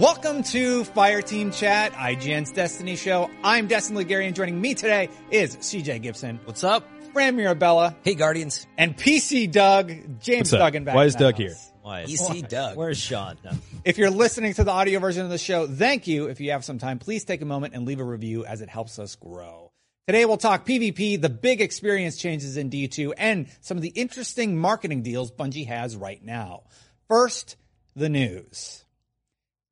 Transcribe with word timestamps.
Welcome 0.00 0.44
to 0.44 0.84
Fireteam 0.84 1.54
Chat, 1.54 1.92
IGN's 1.92 2.52
Destiny 2.52 2.96
show. 2.96 3.30
I'm 3.44 3.66
Destin 3.66 3.94
Legarie 3.96 4.26
and 4.26 4.34
joining 4.34 4.58
me 4.58 4.72
today 4.72 5.10
is 5.30 5.58
CJ 5.58 6.00
Gibson. 6.00 6.40
What's 6.46 6.64
up? 6.64 6.88
Fran 7.12 7.36
Mirabella. 7.36 7.94
Hey, 8.02 8.14
Guardians. 8.14 8.66
And 8.78 8.96
PC 8.96 9.52
Doug, 9.52 9.88
James 10.18 10.50
What's 10.50 10.52
up? 10.54 10.60
Duggan 10.60 10.84
back 10.84 10.94
Why 10.94 11.02
in 11.02 11.08
is 11.08 11.16
the 11.16 11.18
Doug 11.18 11.34
house. 11.34 11.38
here? 11.38 11.54
Why? 11.82 12.06
EC 12.08 12.48
Doug. 12.48 12.78
Where's 12.78 12.96
Sean? 12.96 13.36
No. 13.44 13.50
If 13.84 13.98
you're 13.98 14.08
listening 14.08 14.54
to 14.54 14.64
the 14.64 14.70
audio 14.70 15.00
version 15.00 15.22
of 15.22 15.30
the 15.30 15.36
show, 15.36 15.66
thank 15.66 16.06
you. 16.06 16.28
If 16.28 16.40
you 16.40 16.52
have 16.52 16.64
some 16.64 16.78
time, 16.78 16.98
please 16.98 17.26
take 17.26 17.42
a 17.42 17.44
moment 17.44 17.74
and 17.74 17.84
leave 17.86 18.00
a 18.00 18.04
review 18.04 18.46
as 18.46 18.62
it 18.62 18.70
helps 18.70 18.98
us 18.98 19.16
grow. 19.16 19.70
Today 20.06 20.24
we'll 20.24 20.38
talk 20.38 20.64
PvP, 20.64 21.20
the 21.20 21.28
big 21.28 21.60
experience 21.60 22.16
changes 22.16 22.56
in 22.56 22.70
D2, 22.70 23.12
and 23.18 23.48
some 23.60 23.76
of 23.76 23.82
the 23.82 23.90
interesting 23.90 24.56
marketing 24.56 25.02
deals 25.02 25.30
Bungie 25.30 25.66
has 25.66 25.94
right 25.94 26.24
now. 26.24 26.62
First, 27.06 27.56
the 27.94 28.08
news. 28.08 28.86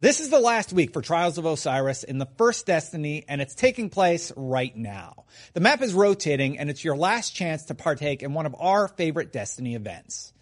This 0.01 0.21
is 0.21 0.31
the 0.31 0.39
last 0.39 0.73
week 0.73 0.93
for 0.93 1.03
Trials 1.03 1.39
of 1.39 1.45
Osiris 1.45 2.05
in 2.05 2.19
the 2.19 2.29
first 2.37 2.67
Destiny, 2.67 3.25
and 3.27 3.41
it's 3.41 3.57
taking 3.57 3.91
place 3.91 4.31
right 4.37 4.77
now. 4.77 5.25
The 5.55 5.61
map 5.61 5.83
is 5.83 5.93
rotating, 5.93 6.57
and 6.57 6.71
it's 6.71 6.85
your 6.85 6.97
last 6.97 7.35
chance 7.35 7.65
to 7.65 7.75
partake 7.75 8.23
in 8.23 8.33
one 8.33 8.47
of 8.47 8.55
our 8.61 8.87
favorite 8.87 9.33
Destiny 9.33 9.75
events. 9.75 10.33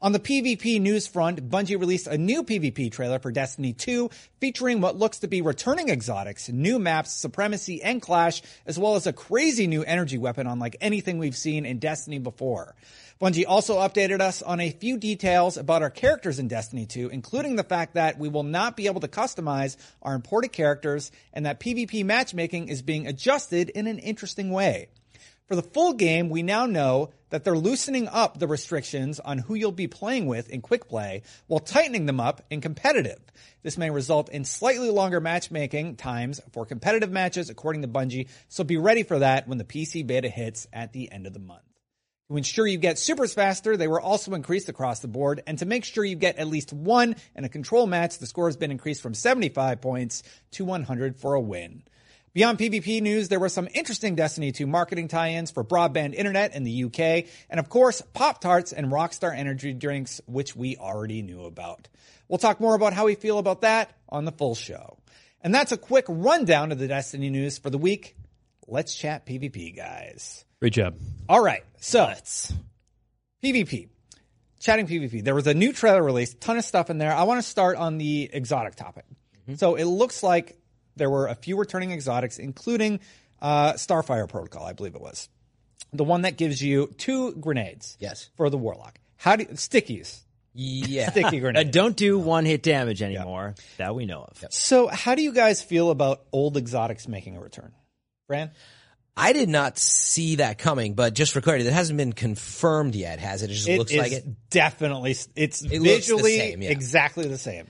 On 0.00 0.12
the 0.12 0.18
PvP 0.18 0.78
news 0.82 1.06
front, 1.06 1.48
Bungie 1.48 1.80
released 1.80 2.06
a 2.06 2.18
new 2.18 2.42
PvP 2.42 2.92
trailer 2.92 3.18
for 3.18 3.32
Destiny 3.32 3.72
2 3.72 4.10
featuring 4.38 4.82
what 4.82 4.98
looks 4.98 5.20
to 5.20 5.28
be 5.28 5.40
returning 5.40 5.88
exotics, 5.88 6.50
new 6.50 6.78
maps, 6.78 7.10
supremacy, 7.10 7.82
and 7.82 8.02
clash, 8.02 8.42
as 8.66 8.78
well 8.78 8.96
as 8.96 9.06
a 9.06 9.14
crazy 9.14 9.66
new 9.66 9.82
energy 9.82 10.18
weapon 10.18 10.46
unlike 10.46 10.76
anything 10.82 11.16
we've 11.16 11.34
seen 11.34 11.64
in 11.64 11.78
Destiny 11.78 12.18
before. 12.18 12.74
Bungie 13.18 13.44
also 13.48 13.78
updated 13.78 14.20
us 14.20 14.42
on 14.42 14.60
a 14.60 14.70
few 14.70 14.98
details 14.98 15.56
about 15.56 15.80
our 15.80 15.88
characters 15.88 16.38
in 16.38 16.48
Destiny 16.48 16.84
2, 16.84 17.08
including 17.08 17.56
the 17.56 17.64
fact 17.64 17.94
that 17.94 18.18
we 18.18 18.28
will 18.28 18.42
not 18.42 18.76
be 18.76 18.88
able 18.88 19.00
to 19.00 19.08
customize 19.08 19.78
our 20.02 20.14
imported 20.14 20.52
characters 20.52 21.10
and 21.32 21.46
that 21.46 21.58
PvP 21.58 22.04
matchmaking 22.04 22.68
is 22.68 22.82
being 22.82 23.06
adjusted 23.06 23.70
in 23.70 23.86
an 23.86 23.98
interesting 24.00 24.50
way. 24.50 24.88
For 25.48 25.56
the 25.56 25.62
full 25.62 25.94
game, 25.94 26.28
we 26.28 26.42
now 26.42 26.66
know 26.66 27.08
that 27.30 27.42
they're 27.42 27.56
loosening 27.56 28.06
up 28.06 28.38
the 28.38 28.46
restrictions 28.46 29.18
on 29.18 29.38
who 29.38 29.54
you'll 29.54 29.72
be 29.72 29.86
playing 29.86 30.26
with 30.26 30.50
in 30.50 30.60
quick 30.60 30.86
play 30.86 31.22
while 31.46 31.60
tightening 31.60 32.04
them 32.04 32.20
up 32.20 32.44
in 32.50 32.60
competitive. 32.60 33.20
This 33.62 33.78
may 33.78 33.88
result 33.88 34.28
in 34.28 34.44
slightly 34.44 34.90
longer 34.90 35.20
matchmaking 35.22 35.96
times 35.96 36.42
for 36.52 36.66
competitive 36.66 37.10
matches 37.10 37.48
according 37.48 37.80
to 37.80 37.88
Bungie, 37.88 38.28
so 38.48 38.62
be 38.62 38.76
ready 38.76 39.04
for 39.04 39.20
that 39.20 39.48
when 39.48 39.56
the 39.56 39.64
PC 39.64 40.06
beta 40.06 40.28
hits 40.28 40.66
at 40.70 40.92
the 40.92 41.10
end 41.10 41.26
of 41.26 41.32
the 41.32 41.38
month. 41.38 41.62
To 42.28 42.36
ensure 42.36 42.66
you 42.66 42.78
get 42.78 42.98
supers 42.98 43.34
faster, 43.34 43.76
they 43.76 43.86
were 43.86 44.00
also 44.00 44.34
increased 44.34 44.68
across 44.68 44.98
the 44.98 45.06
board. 45.06 45.42
And 45.46 45.58
to 45.60 45.66
make 45.66 45.84
sure 45.84 46.04
you 46.04 46.16
get 46.16 46.38
at 46.38 46.48
least 46.48 46.72
one 46.72 47.14
in 47.36 47.44
a 47.44 47.48
control 47.48 47.86
match, 47.86 48.18
the 48.18 48.26
score 48.26 48.48
has 48.48 48.56
been 48.56 48.72
increased 48.72 49.00
from 49.00 49.14
75 49.14 49.80
points 49.80 50.24
to 50.52 50.64
100 50.64 51.16
for 51.16 51.34
a 51.34 51.40
win. 51.40 51.84
Beyond 52.36 52.58
PvP 52.58 53.00
news, 53.00 53.28
there 53.28 53.40
were 53.40 53.48
some 53.48 53.68
interesting 53.72 54.14
Destiny 54.14 54.52
2 54.52 54.66
marketing 54.66 55.08
tie-ins 55.08 55.50
for 55.50 55.64
broadband 55.64 56.14
internet 56.14 56.54
in 56.54 56.64
the 56.64 56.84
UK, 56.84 57.30
and 57.48 57.58
of 57.58 57.70
course, 57.70 58.02
Pop 58.12 58.42
Tarts 58.42 58.74
and 58.74 58.88
Rockstar 58.88 59.34
energy 59.34 59.72
drinks, 59.72 60.20
which 60.26 60.54
we 60.54 60.76
already 60.76 61.22
knew 61.22 61.44
about. 61.44 61.88
We'll 62.28 62.38
talk 62.38 62.60
more 62.60 62.74
about 62.74 62.92
how 62.92 63.06
we 63.06 63.14
feel 63.14 63.38
about 63.38 63.62
that 63.62 63.96
on 64.08 64.26
the 64.26 64.32
full 64.32 64.54
show. 64.54 64.98
And 65.40 65.54
that's 65.54 65.72
a 65.72 65.78
quick 65.78 66.04
rundown 66.08 66.72
of 66.72 66.78
the 66.78 66.88
Destiny 66.88 67.30
news 67.30 67.56
for 67.56 67.70
the 67.70 67.78
week. 67.78 68.16
Let's 68.66 68.94
chat 68.94 69.24
PvP, 69.24 69.74
guys. 69.74 70.45
Great 70.60 70.72
job. 70.72 70.96
All 71.28 71.42
right. 71.42 71.62
So 71.80 72.06
it's 72.08 72.52
PvP. 73.44 73.88
Chatting 74.60 74.86
PvP. 74.86 75.22
There 75.22 75.34
was 75.34 75.46
a 75.46 75.54
new 75.54 75.72
trailer 75.72 76.02
released, 76.02 76.40
ton 76.40 76.56
of 76.56 76.64
stuff 76.64 76.88
in 76.90 76.98
there. 76.98 77.12
I 77.12 77.24
want 77.24 77.38
to 77.42 77.48
start 77.48 77.76
on 77.76 77.98
the 77.98 78.30
exotic 78.32 78.74
topic. 78.74 79.04
So 79.56 79.76
it 79.76 79.84
looks 79.84 80.22
like 80.22 80.58
there 80.96 81.10
were 81.10 81.28
a 81.28 81.34
few 81.34 81.56
returning 81.56 81.92
exotics, 81.92 82.38
including 82.38 82.98
uh, 83.40 83.74
Starfire 83.74 84.28
Protocol, 84.28 84.64
I 84.64 84.72
believe 84.72 84.94
it 84.96 85.00
was. 85.00 85.28
The 85.92 86.02
one 86.04 86.22
that 86.22 86.36
gives 86.36 86.60
you 86.60 86.88
two 86.96 87.32
grenades. 87.34 87.96
Yes. 88.00 88.30
For 88.36 88.50
the 88.50 88.58
Warlock. 88.58 88.98
How 89.18 89.36
do 89.36 89.44
you, 89.44 89.50
stickies. 89.50 90.20
Yeah. 90.54 91.10
Sticky 91.12 91.36
Uh, 91.36 91.40
grenades. 91.40 91.70
don't 91.70 91.96
do 91.96 92.18
one 92.18 92.44
hit 92.44 92.62
damage 92.62 93.02
anymore 93.02 93.54
that 93.76 93.94
we 93.94 94.04
know 94.06 94.22
of. 94.28 94.52
So 94.52 94.88
how 94.88 95.14
do 95.14 95.22
you 95.22 95.32
guys 95.32 95.62
feel 95.62 95.90
about 95.90 96.22
old 96.32 96.56
exotics 96.56 97.06
making 97.06 97.36
a 97.36 97.40
return? 97.40 97.72
Fran? 98.26 98.50
I 99.16 99.32
did 99.32 99.48
not 99.48 99.78
see 99.78 100.36
that 100.36 100.58
coming, 100.58 100.94
but 100.94 101.14
just 101.14 101.32
for 101.32 101.40
clarity, 101.40 101.64
that 101.64 101.72
hasn't 101.72 101.96
been 101.96 102.12
confirmed 102.12 102.94
yet, 102.94 103.18
has 103.18 103.42
it? 103.42 103.50
It 103.50 103.54
just 103.54 103.68
looks 103.68 103.92
is 103.92 103.98
like 103.98 104.12
it. 104.12 104.50
Definitely. 104.50 105.12
It's 105.34 105.62
looks 105.62 105.72
the 105.72 105.78
visually 105.78 106.36
same, 106.36 106.62
yeah. 106.62 106.70
exactly 106.70 107.26
the 107.26 107.38
same. 107.38 107.66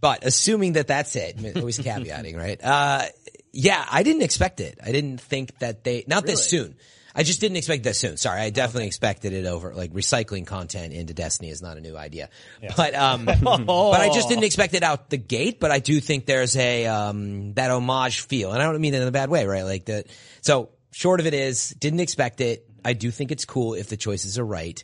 But 0.00 0.24
assuming 0.24 0.74
that 0.74 0.88
that's 0.88 1.16
it, 1.16 1.56
always 1.56 1.78
caveating, 1.78 2.36
right? 2.36 2.62
Uh, 2.62 3.04
yeah, 3.52 3.84
I 3.90 4.02
didn't 4.02 4.22
expect 4.22 4.60
it. 4.60 4.78
I 4.84 4.92
didn't 4.92 5.20
think 5.20 5.58
that 5.58 5.84
they, 5.84 6.04
not 6.06 6.26
this 6.26 6.44
soon. 6.44 6.76
I 7.14 7.22
just 7.22 7.40
didn't 7.40 7.56
expect 7.56 7.82
this 7.82 7.98
soon. 7.98 8.16
Sorry, 8.16 8.40
I 8.40 8.50
definitely 8.50 8.86
expected 8.86 9.32
it 9.32 9.44
over. 9.44 9.74
Like 9.74 9.92
recycling 9.92 10.46
content 10.46 10.92
into 10.92 11.12
Destiny 11.12 11.50
is 11.50 11.60
not 11.60 11.76
a 11.76 11.80
new 11.80 11.96
idea, 11.96 12.28
but 12.76 12.94
um, 12.94 13.24
but 13.42 14.00
I 14.00 14.10
just 14.14 14.28
didn't 14.28 14.44
expect 14.44 14.74
it 14.74 14.84
out 14.84 15.10
the 15.10 15.16
gate. 15.16 15.58
But 15.58 15.72
I 15.72 15.80
do 15.80 15.98
think 15.98 16.26
there's 16.26 16.56
a 16.56 16.86
um 16.86 17.54
that 17.54 17.72
homage 17.72 18.20
feel, 18.20 18.52
and 18.52 18.62
I 18.62 18.64
don't 18.64 18.80
mean 18.80 18.94
it 18.94 19.02
in 19.02 19.08
a 19.08 19.12
bad 19.12 19.28
way, 19.28 19.44
right? 19.44 19.64
Like 19.64 19.86
that. 19.86 20.06
So 20.40 20.70
short 20.90 21.20
of 21.20 21.26
it 21.26 21.34
is, 21.34 21.70
didn't 21.70 22.00
expect 22.00 22.40
it. 22.40 22.68
I 22.84 22.92
do 22.92 23.10
think 23.10 23.30
it's 23.30 23.44
cool 23.44 23.74
if 23.74 23.88
the 23.88 23.96
choices 23.96 24.38
are 24.38 24.44
right. 24.44 24.82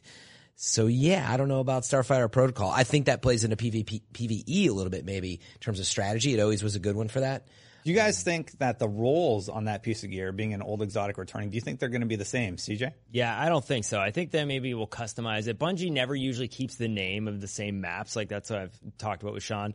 So 0.57 0.87
yeah, 0.87 1.27
I 1.31 1.37
don't 1.37 1.49
know 1.49 1.61
about 1.61 1.83
Starfire 1.83 2.31
Protocol. 2.33 2.71
I 2.71 2.85
think 2.85 3.07
that 3.07 3.21
plays 3.21 3.45
into 3.45 3.57
PvP, 3.57 4.03
PvE 4.13 4.69
a 4.69 4.73
little 4.73 4.91
bit, 4.91 5.05
maybe 5.05 5.35
in 5.35 5.61
terms 5.61 5.81
of 5.81 5.87
strategy. 5.87 6.33
It 6.33 6.41
always 6.41 6.63
was 6.63 6.77
a 6.77 6.79
good 6.79 6.97
one 6.97 7.09
for 7.09 7.21
that. 7.21 7.47
Do 7.87 7.93
you 7.93 7.99
guys 7.99 8.21
think 8.21 8.51
that 8.59 8.81
the 8.81 8.89
roles 8.89 9.49
on 9.49 9.67
that 9.67 9.85
piece 9.85 10.03
of 10.03 10.11
gear, 10.11 10.33
being 10.33 10.53
an 10.53 10.61
old 10.61 10.83
exotic 10.83 11.19
returning, 11.19 11.51
do 11.51 11.55
you 11.55 11.61
think 11.61 11.79
they're 11.79 11.89
going 11.89 12.01
to 12.01 12.09
be 12.09 12.17
the 12.17 12.25
same, 12.25 12.57
CJ? 12.57 12.93
Yeah, 13.13 13.41
I 13.41 13.49
don't 13.49 13.65
think 13.65 13.85
so. 13.85 14.01
I 14.01 14.11
think 14.11 14.33
that 14.33 14.47
maybe 14.47 14.75
we'll 14.75 14.89
customize 14.89 15.47
it. 15.47 15.57
Bungie 15.57 15.93
never 15.93 16.13
usually 16.13 16.49
keeps 16.49 16.75
the 16.75 16.89
name 16.89 17.29
of 17.29 17.41
the 17.41 17.47
same 17.47 17.81
maps. 17.81 18.17
Like 18.17 18.29
that's 18.29 18.51
what 18.51 18.59
I've 18.59 18.81
talked 18.99 19.23
about 19.23 19.35
with 19.35 19.45
Sean. 19.45 19.73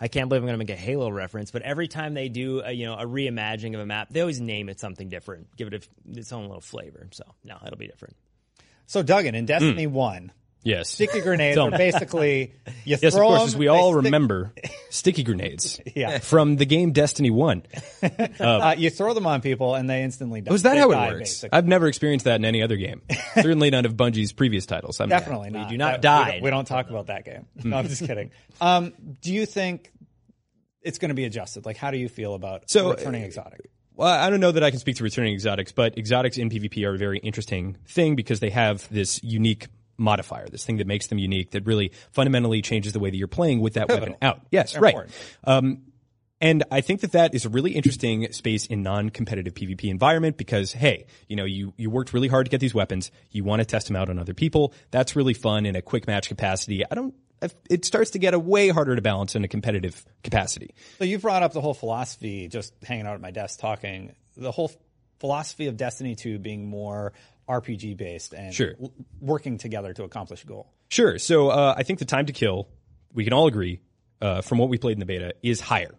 I 0.00 0.08
can't 0.08 0.28
believe 0.28 0.42
I'm 0.42 0.48
going 0.48 0.58
to 0.58 0.58
make 0.58 0.76
a 0.76 0.80
Halo 0.80 1.08
reference, 1.08 1.52
but 1.52 1.62
every 1.62 1.86
time 1.86 2.14
they 2.14 2.28
do, 2.28 2.62
a, 2.62 2.72
you 2.72 2.84
know, 2.84 2.94
a 2.94 3.06
reimagining 3.06 3.74
of 3.74 3.80
a 3.80 3.86
map, 3.86 4.08
they 4.10 4.22
always 4.22 4.40
name 4.40 4.68
it 4.68 4.80
something 4.80 5.08
different, 5.08 5.56
give 5.56 5.72
it 5.72 5.86
a, 5.86 6.18
its 6.18 6.32
own 6.32 6.46
little 6.46 6.60
flavor. 6.60 7.06
So 7.12 7.22
no, 7.44 7.58
it'll 7.64 7.78
be 7.78 7.86
different. 7.86 8.16
So, 8.86 9.04
Duggan, 9.04 9.36
in 9.36 9.46
Destiny 9.46 9.84
hmm. 9.84 9.94
1, 9.94 10.32
Yes. 10.64 10.90
sticky 10.90 11.20
grenades 11.20 11.58
are 11.58 11.70
basically, 11.70 12.54
you 12.84 12.96
Yes, 13.00 13.14
of 13.14 13.20
course, 13.20 13.40
them, 13.40 13.46
as 13.48 13.56
we 13.56 13.68
all 13.68 13.92
stick- 13.92 14.04
remember 14.04 14.52
sticky 14.90 15.22
grenades 15.24 15.80
Yeah. 15.94 16.18
from 16.18 16.56
the 16.56 16.66
game 16.66 16.92
Destiny 16.92 17.30
1. 17.30 17.62
Uh, 18.40 18.74
you 18.76 18.90
throw 18.90 19.14
them 19.14 19.26
on 19.26 19.40
people 19.40 19.74
and 19.74 19.88
they 19.88 20.02
instantly 20.02 20.40
die. 20.40 20.50
Was 20.52 20.62
that 20.62 20.74
They 20.74 20.80
how 20.80 20.90
it 20.90 20.94
die, 20.94 21.08
works? 21.10 21.18
basically. 21.30 21.56
I've 21.58 21.66
never 21.66 21.86
experienced 21.86 22.24
that 22.24 22.36
in 22.36 22.44
any 22.44 22.62
other 22.62 22.76
game. 22.76 23.02
Certainly 23.34 23.70
none 23.70 23.84
of 23.86 23.94
Bungie's 23.94 24.32
previous 24.32 24.66
titles. 24.66 25.00
I'm 25.00 25.08
Definitely 25.08 25.50
not. 25.50 25.64
You 25.64 25.70
do 25.70 25.78
not 25.78 25.94
Uh, 25.94 25.96
die 25.98 26.24
We 26.26 26.32
don't, 26.32 26.42
we 26.44 26.50
don't 26.50 26.64
talk 26.66 26.90
about 26.90 27.06
that 27.06 27.24
game. 27.24 27.46
No, 27.62 27.76
I'm 27.78 27.88
just 27.88 28.04
kidding. 28.06 28.30
Um, 28.60 28.92
do 29.20 29.32
you 29.32 29.46
think 29.46 29.90
it's 30.82 30.98
going 30.98 31.10
to 31.10 31.14
be 31.14 31.24
adjusted? 31.24 31.64
Like, 31.66 31.76
how 31.76 31.90
do 31.90 31.98
you 31.98 32.08
feel 32.08 32.34
about 32.34 32.68
So, 32.70 32.90
returning 32.90 33.22
exotic? 33.22 33.60
Well, 33.94 34.08
I 34.08 34.30
don't 34.30 34.40
know 34.40 34.52
that 34.52 34.64
I 34.64 34.70
can 34.70 34.78
speak 34.80 34.96
to 34.96 35.04
returning 35.04 35.34
exotics, 35.34 35.70
but 35.72 35.96
exotics 35.98 36.38
in 36.38 36.48
PvP 36.50 36.84
are 36.86 36.94
a 36.94 36.98
very 36.98 37.18
interesting 37.18 37.76
thing 37.86 38.16
because 38.16 38.40
they 38.40 38.50
have 38.50 38.88
this 38.90 39.22
unique 39.22 39.68
modifier, 40.02 40.46
this 40.48 40.64
thing 40.64 40.78
that 40.78 40.86
makes 40.86 41.06
them 41.06 41.18
unique 41.18 41.52
that 41.52 41.66
really 41.66 41.92
fundamentally 42.10 42.62
changes 42.62 42.92
the 42.92 43.00
way 43.00 43.10
that 43.10 43.16
you're 43.16 43.28
playing 43.28 43.60
with 43.60 43.74
that 43.74 43.88
weapon 43.88 44.16
out. 44.22 44.40
Yes, 44.50 44.76
right. 44.76 44.96
Um, 45.44 45.82
and 46.42 46.64
I 46.72 46.80
think 46.80 47.02
that 47.02 47.12
that 47.12 47.36
is 47.36 47.44
a 47.44 47.48
really 47.48 47.70
interesting 47.70 48.30
space 48.32 48.66
in 48.66 48.82
non-competitive 48.82 49.54
PvP 49.54 49.84
environment 49.84 50.36
because, 50.36 50.72
hey, 50.72 51.06
you 51.28 51.36
know, 51.36 51.44
you, 51.44 51.72
you 51.76 51.88
worked 51.88 52.12
really 52.12 52.26
hard 52.26 52.46
to 52.46 52.50
get 52.50 52.58
these 52.58 52.74
weapons. 52.74 53.12
You 53.30 53.44
want 53.44 53.60
to 53.60 53.64
test 53.64 53.86
them 53.86 53.94
out 53.94 54.10
on 54.10 54.18
other 54.18 54.34
people. 54.34 54.74
That's 54.90 55.14
really 55.14 55.34
fun 55.34 55.66
in 55.66 55.76
a 55.76 55.82
quick 55.82 56.08
match 56.08 56.26
capacity. 56.26 56.84
I 56.84 56.96
don't, 56.96 57.14
it 57.70 57.84
starts 57.84 58.10
to 58.10 58.18
get 58.18 58.34
a 58.34 58.40
way 58.40 58.70
harder 58.70 58.96
to 58.96 59.02
balance 59.02 59.36
in 59.36 59.44
a 59.44 59.48
competitive 59.48 60.04
capacity. 60.24 60.74
So 60.98 61.04
you 61.04 61.18
brought 61.18 61.44
up 61.44 61.52
the 61.52 61.60
whole 61.60 61.74
philosophy, 61.74 62.48
just 62.48 62.74
hanging 62.82 63.06
out 63.06 63.14
at 63.14 63.20
my 63.20 63.30
desk 63.30 63.60
talking. 63.60 64.12
the 64.36 64.50
whole 64.50 64.72
philosophy 65.20 65.68
of 65.68 65.76
Destiny 65.76 66.16
2 66.16 66.40
being 66.40 66.68
more 66.68 67.12
RPG 67.48 67.96
based 67.96 68.32
and 68.34 68.52
Sure. 68.54 68.74
l- 68.80 68.92
working 69.20 69.58
together 69.58 69.92
to 69.94 70.04
accomplish 70.04 70.44
a 70.44 70.46
goal. 70.46 70.72
Sure. 70.88 71.18
So 71.18 71.48
uh, 71.48 71.74
I 71.76 71.82
think 71.82 71.98
the 71.98 72.04
time 72.04 72.26
to 72.26 72.32
kill, 72.32 72.68
we 73.12 73.24
can 73.24 73.32
all 73.32 73.46
agree, 73.46 73.80
uh, 74.20 74.40
from 74.42 74.58
what 74.58 74.68
we 74.68 74.78
played 74.78 74.92
in 74.94 75.00
the 75.00 75.06
beta, 75.06 75.34
is 75.42 75.60
higher 75.60 75.94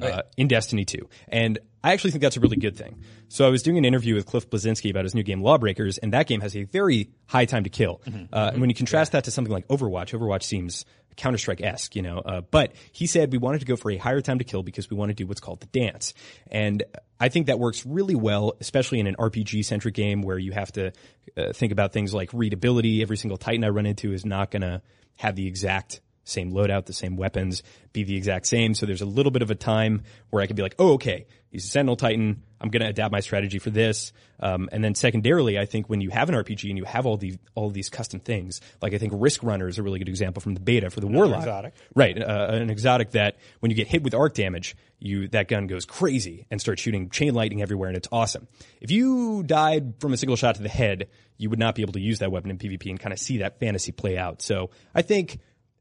uh, 0.00 0.22
in 0.36 0.48
Destiny 0.48 0.84
2. 0.84 1.08
And 1.28 1.58
I 1.82 1.92
actually 1.92 2.10
think 2.10 2.22
that's 2.22 2.36
a 2.36 2.40
really 2.40 2.56
good 2.56 2.76
thing. 2.76 3.02
So 3.28 3.46
I 3.46 3.50
was 3.50 3.62
doing 3.62 3.78
an 3.78 3.84
interview 3.84 4.14
with 4.14 4.26
Cliff 4.26 4.48
Bleszinski 4.48 4.90
about 4.90 5.04
his 5.04 5.14
new 5.14 5.22
game 5.22 5.42
Lawbreakers, 5.42 5.98
and 5.98 6.12
that 6.12 6.26
game 6.26 6.40
has 6.40 6.54
a 6.56 6.64
very 6.64 7.10
high 7.26 7.44
time 7.44 7.64
to 7.64 7.70
kill. 7.70 8.00
Uh, 8.32 8.50
and 8.52 8.60
when 8.60 8.70
you 8.70 8.74
contrast 8.74 9.12
that 9.12 9.24
to 9.24 9.30
something 9.30 9.52
like 9.52 9.66
Overwatch, 9.68 10.18
Overwatch 10.18 10.42
seems 10.42 10.84
Counter 11.16 11.38
Strike 11.38 11.60
esque, 11.60 11.96
you 11.96 12.02
know. 12.02 12.18
Uh, 12.18 12.40
but 12.40 12.72
he 12.92 13.06
said 13.06 13.32
we 13.32 13.38
wanted 13.38 13.60
to 13.60 13.66
go 13.66 13.76
for 13.76 13.90
a 13.90 13.96
higher 13.96 14.20
time 14.20 14.38
to 14.38 14.44
kill 14.44 14.62
because 14.62 14.90
we 14.90 14.96
want 14.96 15.10
to 15.10 15.14
do 15.14 15.26
what's 15.26 15.40
called 15.40 15.60
the 15.60 15.66
dance. 15.66 16.14
And 16.50 16.82
I 17.18 17.28
think 17.28 17.46
that 17.46 17.58
works 17.58 17.84
really 17.84 18.14
well, 18.14 18.54
especially 18.60 19.00
in 19.00 19.06
an 19.06 19.16
RPG 19.16 19.64
centric 19.64 19.94
game 19.94 20.22
where 20.22 20.38
you 20.38 20.52
have 20.52 20.72
to 20.72 20.92
uh, 21.36 21.52
think 21.52 21.72
about 21.72 21.92
things 21.92 22.14
like 22.14 22.32
readability. 22.32 23.02
Every 23.02 23.16
single 23.16 23.38
Titan 23.38 23.64
I 23.64 23.68
run 23.68 23.86
into 23.86 24.12
is 24.12 24.24
not 24.24 24.50
going 24.50 24.62
to 24.62 24.82
have 25.16 25.36
the 25.36 25.46
exact 25.46 26.00
same 26.24 26.52
loadout, 26.52 26.86
the 26.86 26.92
same 26.92 27.16
weapons, 27.16 27.62
be 27.92 28.04
the 28.04 28.16
exact 28.16 28.46
same. 28.46 28.74
So 28.74 28.86
there's 28.86 29.00
a 29.00 29.06
little 29.06 29.32
bit 29.32 29.42
of 29.42 29.50
a 29.50 29.54
time 29.54 30.02
where 30.30 30.42
I 30.42 30.46
could 30.46 30.56
be 30.56 30.62
like, 30.62 30.76
oh, 30.78 30.92
okay, 30.94 31.26
he's 31.50 31.64
a 31.64 31.68
Sentinel 31.68 31.96
Titan. 31.96 32.42
I'm 32.60 32.68
going 32.68 32.82
to 32.82 32.88
adapt 32.88 33.10
my 33.10 33.20
strategy 33.20 33.58
for 33.58 33.70
this. 33.70 34.12
Um, 34.38 34.68
and 34.70 34.84
then 34.84 34.94
secondarily, 34.94 35.58
I 35.58 35.66
think 35.66 35.88
when 35.88 36.00
you 36.00 36.10
have 36.10 36.28
an 36.28 36.34
RPG 36.34 36.68
and 36.68 36.78
you 36.78 36.84
have 36.84 37.06
all 37.06 37.16
these 37.16 37.38
all 37.54 37.70
these 37.70 37.88
custom 37.88 38.20
things, 38.20 38.60
like 38.80 38.94
I 38.94 38.98
think 38.98 39.12
Riskrunner 39.12 39.68
is 39.68 39.78
a 39.78 39.82
really 39.82 39.98
good 39.98 40.08
example 40.08 40.40
from 40.40 40.54
the 40.54 40.60
beta 40.60 40.90
for 40.90 41.00
the 41.00 41.06
Warlock. 41.06 41.40
exotic. 41.40 41.74
Right, 41.94 42.20
uh, 42.20 42.48
an 42.50 42.70
exotic 42.70 43.12
that 43.12 43.36
when 43.60 43.70
you 43.70 43.76
get 43.76 43.88
hit 43.88 44.02
with 44.02 44.14
arc 44.14 44.34
damage, 44.34 44.76
you 44.98 45.28
that 45.28 45.48
gun 45.48 45.66
goes 45.66 45.84
crazy 45.84 46.46
and 46.50 46.60
starts 46.60 46.82
shooting 46.82 47.10
chain 47.10 47.34
lightning 47.34 47.62
everywhere, 47.62 47.88
and 47.88 47.96
it's 47.96 48.08
awesome. 48.12 48.46
If 48.80 48.90
you 48.90 49.42
died 49.42 49.94
from 50.00 50.12
a 50.12 50.16
single 50.16 50.36
shot 50.36 50.56
to 50.56 50.62
the 50.62 50.68
head, 50.68 51.08
you 51.38 51.48
would 51.50 51.58
not 51.58 51.74
be 51.74 51.82
able 51.82 51.94
to 51.94 52.00
use 52.00 52.18
that 52.18 52.30
weapon 52.30 52.50
in 52.50 52.58
PvP 52.58 52.90
and 52.90 53.00
kind 53.00 53.12
of 53.12 53.18
see 53.18 53.38
that 53.38 53.58
fantasy 53.58 53.92
play 53.92 54.18
out. 54.18 54.42
So 54.42 54.70
I 54.94 55.02
think 55.02 55.38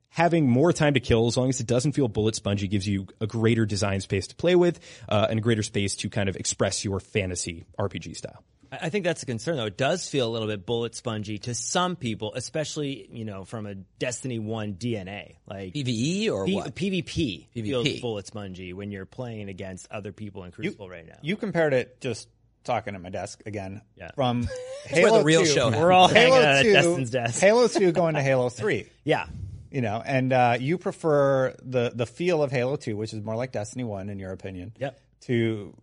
having 0.10 0.50
more 0.50 0.74
time 0.74 0.94
to 0.96 1.00
kill, 1.00 1.28
as 1.28 1.38
long 1.38 1.50
as 1.50 1.60
it 1.60 1.68
doesn't 1.68 1.94
feel 1.94 2.08
bullet 2.08 2.36
spongy, 2.36 2.68
gives 2.68 2.88
you 2.88 3.08
a 3.22 3.28
greater 3.28 3.66
design 3.66 4.02
space 4.02 4.28
to 4.28 4.36
play 4.36 4.56
with 4.56 4.80
uh, 5.08 5.28
and 5.30 5.40
a 5.40 5.42
greater 5.42 5.64
space 5.64 5.96
to 5.98 6.10
kind 6.10 6.30
of 6.30 6.36
express 6.36 6.84
your 6.84 7.00
fantasy 7.00 7.66
RPG 7.80 8.16
style. 8.18 8.44
I 8.72 8.78
I 8.84 8.90
think 8.90 9.04
that's 9.04 9.24
a 9.24 9.26
concern, 9.26 9.58
though. 9.58 9.66
It 9.66 9.78
does 9.78 10.08
feel 10.08 10.28
a 10.28 10.32
little 10.32 10.48
bit 10.48 10.64
bullet 10.66 10.94
spongy 10.94 11.40
to 11.40 11.56
some 11.56 11.96
people, 11.96 12.34
especially 12.36 13.08
you 13.12 13.26
know 13.26 13.44
from 13.44 13.66
a 13.66 13.74
Destiny 13.76 14.38
One 14.38 14.76
DNA, 14.76 15.38
like 15.48 15.74
PVE 15.74 15.88
E 15.88 16.30
or 16.30 16.46
P- 16.46 16.56
what? 16.56 16.76
PvP, 16.76 17.48
feels 17.54 18.00
bullet 18.00 18.28
spongy 18.28 18.74
when 18.74 18.92
you're 18.92 19.08
playing 19.08 19.50
against 19.50 19.88
other 19.92 20.12
people 20.12 20.44
in 20.44 20.52
Crucible 20.52 20.88
right 20.88 21.08
now. 21.08 21.16
You 21.24 21.36
compared 21.36 21.74
it 21.74 22.00
just 22.00 22.30
talking 22.64 22.94
at 22.94 23.02
my 23.02 23.10
desk 23.10 23.42
again 23.48 23.82
Yeah. 23.96 24.12
from 24.14 24.44
where 24.92 25.02
Halo 25.02 25.20
the 25.20 25.24
real 25.24 25.42
2, 25.46 25.48
show 25.48 25.70
We're 25.72 25.92
all 25.92 26.08
hanging 26.08 26.34
Halo 26.34 26.46
out 26.46 26.56
at 26.58 26.64
2, 26.64 26.74
Destin's 26.74 27.10
desk. 27.10 27.42
Halo 27.42 27.68
2 27.68 27.92
going 27.94 28.14
to 28.16 28.22
Halo 28.22 28.50
3. 28.50 28.86
yeah, 29.04 29.26
You 29.72 29.82
know, 29.82 30.02
and 30.04 30.34
uh, 30.34 30.58
you 30.60 30.78
prefer 30.78 31.56
the 31.62 31.92
the 31.94 32.06
feel 32.06 32.42
of 32.42 32.52
Halo 32.52 32.76
2, 32.76 32.98
which 32.98 33.14
is 33.14 33.22
more 33.24 33.36
like 33.36 33.52
Destiny 33.52 33.84
1 33.84 34.10
in 34.10 34.20
your 34.20 34.32
opinion. 34.32 34.74
Yep. 34.80 35.00
To 35.22 35.74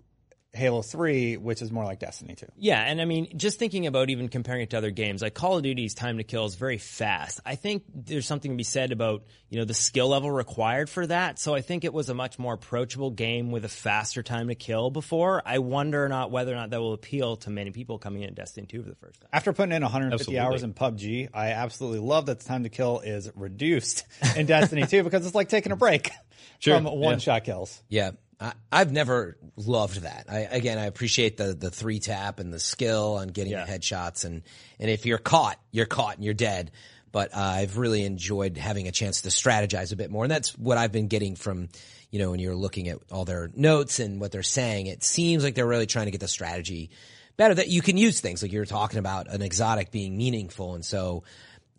Halo 0.57 0.83
3, 0.83 1.37
which 1.37 1.63
is 1.63 1.71
more 1.71 1.85
like 1.85 2.01
Destiny 2.01 2.35
2. 2.35 2.47
Yeah, 2.57 2.81
and 2.81 3.01
I 3.01 3.05
mean, 3.05 3.39
just 3.39 3.59
thinking 3.59 3.87
about 3.87 4.11
even 4.11 4.29
comparing 4.29 4.63
it 4.63 4.71
to 4.71 4.79
other 4.79 4.91
games, 4.91 5.23
like 5.23 5.35
Call 5.35 5.59
of 5.59 5.63
Duty's 5.63 5.95
time 5.95 6.19
to 6.19 6.25
kill 6.25 6.47
is 6.47 6.55
very 6.55 6.79
fast. 6.79 7.41
I 7.45 7.55
think 7.55 7.85
there's 7.95 8.27
something 8.27 8.51
to 8.51 8.57
be 8.57 8.65
said 8.65 8.93
about, 8.93 9.25
you 9.51 9.59
know, 9.59 9.65
the 9.65 9.75
skill 9.75 10.09
level 10.09 10.31
required 10.31 10.89
for 10.91 11.07
that. 11.07 11.39
So 11.39 11.55
I 11.55 11.61
think 11.61 11.85
it 11.85 11.93
was 11.93 12.09
a 12.09 12.15
much 12.15 12.39
more 12.39 12.55
approachable 12.55 13.11
game 13.11 13.51
with 13.51 13.65
a 13.65 13.69
faster 13.69 14.23
time 14.23 14.49
to 14.49 14.55
kill 14.55 14.91
before. 14.91 15.43
I 15.45 15.59
wonder 15.59 16.09
not 16.09 16.31
whether 16.31 16.53
or 16.53 16.57
not 16.57 16.71
that 16.71 16.81
will 16.81 16.95
appeal 16.95 17.37
to 17.37 17.51
many 17.51 17.71
people 17.71 17.99
coming 17.99 18.23
in 18.23 18.35
Destiny 18.35 18.67
2 18.67 18.83
for 18.83 18.89
the 18.89 18.97
first 18.97 19.21
time. 19.21 19.31
After 19.33 19.53
putting 19.53 19.73
in 19.73 19.83
150 19.83 20.15
Absolutely. 20.23 20.41
hours 20.41 20.63
in 20.63 20.75
PUBG, 20.75 21.29
I 21.35 21.51
absolutely 21.53 22.01
love 22.01 22.27
that 22.27 22.41
the 22.41 22.45
time 22.45 22.63
to 22.63 22.69
kill 22.69 23.01
is 23.01 23.31
reduced 23.35 24.05
in 24.37 24.47
Destiny 24.47 24.87
2 24.87 25.03
because 25.05 25.27
it's 25.27 25.35
like 25.35 25.49
taking 25.49 25.73
a 25.73 25.77
break 25.77 26.11
Sure, 26.59 26.77
from 26.77 26.85
one 26.85 27.19
shot 27.19 27.45
kills. 27.45 27.83
Yeah. 27.89 28.13
I, 28.41 28.53
I've 28.71 28.93
never 28.93 29.37
loved 29.57 30.03
that. 30.03 30.27
I, 30.29 30.41
again, 30.41 30.79
I 30.79 30.85
appreciate 30.87 31.37
the, 31.37 31.55
the 31.55 31.71
three 31.71 32.01
tap 32.01 32.39
and 32.39 32.53
the 32.53 32.61
skill 32.61 33.15
on 33.15 33.29
getting 33.29 33.53
Yeah. 33.53 33.67
headshots. 33.67 34.25
And, 34.25 34.43
and 34.79 34.91
if 34.91 35.07
you're 35.07 35.19
caught, 35.19 35.59
you're 35.71 35.87
caught 35.87 36.17
and 36.17 36.25
you're 36.25 36.35
dead. 36.35 36.71
But 37.13 37.35
uh, 37.35 37.41
I've 37.41 37.79
really 37.79 38.05
enjoyed 38.05 38.59
having 38.59 38.89
a 38.89 38.93
chance 38.93 39.23
to 39.23 39.31
strategize 39.31 39.93
a 39.93 39.97
bit 39.97 40.11
more. 40.11 40.25
And 40.25 40.31
that's 40.31 40.57
what 40.59 40.77
I've 40.77 40.93
been 40.93 41.09
getting 41.09 41.35
from, 41.35 41.69
you 42.11 42.19
know, 42.19 42.31
when 42.31 42.41
you're 42.41 42.55
looking 42.57 42.89
at 42.89 42.99
all 43.11 43.25
their 43.25 43.51
notes 43.55 44.01
and 44.01 44.21
what 44.21 44.33
they're 44.33 44.43
saying. 44.43 44.87
It 44.87 45.03
seems 45.03 45.43
like 45.43 45.55
they're 45.55 45.67
really 45.67 45.87
trying 45.87 46.07
to 46.07 46.11
get 46.11 46.21
the 46.21 46.29
strategy 46.29 46.91
better 47.39 47.55
that 47.55 47.69
you 47.69 47.83
can 47.83 47.97
use 47.97 48.21
things 48.21 48.43
like 48.43 48.53
you 48.53 48.59
were 48.59 48.67
talking 48.67 48.99
about 48.99 49.29
an 49.29 49.43
exotic 49.43 49.91
being 49.91 50.17
meaningful. 50.17 50.75
And 50.75 50.85
so 50.85 51.25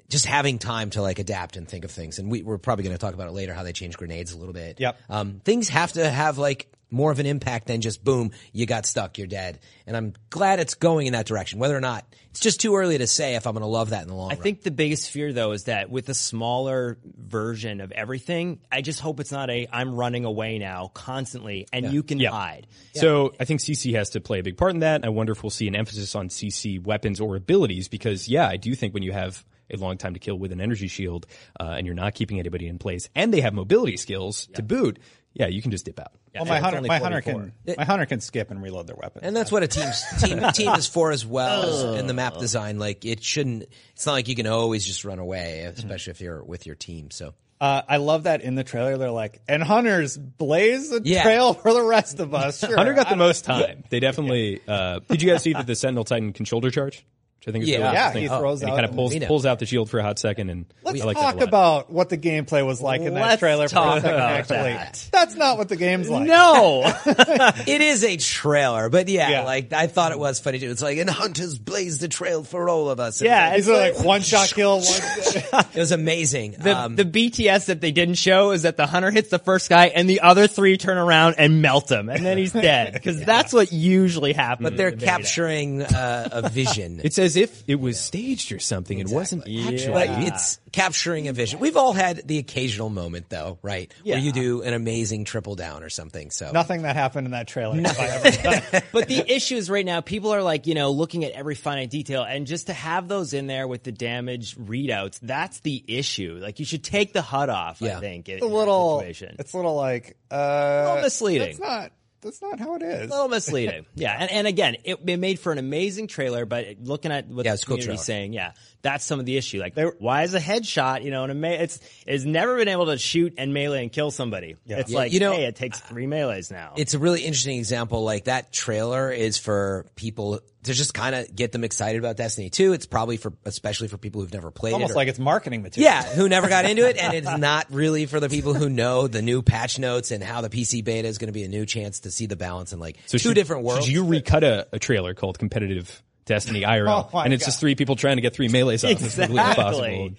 just 0.09 0.25
having 0.25 0.57
time 0.59 0.89
to 0.91 1.01
like 1.01 1.19
adapt 1.19 1.57
and 1.57 1.67
think 1.67 1.83
of 1.85 1.91
things. 1.91 2.19
And 2.19 2.31
we, 2.31 2.41
we're 2.41 2.57
probably 2.57 2.83
going 2.83 2.95
to 2.95 2.99
talk 2.99 3.13
about 3.13 3.27
it 3.27 3.33
later, 3.33 3.53
how 3.53 3.63
they 3.63 3.73
change 3.73 3.97
grenades 3.97 4.31
a 4.31 4.37
little 4.37 4.53
bit. 4.53 4.79
Yep. 4.79 4.99
Um, 5.09 5.41
things 5.43 5.69
have 5.69 5.93
to 5.93 6.09
have 6.09 6.37
like 6.37 6.71
more 6.89 7.11
of 7.11 7.19
an 7.19 7.25
impact 7.25 7.67
than 7.67 7.81
just 7.81 8.01
boom, 8.01 8.31
you 8.53 8.65
got 8.65 8.85
stuck, 8.85 9.17
you're 9.17 9.27
dead. 9.27 9.59
And 9.85 9.97
I'm 9.97 10.13
glad 10.29 10.59
it's 10.61 10.75
going 10.75 11.07
in 11.07 11.11
that 11.13 11.25
direction. 11.25 11.59
Whether 11.59 11.75
or 11.75 11.81
not 11.81 12.05
it's 12.29 12.39
just 12.39 12.61
too 12.61 12.77
early 12.77 12.97
to 12.97 13.07
say 13.07 13.35
if 13.35 13.45
I'm 13.45 13.53
going 13.53 13.61
to 13.63 13.67
love 13.67 13.89
that 13.89 14.03
in 14.03 14.07
the 14.07 14.13
long 14.15 14.31
I 14.31 14.35
run. 14.35 14.39
I 14.39 14.43
think 14.43 14.61
the 14.61 14.71
biggest 14.71 15.11
fear 15.11 15.33
though 15.33 15.51
is 15.51 15.65
that 15.65 15.89
with 15.89 16.07
a 16.07 16.13
smaller 16.13 16.97
version 17.03 17.81
of 17.81 17.91
everything, 17.91 18.61
I 18.71 18.81
just 18.81 19.01
hope 19.01 19.19
it's 19.19 19.33
not 19.33 19.49
a 19.49 19.67
I'm 19.73 19.95
running 19.95 20.23
away 20.23 20.59
now 20.59 20.89
constantly 20.93 21.67
and 21.73 21.91
you 21.91 22.03
can 22.03 22.19
Yeah. 22.19 22.31
hide. 22.31 22.67
So 22.93 23.33
I 23.37 23.43
think 23.43 23.59
CC 23.59 23.95
has 23.95 24.11
to 24.11 24.21
play 24.21 24.39
a 24.39 24.43
big 24.43 24.55
part 24.55 24.71
in 24.71 24.79
that. 24.79 25.03
I 25.03 25.09
wonder 25.09 25.33
if 25.33 25.43
we'll 25.43 25.49
see 25.49 25.67
an 25.67 25.75
emphasis 25.75 26.15
on 26.15 26.29
CC 26.29 26.81
weapons 26.81 27.19
or 27.19 27.35
abilities 27.35 27.89
because, 27.89 28.29
yeah, 28.29 28.47
I 28.47 28.55
do 28.55 28.73
think 28.75 28.93
when 28.93 29.03
you 29.03 29.11
have 29.11 29.43
a 29.71 29.77
long 29.77 29.97
time 29.97 30.13
to 30.13 30.19
kill 30.19 30.37
with 30.37 30.51
an 30.51 30.61
energy 30.61 30.87
shield 30.87 31.25
uh, 31.59 31.75
and 31.77 31.85
you're 31.85 31.95
not 31.95 32.13
keeping 32.13 32.39
anybody 32.39 32.67
in 32.67 32.77
place 32.79 33.09
and 33.15 33.33
they 33.33 33.41
have 33.41 33.53
mobility 33.53 33.97
skills 33.97 34.47
to 34.55 34.63
boot, 34.63 34.99
yeah, 35.33 35.47
you 35.47 35.61
can 35.61 35.71
just 35.71 35.85
dip 35.85 35.99
out. 35.99 36.13
Well, 36.33 36.45
my 36.45 36.59
hunter, 36.59 36.81
my 36.81 36.99
hunter 36.99 37.21
44. 37.21 37.51
can, 37.65 37.75
my 37.77 37.83
hunter 37.85 38.05
can 38.05 38.19
skip 38.21 38.49
and 38.51 38.61
reload 38.61 38.87
their 38.87 38.95
weapon. 38.95 39.23
And 39.23 39.35
that's 39.35 39.51
what 39.51 39.63
a 39.63 39.67
team's 39.67 40.03
team 40.21 40.39
team 40.53 40.73
is 40.73 40.87
for 40.87 41.11
as 41.11 41.25
well 41.25 41.93
in 41.95 42.07
the 42.07 42.13
map 42.13 42.37
design. 42.37 42.79
Like 42.79 43.05
it 43.05 43.23
shouldn't. 43.23 43.65
It's 43.93 44.05
not 44.05 44.13
like 44.13 44.27
you 44.27 44.35
can 44.35 44.47
always 44.47 44.85
just 44.85 45.03
run 45.05 45.19
away, 45.19 45.61
especially 45.61 46.11
if 46.11 46.21
you're 46.21 46.43
with 46.43 46.65
your 46.65 46.75
team. 46.75 47.09
So 47.11 47.33
Uh, 47.59 47.81
I 47.89 47.97
love 47.97 48.23
that 48.23 48.41
in 48.41 48.53
the 48.55 48.63
trailer. 48.63 48.97
They're 48.99 49.09
like, 49.09 49.41
and 49.47 49.63
hunters 49.63 50.15
blaze 50.17 50.91
a 50.91 51.01
Yeah. 51.03 51.23
trail 51.23 51.53
for 51.55 51.73
the 51.73 51.81
rest 51.83 52.19
of 52.19 52.33
us. 52.35 52.59
Sure. 52.67 52.75
Hunter 52.77 52.93
got 52.93 53.09
the 53.09 53.15
most 53.15 53.45
time. 53.45 53.83
They 53.89 53.99
definitely. 53.99 54.61
Uh, 54.67 54.99
did 55.09 55.21
you 55.23 55.29
guys 55.31 55.41
see 55.41 55.53
that 55.53 55.65
the 55.67 55.75
Sentinel 55.75 56.03
Titan 56.03 56.33
can 56.33 56.45
shoulder 56.45 56.69
charge? 56.71 57.03
Which 57.47 57.51
I 57.51 57.51
think 57.53 57.63
is 57.63 57.69
Yeah. 57.69 57.77
really 57.77 57.93
Yeah, 57.93 58.07
interesting. 58.07 58.21
he 58.23 58.27
throws 58.27 58.61
and 58.61 58.69
out 58.69 58.73
he 58.73 58.77
kind 58.81 58.89
of 58.89 58.95
pulls 58.95 59.13
we 59.13 59.19
pulls 59.21 59.45
out 59.45 59.59
the 59.59 59.65
shield 59.65 59.89
for 59.89 59.99
a 59.99 60.03
hot 60.03 60.19
second, 60.19 60.49
and 60.49 60.65
Let's 60.83 61.01
I 61.01 61.05
like 61.05 61.17
talk 61.17 61.39
a 61.39 61.43
about 61.45 61.89
what 61.91 62.09
the 62.09 62.17
gameplay 62.17 62.65
was 62.65 62.81
like 62.81 63.01
in 63.01 63.13
that 63.13 63.21
Let's 63.21 63.39
trailer. 63.39 63.67
For 63.69 63.75
a 63.75 63.79
talk 63.79 64.01
second, 64.01 64.15
about 64.15 64.31
actually, 64.31 64.57
that. 64.73 65.09
that's 65.11 65.35
not 65.35 65.57
what 65.57 65.69
the 65.69 65.75
game's 65.77 66.09
like. 66.09 66.27
No. 66.27 66.83
it 67.05 67.81
is 67.81 68.03
a 68.03 68.17
trailer, 68.17 68.89
but 68.89 69.07
yeah, 69.07 69.29
Yeah. 69.29 69.43
like 69.43 69.71
I 69.73 69.87
thought 69.87 70.11
it 70.11 70.19
was 70.19 70.39
funny 70.39 70.59
too. 70.59 70.69
It's 70.71 70.81
like 70.81 70.97
and 70.97 71.09
hunters 71.09 71.57
blaze 71.57 71.99
the 71.99 72.07
trail 72.07 72.43
for 72.43 72.67
all 72.69 72.89
of 72.89 72.99
us. 72.99 73.21
Yeah, 73.21 73.55
These 73.55 73.69
are 73.69 73.77
like 73.77 73.99
one 74.03 74.21
shot 74.23 74.49
kill. 74.53 74.79
One, 74.79 74.83
it 75.73 75.75
was 75.75 75.91
amazing. 75.91 76.55
The, 76.59 76.77
um, 76.77 76.95
the 76.95 77.05
BTS 77.05 77.67
that 77.67 77.81
they 77.81 77.91
didn't 77.91 78.15
show 78.15 78.51
is 78.51 78.63
that 78.63 78.77
the 78.77 78.85
hunter 78.87 79.11
hits 79.11 79.29
the 79.29 79.39
first 79.39 79.69
guy 79.69 79.87
and 79.87 80.09
the 80.09 80.21
other 80.21 80.47
three 80.47 80.77
turn 80.77 80.97
around 80.97 81.35
and 81.37 81.61
melt 81.61 81.89
him 81.91 82.09
and 82.09 82.25
then 82.25 82.37
he's 82.37 82.51
dead 82.53 82.93
because 82.93 83.21
that's 83.21 83.53
what 83.53 83.71
usually 83.71 84.33
happens. 84.33 84.69
but 84.69 84.77
they're 84.77 84.89
in 84.89 84.95
the 84.95 85.05
beta. 85.05 85.11
capturing 85.11 85.81
uh, 85.83 86.29
a 86.31 86.49
vision. 86.49 86.99
It 87.03 87.17
as 87.17 87.36
if 87.37 87.63
it 87.67 87.79
was 87.79 87.99
staged 87.99 88.51
or 88.51 88.59
something. 88.59 88.99
It 88.99 89.07
wasn't 89.09 89.43
actually. 89.43 89.87
Like 89.93 90.09
it's 90.27 90.59
capturing 90.71 91.27
a 91.27 91.33
vision. 91.33 91.59
We've 91.59 91.77
all 91.77 91.93
had 91.93 92.27
the 92.27 92.37
occasional 92.39 92.89
moment 92.89 93.29
though, 93.29 93.57
right? 93.61 93.91
Where 94.03 94.17
Yeah. 94.17 94.23
you 94.23 94.31
do 94.31 94.61
an 94.63 94.73
amazing 94.73 95.25
triple 95.25 95.55
down 95.55 95.83
or 95.83 95.89
something. 95.89 96.31
So 96.31 96.51
nothing 96.51 96.81
that 96.81 96.95
happened 96.95 97.25
in 97.25 97.31
that 97.31 97.47
trailer. 97.47 97.75
have 97.81 97.99
I 97.99 98.07
ever 98.07 98.43
done. 98.71 98.81
But 98.91 99.07
the 99.07 99.23
issue 99.31 99.55
is 99.55 99.69
right 99.69 99.85
now, 99.85 100.01
people 100.01 100.33
are 100.33 100.41
like, 100.43 100.67
you 100.67 100.73
know, 100.75 100.91
looking 100.91 101.23
at 101.25 101.31
every 101.33 101.55
finite 101.55 101.89
detail, 101.89 102.23
and 102.23 102.45
just 102.47 102.67
to 102.67 102.73
have 102.73 103.07
those 103.07 103.33
in 103.33 103.47
there 103.47 103.67
with 103.67 103.83
the 103.83 103.91
damage 103.91 104.55
readouts, 104.57 105.19
that's 105.21 105.59
the 105.61 105.83
issue. 105.87 106.39
Like, 106.41 106.59
you 106.59 106.65
should 106.65 106.83
take 106.83 107.13
the 107.13 107.21
HUD 107.21 107.49
off. 107.49 107.81
Yeah. 107.81 107.97
I 107.97 107.99
think 107.99 108.29
in, 108.29 108.35
It's 108.37 108.43
a 108.43 108.47
little. 108.47 108.97
that 108.99 109.05
situation. 109.13 109.35
It's 109.39 109.53
a 109.53 109.57
little 109.57 109.75
like 109.75 110.17
uh, 110.31 110.83
little 110.87 111.03
misleading. 111.03 111.47
That's 111.47 111.59
not. 111.59 111.91
That's 112.21 112.41
not 112.41 112.59
how 112.59 112.75
it 112.75 112.81
is. 112.81 113.05
a 113.11 113.13
little 113.13 113.27
misleading. 113.27 113.85
yeah, 113.95 114.15
and, 114.19 114.31
and 114.31 114.47
again, 114.47 114.77
it, 114.83 114.99
it 115.05 115.17
made 115.17 115.39
for 115.39 115.51
an 115.51 115.57
amazing 115.59 116.07
trailer, 116.07 116.45
but 116.45 116.65
looking 116.81 117.11
at 117.11 117.27
what 117.27 117.45
Yeah, 117.45 117.51
the 117.51 117.53
it's 117.55 117.63
a 117.63 117.65
cool 117.67 117.97
saying, 117.97 118.33
yeah, 118.33 118.53
that's 118.81 119.05
some 119.05 119.19
of 119.19 119.25
the 119.25 119.37
issue. 119.37 119.59
Like, 119.59 119.75
They- 119.75 119.83
why 119.83 120.23
is 120.23 120.33
a 120.33 120.39
headshot? 120.39 121.03
You 121.03 121.11
know, 121.11 121.23
and 121.23 121.31
a 121.31 121.35
me- 121.35 121.53
it's 121.55 121.79
it's 122.05 122.23
never 122.23 122.57
been 122.57 122.67
able 122.69 122.87
to 122.87 122.97
shoot 122.97 123.35
and 123.37 123.53
melee 123.53 123.83
and 123.83 123.91
kill 123.91 124.11
somebody. 124.11 124.55
It's 124.65 124.89
Yeah, 124.91 124.97
like, 124.97 125.13
you 125.13 125.19
know, 125.19 125.33
hey, 125.33 125.45
it 125.45 125.55
takes 125.55 125.79
three 125.79 126.07
melees 126.07 126.49
now. 126.51 126.73
it's 126.75 126.93
a 126.93 126.99
really 126.99 127.21
interesting 127.21 127.57
example. 127.59 128.03
Like 128.03 128.25
that 128.25 128.51
trailer 128.51 129.11
is 129.11 129.37
for 129.37 129.85
people 129.95 130.39
to 130.63 130.73
just 130.73 130.93
kind 130.93 131.15
of 131.15 131.33
get 131.35 131.51
them 131.51 131.63
excited 131.63 131.99
about 131.99 132.17
Destiny 132.17 132.49
2. 132.49 132.73
It's 132.73 132.85
probably 132.85 133.17
for, 133.17 133.31
especially 133.45 133.87
for 133.87 133.97
people 133.97 134.21
who've 134.21 134.33
never 134.33 134.51
played 134.51 134.73
Almost 134.73 134.91
it. 134.91 134.93
or- 134.93 134.95
like 134.97 135.07
it's 135.07 135.19
marketing 135.19 135.61
material. 135.61 135.91
yeah, 135.93 136.03
who 136.03 136.27
never 136.27 136.49
got 136.49 136.65
into 136.65 136.87
it, 136.87 136.97
and 136.97 137.13
it's 137.13 137.37
not 137.37 137.67
really 137.71 138.05
for 138.05 138.19
the 138.19 138.27
people 138.29 138.53
who 138.53 138.69
know 138.69 139.07
the 139.07 139.21
new 139.21 139.41
patch 139.41 139.79
notes 139.79 140.11
and 140.11 140.23
how 140.23 140.41
the 140.41 140.49
PC 140.49 140.83
beta 140.83 141.07
is 141.07 141.17
going 141.19 141.27
to 141.27 141.33
be 141.33 141.43
a 141.43 141.47
new 141.47 141.65
chance 141.65 142.01
to 142.01 142.11
see 142.11 142.25
the 142.25 142.35
balance 142.35 142.73
in 142.73 142.79
like 142.79 142.97
So 143.05 143.17
two 143.17 143.29
should- 143.29 143.35
different 143.35 143.63
worlds. 143.63 143.85
Should 143.85 143.93
you 143.93 144.05
recut 144.05 144.43
a, 144.43 144.67
a 144.73 144.79
trailer 144.79 145.13
called 145.13 145.39
Competitive 145.39 146.03
Destiny 146.25 146.61
IRL, 146.63 147.09
Oh 147.13 147.19
and 147.19 147.33
it's 147.33 147.43
God. 147.43 147.47
just 147.47 147.59
three 147.61 147.75
people 147.75 147.95
trying 147.95 148.17
to 148.17 148.21
get 148.21 148.33
three 148.33 148.49
melees 148.49 148.83
off 148.83 148.91
as 149.01 149.15
quickly 149.15 149.39
as 149.39 149.57
Exactly. 149.57 150.17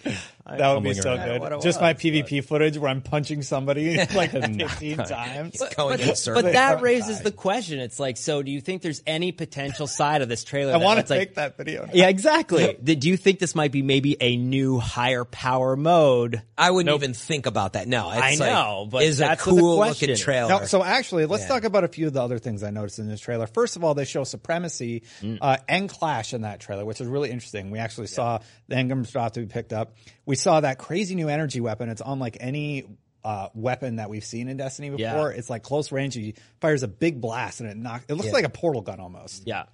Possible? 0.49 0.59
That 0.59 0.75
would 0.75 0.85
be 0.85 0.95
so 0.95 1.17
good. 1.17 1.40
What 1.40 1.52
it 1.52 1.61
Just 1.62 1.81
my 1.81 1.93
was, 1.93 2.02
PvP 2.02 2.45
footage 2.45 2.78
where 2.78 2.90
I'm 2.90 3.02
punching 3.02 3.43
somebody 3.43 3.97
like 4.14 4.31
15 4.33 4.97
times. 4.99 5.62
going 5.76 6.00
in 6.00 6.11
a 6.11 6.17
circle. 6.17 6.43
But 6.43 6.52
that 6.52 6.83
raises 6.83 7.21
the 7.21 7.33
question. 7.33 7.78
It's 7.81 8.00
like, 8.00 8.17
so 8.17 8.43
do 8.43 8.50
you 8.50 8.61
think 8.61 8.83
there's 8.83 9.02
any 9.07 9.33
potential 9.33 9.87
side 9.87 10.23
of 10.23 10.28
this 10.28 10.45
trailer? 10.45 10.73
I 10.75 10.76
want 10.78 10.97
that's 10.97 11.09
to 11.09 11.14
like, 11.14 11.28
make 11.28 11.35
that 11.37 11.57
video. 11.57 11.87
now. 11.87 11.93
Yeah, 11.93 12.09
exactly. 12.09 12.76
Do 12.83 13.09
you 13.09 13.17
think 13.17 13.38
this 13.38 13.55
might 13.55 13.73
be 13.73 13.83
maybe 13.83 14.17
a 14.21 14.37
new 14.37 14.78
higher 14.78 15.25
power 15.25 15.76
mode? 15.76 16.43
I 16.57 16.71
wouldn't 16.71 16.95
even 16.95 17.14
think 17.14 17.47
about 17.47 17.75
that. 17.75 17.87
No, 17.87 18.11
it's 18.11 18.21
I 18.21 18.31
like, 18.31 18.38
know, 18.38 18.88
but 18.90 19.02
is 19.05 19.19
that's 19.19 19.47
a 19.47 19.50
what 19.50 19.55
the 19.57 19.61
cool 19.61 19.76
question 19.76 20.07
looking 20.07 20.11
is. 20.11 20.21
trailer. 20.21 20.49
No, 20.49 20.64
so 20.64 20.83
actually, 20.83 21.26
let's 21.26 21.47
talk 21.47 21.64
about 21.64 21.85
a 21.85 21.88
few 21.88 22.07
of 22.07 22.12
the 22.12 22.23
other 22.23 22.38
things 22.38 22.62
I 22.62 22.71
noticed 22.71 22.99
in 22.99 23.09
this 23.09 23.21
trailer. 23.21 23.47
First 23.47 23.76
of 23.76 23.85
all, 23.85 23.95
they 23.95 24.05
show 24.05 24.25
Supremacy 24.25 25.02
uh, 25.40 25.59
and 25.69 25.88
Clash 25.88 26.35
in 26.35 26.43
that 26.43 26.61
trailer, 26.61 26.85
which 26.85 27.00
is 27.00 27.07
really 27.07 27.31
interesting. 27.31 27.71
We 27.71 27.78
actually 27.78 28.09
saw 28.09 28.40
the 28.69 28.76
Engram's 28.76 29.11
drop 29.11 29.33
to 29.35 29.40
be 29.40 29.47
picked 29.47 29.73
up. 29.73 29.95
We 30.26 30.37
saw 30.38 30.61
that 30.61 30.78
crazy 30.78 31.14
new 31.14 31.28
energy 31.28 31.61
weapon. 31.61 31.88
It's 31.88 32.02
unlike 32.04 32.38
any 32.40 32.87
uh, 33.25 33.49
weapon 33.54 33.97
that 33.97 34.09
we've 34.11 34.25
seen 34.25 34.49
in 34.49 34.57
Destiny 34.57 34.90
before. 34.90 35.30
Yeah. 35.33 35.38
It's 35.38 35.50
like 35.50 35.62
close 35.62 35.92
range. 35.92 36.14
He 36.14 36.35
fires 36.61 36.83
a 36.83 36.88
big 36.88 37.21
blast 37.21 37.61
and 37.61 37.68
it 37.68 37.76
knocks. 37.76 38.04
It 38.09 38.14
looks 38.14 38.33
like 38.33 38.45
a 38.45 38.50
portal 38.50 38.83
gun 38.83 39.00
almost. 39.00 39.47
Yeah. 39.47 39.64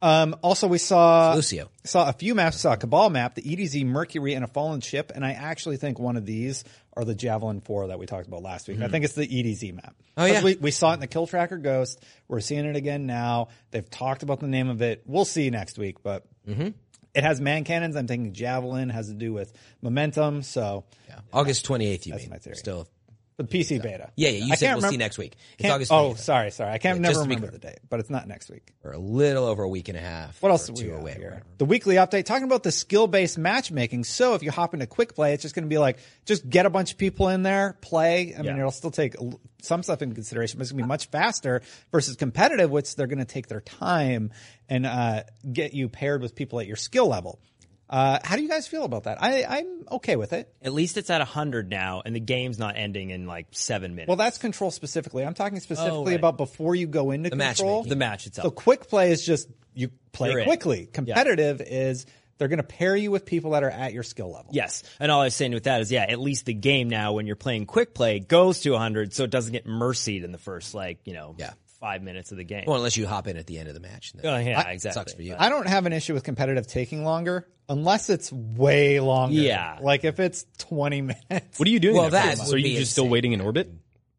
Um, 0.00 0.36
also, 0.42 0.68
we 0.68 0.78
saw 0.78 1.34
Lucio. 1.34 1.70
saw 1.84 2.08
a 2.08 2.12
few 2.12 2.34
maps. 2.34 2.56
We 2.56 2.60
saw 2.60 2.74
a 2.74 2.76
Cabal 2.76 3.10
map, 3.10 3.34
the 3.34 3.42
EDZ 3.42 3.84
Mercury, 3.84 4.34
and 4.34 4.44
a 4.44 4.48
Fallen 4.48 4.80
Ship. 4.80 5.10
And 5.14 5.24
I 5.24 5.32
actually 5.32 5.76
think 5.76 5.98
one 5.98 6.16
of 6.16 6.24
these 6.24 6.62
are 6.96 7.04
the 7.04 7.14
Javelin 7.14 7.60
Four 7.60 7.88
that 7.88 7.98
we 7.98 8.06
talked 8.06 8.28
about 8.28 8.42
last 8.42 8.68
week. 8.68 8.80
I 8.80 8.88
think 8.88 9.04
it's 9.04 9.14
the 9.14 9.26
EDZ 9.26 9.74
map. 9.74 9.94
Oh, 10.16 10.24
yeah. 10.24 10.42
we, 10.42 10.56
we 10.56 10.70
saw 10.70 10.90
it 10.90 10.94
in 10.94 11.00
the 11.00 11.08
Kill 11.08 11.26
Tracker 11.26 11.58
Ghost. 11.58 12.02
We're 12.28 12.40
seeing 12.40 12.64
it 12.64 12.76
again 12.76 13.06
now. 13.06 13.48
They've 13.70 13.88
talked 13.88 14.22
about 14.22 14.40
the 14.40 14.46
name 14.46 14.68
of 14.68 14.82
it. 14.82 15.02
We'll 15.06 15.24
see 15.24 15.50
next 15.50 15.78
week, 15.78 16.02
but 16.02 16.24
it 17.14 17.24
has 17.24 17.40
man 17.40 17.64
cannons. 17.64 17.96
I'm 17.96 18.06
thinking 18.06 18.32
Javelin 18.32 18.90
has 18.90 19.08
to 19.08 19.14
do 19.14 19.32
with 19.32 19.52
momentum. 19.82 20.42
So 20.42 20.84
Yeah. 21.08 21.20
August 21.32 21.66
28th, 21.66 22.06
you 22.06 22.14
mean. 22.14 22.30
my 22.30 22.38
theory. 22.38 22.56
Still. 22.56 22.88
The 23.38 23.44
PC 23.44 23.80
beta. 23.80 24.10
Yeah, 24.16 24.30
yeah, 24.30 24.44
you 24.46 24.52
I 24.52 24.56
said 24.56 24.74
we'll 24.74 24.90
see 24.90 24.96
next 24.96 25.16
week. 25.16 25.36
It's 25.58 25.70
August 25.70 25.92
Oh, 25.92 26.14
sorry, 26.14 26.50
sorry. 26.50 26.72
I 26.72 26.78
can't 26.78 26.96
Yeah, 26.96 27.02
never 27.02 27.12
just 27.14 27.22
to 27.22 27.28
be 27.28 27.36
remember 27.36 27.56
the 27.56 27.66
date, 27.66 27.78
but 27.88 28.00
it's 28.00 28.10
not 28.10 28.26
next 28.26 28.50
week. 28.50 28.74
Or 28.82 28.90
a 28.90 28.98
little 28.98 29.44
over 29.44 29.62
a 29.62 29.68
week 29.68 29.88
and 29.88 29.96
a 29.96 30.00
half. 30.00 30.42
What 30.42 30.50
else 30.50 30.66
do 30.66 30.72
we 30.72 30.82
two 30.82 30.94
away. 30.94 31.14
here? 31.14 31.42
The 31.56 31.64
weekly 31.64 31.94
update 31.94 32.24
talking 32.24 32.44
about 32.44 32.64
the 32.64 32.72
skill-based 32.72 33.38
matchmaking. 33.38 34.04
So 34.04 34.34
if 34.34 34.42
you 34.42 34.50
hop 34.50 34.74
into 34.74 34.88
quick 34.88 35.14
play, 35.14 35.34
it's 35.34 35.42
just 35.42 35.54
going 35.54 35.62
to 35.62 35.68
be 35.68 35.78
like 35.78 35.98
just 36.26 36.50
get 36.50 36.66
a 36.66 36.70
bunch 36.70 36.90
of 36.90 36.98
people 36.98 37.28
in 37.28 37.44
there, 37.44 37.78
play. 37.80 38.34
I 38.36 38.42
mean, 38.42 38.58
it'll 38.58 38.72
still 38.72 38.90
take 38.90 39.14
some 39.62 39.84
stuff 39.84 40.02
into 40.02 40.16
consideration, 40.16 40.58
but 40.58 40.62
it's 40.62 40.72
going 40.72 40.78
to 40.78 40.84
be 40.84 40.88
much 40.88 41.06
faster 41.06 41.62
versus 41.92 42.16
competitive, 42.16 42.70
which 42.70 42.96
they're 42.96 43.06
going 43.06 43.18
to 43.18 43.24
take 43.24 43.46
their 43.46 43.60
time 43.60 44.32
and 44.68 44.84
uh, 44.84 45.22
get 45.50 45.74
you 45.74 45.88
paired 45.88 46.22
with 46.22 46.34
people 46.34 46.58
at 46.58 46.66
your 46.66 46.76
skill 46.76 47.06
level. 47.06 47.38
Uh, 47.90 48.18
how 48.22 48.36
do 48.36 48.42
you 48.42 48.48
guys 48.48 48.68
feel 48.68 48.84
about 48.84 49.04
that? 49.04 49.22
I, 49.22 49.44
I'm 49.44 49.84
okay 49.92 50.16
with 50.16 50.32
it. 50.32 50.52
At 50.62 50.72
least 50.72 50.96
it's 50.96 51.10
at 51.10 51.20
100 51.20 51.70
now, 51.70 52.02
and 52.04 52.14
the 52.14 52.20
game's 52.20 52.58
not 52.58 52.76
ending 52.76 53.10
in 53.10 53.26
like 53.26 53.46
seven 53.52 53.94
minutes. 53.94 54.08
Well, 54.08 54.16
that's 54.16 54.38
control 54.38 54.70
specifically. 54.70 55.24
I'm 55.24 55.34
talking 55.34 55.60
specifically 55.60 56.12
right. 56.12 56.16
about 56.16 56.36
before 56.36 56.74
you 56.74 56.86
go 56.86 57.10
into 57.10 57.30
control. 57.30 57.48
matchmaking. 57.48 57.88
the 57.88 57.96
match 57.96 58.26
itself. 58.26 58.44
So 58.44 58.50
quick 58.50 58.88
play 58.88 59.10
is 59.10 59.24
just 59.24 59.48
you 59.74 59.90
play 60.12 60.30
You're 60.30 60.40
in. 60.40 60.44
quickly. 60.44 60.86
Competitive 60.92 61.62
is 61.64 62.04
they're 62.38 62.48
going 62.48 62.58
to 62.58 62.62
pair 62.62 62.96
you 62.96 63.10
with 63.10 63.24
people 63.24 63.52
that 63.52 63.62
are 63.64 63.70
at 63.70 63.92
your 63.92 64.02
skill 64.02 64.32
level. 64.32 64.50
Yes. 64.52 64.82
And 65.00 65.10
all 65.10 65.20
I 65.20 65.24
was 65.24 65.34
saying 65.34 65.52
with 65.52 65.64
that 65.64 65.80
is, 65.80 65.90
yeah, 65.90 66.04
at 66.08 66.20
least 66.20 66.46
the 66.46 66.54
game 66.54 66.88
now, 66.88 67.12
when 67.12 67.26
you're 67.26 67.36
playing 67.36 67.66
quick 67.66 67.94
play, 67.94 68.20
goes 68.20 68.60
to 68.60 68.70
100, 68.70 69.12
so 69.12 69.24
it 69.24 69.30
doesn't 69.30 69.52
get 69.52 69.66
mercied 69.66 70.24
in 70.24 70.32
the 70.32 70.38
first, 70.38 70.74
like, 70.74 70.98
you 71.04 71.14
know, 71.14 71.34
Yeah. 71.38 71.52
Five 71.80 72.02
minutes 72.02 72.30
of 72.32 72.38
the 72.38 72.44
game. 72.44 72.64
Well, 72.66 72.76
unless 72.76 72.96
you 72.96 73.06
hop 73.06 73.26
in 73.28 73.36
at 73.36 73.46
the 73.46 73.58
end 73.58 73.68
of 73.68 73.74
the 73.74 73.80
match. 73.80 74.12
oh, 74.22 74.36
yeah, 74.38 74.62
I- 74.66 74.72
exactly. 74.72 74.90
sucks 75.00 75.12
for 75.14 75.22
you. 75.22 75.36
I 75.38 75.48
don't 75.48 75.68
have 75.68 75.86
an 75.86 75.92
issue 75.92 76.14
with 76.14 76.24
competitive 76.24 76.66
taking 76.66 77.04
longer 77.04 77.46
unless 77.68 78.10
it's 78.10 78.32
way 78.32 78.98
longer. 79.00 79.34
Yeah. 79.40 79.78
Like 79.80 80.04
if 80.04 80.18
it's 80.20 80.46
20 80.58 81.00
minutes. 81.30 81.58
What 81.58 81.68
are 81.68 81.70
you 81.70 81.80
doing? 81.80 81.96
Well, 81.96 82.10
there 82.10 82.22
for? 82.30 82.36
that 82.36 82.46
so 82.46 82.54
are 82.54 82.58
you 82.58 82.64
be 82.64 82.76
just 82.76 82.92
still 82.92 83.08
waiting 83.08 83.32
in 83.32 83.40
orbit? 83.40 83.70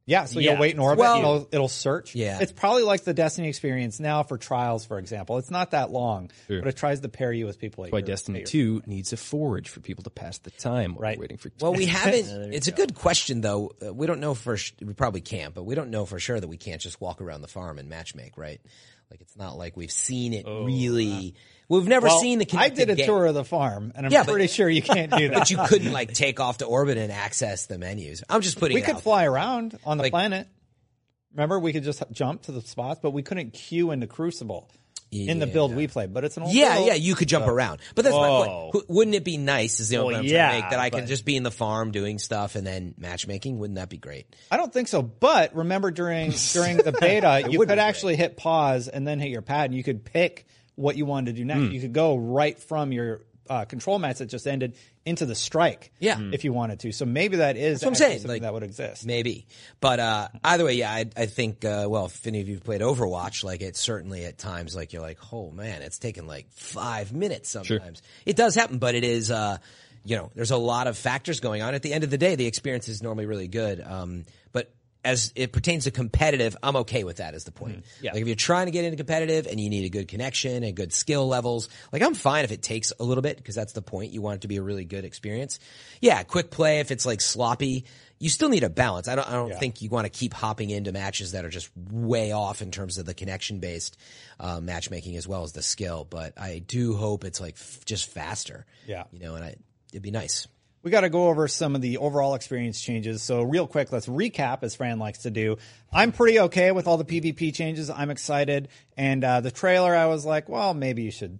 Yeah, 0.10 0.26
so 0.26 0.40
Yeah. 0.40 0.52
you'll 0.54 0.60
wait 0.62 0.74
in 0.74 0.80
orbit. 0.80 1.00
Well- 1.00 1.14
and 1.16 1.22
it'll, 1.24 1.50
it'll 1.52 1.68
search. 1.68 2.16
Yeah. 2.16 2.40
It's 2.42 2.52
probably 2.52 2.84
like 2.84 3.04
the 3.04 3.14
Destiny 3.14 3.48
experience 3.48 4.00
now 4.00 4.24
for 4.24 4.38
trials, 4.38 4.84
for 4.86 4.98
example. 4.98 5.38
It's 5.38 5.52
not 5.52 5.72
that 5.72 5.92
long, 5.92 6.32
but 6.48 6.68
it 6.68 6.76
tries 6.76 7.00
to 7.02 7.10
pair 7.10 7.32
you 7.32 7.46
with 7.46 7.60
people. 7.60 7.86
At 7.86 7.92
Why 7.92 8.02
Destiny 8.02 8.42
at 8.42 8.54
your- 8.54 8.80
2 8.82 8.84
needs 8.88 9.14
a 9.14 9.18
forge 9.18 9.70
for 9.70 9.82
people 9.82 10.04
to 10.06 10.10
pass 10.10 10.40
the 10.40 10.52
time 10.52 10.96
while 10.96 11.04
Right. 11.04 11.20
waiting 11.20 11.38
for 11.38 11.52
Well, 11.62 11.74
we 11.76 11.86
haven't. 12.00 12.28
it's 12.54 12.68
a 12.68 12.72
good 12.72 12.96
question, 12.96 13.42
though. 13.42 13.72
Uh, 13.86 13.94
we 13.94 14.08
don't 14.08 14.20
know 14.20 14.34
for. 14.34 14.58
Sh- 14.58 14.74
we 14.82 14.94
probably 14.94 15.22
can't, 15.22 15.54
but 15.54 15.64
we 15.64 15.76
don't 15.76 15.92
know 15.92 16.06
for 16.06 16.20
sure 16.20 16.40
that 16.40 16.48
we 16.48 16.58
can't 16.58 16.82
just 16.82 17.00
walk 17.00 17.22
around 17.22 17.42
the 17.42 17.48
farm 17.48 17.78
and 17.78 17.92
matchmake, 17.92 18.32
right? 18.36 18.60
Like 19.12 19.22
it's 19.22 19.36
not 19.38 19.58
like 19.58 19.78
we've 19.78 19.92
seen 19.92 20.34
it 20.34 20.46
really. 20.48 21.36
We've 21.70 21.88
never 21.88 22.08
Well, 22.08 22.20
seen 22.20 22.40
the. 22.40 22.48
I 22.58 22.70
did 22.70 22.90
a 22.90 22.96
game. 22.96 23.06
tour 23.06 23.28
of 23.28 23.36
the 23.36 23.44
farm, 23.46 23.92
and 23.96 24.06
I'm 24.06 24.12
Yeah, 24.12 24.24
but- 24.24 24.32
pretty 24.34 24.48
sure 24.48 24.68
you 24.68 24.82
can't 24.82 25.12
do 25.16 25.30
that. 25.30 25.34
but 25.38 25.50
you 25.52 25.58
couldn't 25.68 25.92
like 25.92 26.14
take 26.14 26.40
off 26.40 26.58
to 26.58 26.66
orbit 26.66 26.98
and 26.98 27.12
access 27.12 27.68
the 27.68 27.78
menus. 27.78 28.24
I'm 28.28 28.42
just 28.42 28.60
putting. 28.60 28.76
we 28.76 28.82
could 28.82 28.98
fly 29.00 29.26
around 29.26 29.78
on 29.86 29.98
the 29.98 30.04
Like- 30.04 30.12
planet. 30.12 30.48
Remember, 31.34 31.60
we 31.60 31.72
could 31.74 31.84
just 31.84 32.02
jump 32.12 32.42
to 32.44 32.52
the 32.52 32.62
spots, 32.62 33.00
but 33.04 33.12
we 33.12 33.22
couldn't 33.22 33.54
queue 33.54 33.92
into 33.92 34.08
Crucible 34.08 34.68
in 35.12 35.38
the 35.38 35.46
build 35.46 35.76
we 35.76 35.88
played. 35.88 36.12
But 36.12 36.24
it's 36.24 36.38
an 36.38 36.44
old 36.44 36.54
Yeah, 36.56 36.74
build. 36.76 36.88
yeah, 36.88 36.94
you 36.96 37.14
could 37.14 37.28
jump 37.30 37.46
around, 37.48 37.82
but 37.94 38.04
that's 38.04 38.16
my 38.16 38.28
point. 38.72 38.90
Wouldn't 38.90 39.16
it 39.16 39.24
be 39.24 39.38
nice? 39.38 39.80
Is 39.80 39.90
the 39.90 39.98
only 39.98 40.14
Well, 40.16 40.22
point 40.22 40.26
I'm 40.26 40.30
trying 40.32 40.50
to 40.52 40.56
yeah, 40.56 40.62
make 40.62 40.70
that 40.72 40.80
I 40.80 40.90
but- 40.90 40.98
can 40.98 41.08
just 41.08 41.26
be 41.26 41.36
in 41.36 41.44
the 41.44 41.52
farm 41.52 41.92
doing 41.92 42.18
stuff 42.18 42.56
and 42.56 42.66
then 42.66 42.96
matchmaking? 42.98 43.60
Wouldn't 43.60 43.78
that 43.78 43.90
be 43.90 43.98
great? 43.98 44.36
I 44.50 44.58
don't 44.58 44.74
think 44.74 44.88
so. 44.88 45.04
But 45.04 45.56
remember, 45.56 45.92
during 45.92 46.34
during 46.54 46.78
the 46.78 46.92
beta, 47.00 47.46
you 47.48 47.60
could 47.60 47.78
actually 47.78 48.16
hit 48.16 48.36
pause 48.36 48.88
and 48.88 49.08
then 49.08 49.20
hit 49.20 49.30
your 49.30 49.44
pad, 49.44 49.66
and 49.70 49.76
you 49.76 49.84
could 49.84 50.04
pick 50.04 50.48
what 50.80 50.96
you 50.96 51.06
wanted 51.06 51.36
to 51.36 51.42
do 51.42 51.46
next. 51.46 51.74
You 51.74 51.82
could 51.82 51.94
go 51.94 52.16
right 52.16 52.58
from 52.58 52.92
your 52.92 53.22
uh, 53.50 53.66
control 53.66 53.98
match 54.00 54.20
that 54.20 54.28
just 54.28 54.46
ended 54.48 54.76
into 55.06 55.26
the 55.26 55.34
strike, 55.34 55.92
Yeah. 56.00 56.20
if 56.32 56.44
you 56.44 56.54
wanted 56.54 56.82
to. 56.82 56.92
So 56.92 57.04
maybe 57.06 57.38
that 57.38 57.58
is 57.58 57.80
That's 57.80 57.84
what 57.86 57.90
I'm 57.90 57.96
saying. 57.96 58.20
something 58.20 58.32
Like, 58.36 58.42
that 58.44 58.54
would 58.54 58.62
exist. 58.64 59.06
Maybe, 59.08 59.48
but 59.82 60.00
uh, 60.00 60.28
either 60.44 60.66
way, 60.66 60.74
yeah, 60.74 60.92
I, 60.92 61.06
I 61.18 61.26
think. 61.26 61.66
Uh, 61.66 61.88
well, 61.90 62.06
if 62.06 62.28
any 62.28 62.42
of 62.42 62.48
you 62.48 62.56
have 62.56 62.64
played 62.64 62.82
Overwatch, 62.82 63.44
like 63.44 63.62
it 63.62 63.76
certainly 63.76 64.24
at 64.26 64.38
times, 64.38 64.76
like 64.76 64.94
you're 64.94 65.02
like, 65.02 65.18
oh 65.34 65.50
man, 65.50 65.82
it's 65.82 65.98
taken 65.98 66.28
like 66.28 66.52
five 66.52 67.12
minutes 67.12 67.50
sometimes. 67.50 68.02
It 68.26 68.36
does 68.36 68.54
happen, 68.56 68.78
but 68.78 68.94
it 68.96 69.04
is. 69.04 69.32
Uh, 69.32 69.58
you 70.06 70.16
know, 70.16 70.32
there's 70.36 70.52
a 70.52 70.58
lot 70.58 70.88
of 70.88 70.98
factors 70.98 71.40
going 71.42 71.62
on. 71.62 71.74
At 71.76 71.82
the 71.82 71.92
end 71.92 72.04
of 72.06 72.10
the 72.10 72.18
day, 72.18 72.36
the 72.36 72.46
experience 72.46 72.88
is 72.88 73.02
normally 73.04 73.26
really 73.26 73.48
good. 73.50 73.82
Um, 73.82 74.24
but 74.24 74.39
as 75.04 75.32
it 75.36 75.54
pertains 75.54 75.86
to 75.86 75.92
competitive, 75.92 76.58
I'm 76.62 76.76
okay 76.78 77.04
with 77.04 77.18
that. 77.18 77.34
Is 77.34 77.46
the 77.46 77.52
point? 77.52 77.86
Yeah. 78.02 78.12
Like 78.12 78.22
if 78.22 78.28
you're 78.28 78.36
trying 78.36 78.66
to 78.66 78.72
get 78.72 78.84
into 78.84 78.98
competitive 78.98 79.48
and 79.48 79.60
you 79.60 79.70
need 79.70 79.86
a 79.86 79.90
good 79.90 80.08
connection 80.08 80.64
and 80.64 80.76
good 80.76 80.92
skill 80.92 81.28
levels, 81.28 81.70
like 81.94 82.02
I'm 82.02 82.14
fine 82.16 82.44
if 82.44 82.52
it 82.52 82.62
takes 82.62 82.92
a 83.00 83.04
little 83.04 83.22
bit 83.22 83.38
because 83.38 83.56
that's 83.56 83.74
the 83.74 83.82
point. 83.82 84.12
You 84.12 84.22
want 84.22 84.36
it 84.38 84.42
to 84.42 84.48
be 84.50 84.58
a 84.58 84.62
really 84.62 84.84
good 84.86 85.06
experience. 85.06 85.60
Yeah, 86.02 86.22
quick 86.24 86.52
play 86.52 86.80
if 86.80 86.92
it's 86.92 87.06
like 87.06 87.22
sloppy. 87.22 87.86
You 88.22 88.28
still 88.28 88.50
need 88.50 88.64
a 88.64 88.70
balance. 88.70 89.08
I 89.08 89.16
don't. 89.16 89.30
I 89.30 89.32
don't 89.32 89.56
think 89.58 89.82
you 89.82 89.90
want 89.90 90.04
to 90.06 90.10
keep 90.10 90.34
hopping 90.34 90.70
into 90.70 90.92
matches 90.92 91.32
that 91.32 91.46
are 91.46 91.50
just 91.50 91.70
way 91.90 92.34
off 92.34 92.62
in 92.62 92.70
terms 92.70 92.98
of 92.98 93.06
the 93.06 93.14
connection 93.14 93.60
based 93.60 93.96
uh, 94.42 94.60
matchmaking 94.60 95.16
as 95.16 95.26
well 95.26 95.44
as 95.44 95.54
the 95.54 95.62
skill. 95.62 96.06
But 96.10 96.34
I 96.38 96.60
do 96.60 96.98
hope 96.98 97.24
it's 97.24 97.40
like 97.40 97.54
f- 97.56 97.86
just 97.86 98.10
faster. 98.10 98.66
Yeah. 98.86 99.06
you 99.14 99.20
know, 99.20 99.36
and 99.36 99.46
I, 99.46 99.56
it'd 99.94 100.02
be 100.04 100.12
nice. 100.12 100.48
We 100.82 100.92
got 100.92 101.02
to 101.02 101.10
go 101.10 101.28
over 101.28 101.48
some 101.48 101.76
of 101.76 101.82
the 101.82 101.98
overall 101.98 102.36
experience 102.36 102.80
changes. 102.82 103.22
So, 103.22 103.42
real 103.44 103.68
quick, 103.68 103.92
let's 103.92 104.06
recap 104.08 104.64
as 104.64 104.76
Fran 104.76 104.98
likes 104.98 105.20
to 105.20 105.30
do. 105.32 105.58
I'm 105.92 106.12
pretty 106.14 106.40
okay 106.40 106.72
with 106.72 106.88
all 106.88 106.98
the 106.98 107.04
PvP 107.06 107.54
changes. 107.54 107.90
I'm 107.90 108.10
excited. 108.10 108.70
And 108.96 109.24
uh, 109.24 109.42
the 109.42 109.52
trailer, 109.52 109.94
I 109.94 110.06
was 110.06 110.26
like, 110.26 110.48
well, 110.48 110.74
maybe 110.74 111.04
you 111.04 111.12
should 111.12 111.38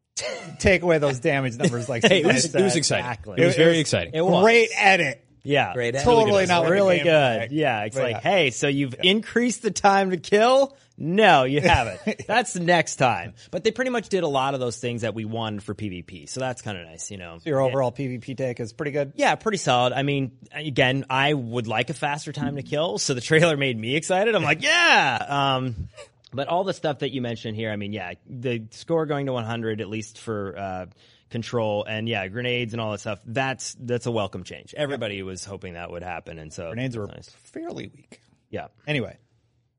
take 0.58 0.82
away 0.82 0.98
those 0.98 1.20
damage 1.20 1.56
numbers. 1.56 1.88
Like 1.88 2.02
Hey, 2.08 2.22
it 2.22 2.26
was, 2.26 2.52
it 2.54 2.62
was 2.62 2.74
exciting. 2.76 3.04
Exactly. 3.06 3.40
It 3.40 3.44
was 3.46 3.54
It 3.54 3.58
very 3.58 3.70
was- 3.72 3.78
exciting. 3.80 4.14
It 4.14 4.22
was. 4.22 4.42
Great 4.42 4.70
edit. 4.76 5.24
Yeah. 5.42 5.72
Great. 5.74 5.94
Totally 5.96 6.46
not 6.46 6.68
really 6.68 6.98
good. 7.00 7.52
Yeah, 7.52 7.84
it's 7.84 7.96
But 7.96 8.02
like, 8.02 8.24
yeah. 8.24 8.30
hey, 8.30 8.50
so 8.50 8.68
you've 8.68 8.94
increased 9.02 9.62
the 9.62 9.70
time 9.70 10.10
to 10.10 10.16
kill? 10.16 10.76
No, 10.98 11.44
you 11.44 11.60
haven't. 11.62 12.26
That's 12.26 12.52
the 12.52 12.60
next 12.60 12.96
time. 12.96 13.32
But 13.50 13.64
they 13.64 13.70
pretty 13.70 13.90
much 13.90 14.10
did 14.10 14.22
a 14.22 14.28
lot 14.28 14.52
of 14.52 14.60
those 14.60 14.76
things 14.76 15.00
that 15.00 15.14
we 15.14 15.24
won 15.24 15.58
for 15.60 15.74
PvP, 15.74 16.28
so 16.28 16.40
that's 16.40 16.60
kind 16.60 16.76
of 16.76 16.86
nice, 16.86 17.10
you 17.10 17.16
know. 17.16 17.38
Your 17.44 17.60
overall 17.60 17.90
PvP 17.90 18.36
take 18.36 18.60
is 18.60 18.74
pretty 18.74 18.90
good. 18.90 19.12
Yeah, 19.16 19.34
pretty 19.36 19.56
solid. 19.58 19.94
I 19.94 20.02
mean, 20.02 20.32
again, 20.52 21.06
I 21.08 21.32
would 21.32 21.66
like 21.66 21.88
a 21.88 21.94
faster 21.94 22.32
time 22.32 22.56
to 22.56 22.62
kill, 22.62 22.98
so 22.98 23.14
the 23.14 23.22
trailer 23.22 23.56
made 23.56 23.78
me 23.78 23.96
excited. 23.96 24.34
I'm 24.34 24.42
like, 24.42 24.62
yeah. 24.62 25.54
Um, 25.56 25.88
but 26.34 26.48
all 26.48 26.64
the 26.64 26.74
stuff 26.74 26.98
that 26.98 27.12
you 27.12 27.22
mentioned 27.22 27.56
here, 27.56 27.70
I 27.70 27.76
mean, 27.76 27.94
yeah, 27.94 28.12
the 28.28 28.64
score 28.72 29.06
going 29.06 29.24
to 29.26 29.32
100 29.32 29.80
at 29.80 29.88
least 29.88 30.18
for 30.18 30.54
uh, 30.58 30.86
control, 31.30 31.84
and 31.84 32.08
yeah, 32.08 32.26
grenades 32.28 32.74
and 32.74 32.80
all 32.80 32.90
that 32.92 33.00
stuff. 33.00 33.20
That's 33.24 33.74
that's 33.80 34.06
a 34.06 34.10
welcome 34.10 34.44
change. 34.44 34.74
Everybody 34.76 35.22
was 35.22 35.44
hoping 35.44 35.74
that 35.74 35.90
would 35.90 36.02
happen, 36.02 36.38
and 36.38 36.52
so 36.52 36.66
Grenades 36.68 36.96
were 36.96 37.06
nice. 37.06 37.28
fairly 37.30 37.90
weak. 37.94 38.20
Yeah. 38.50 38.66
Anyway, 38.86 39.16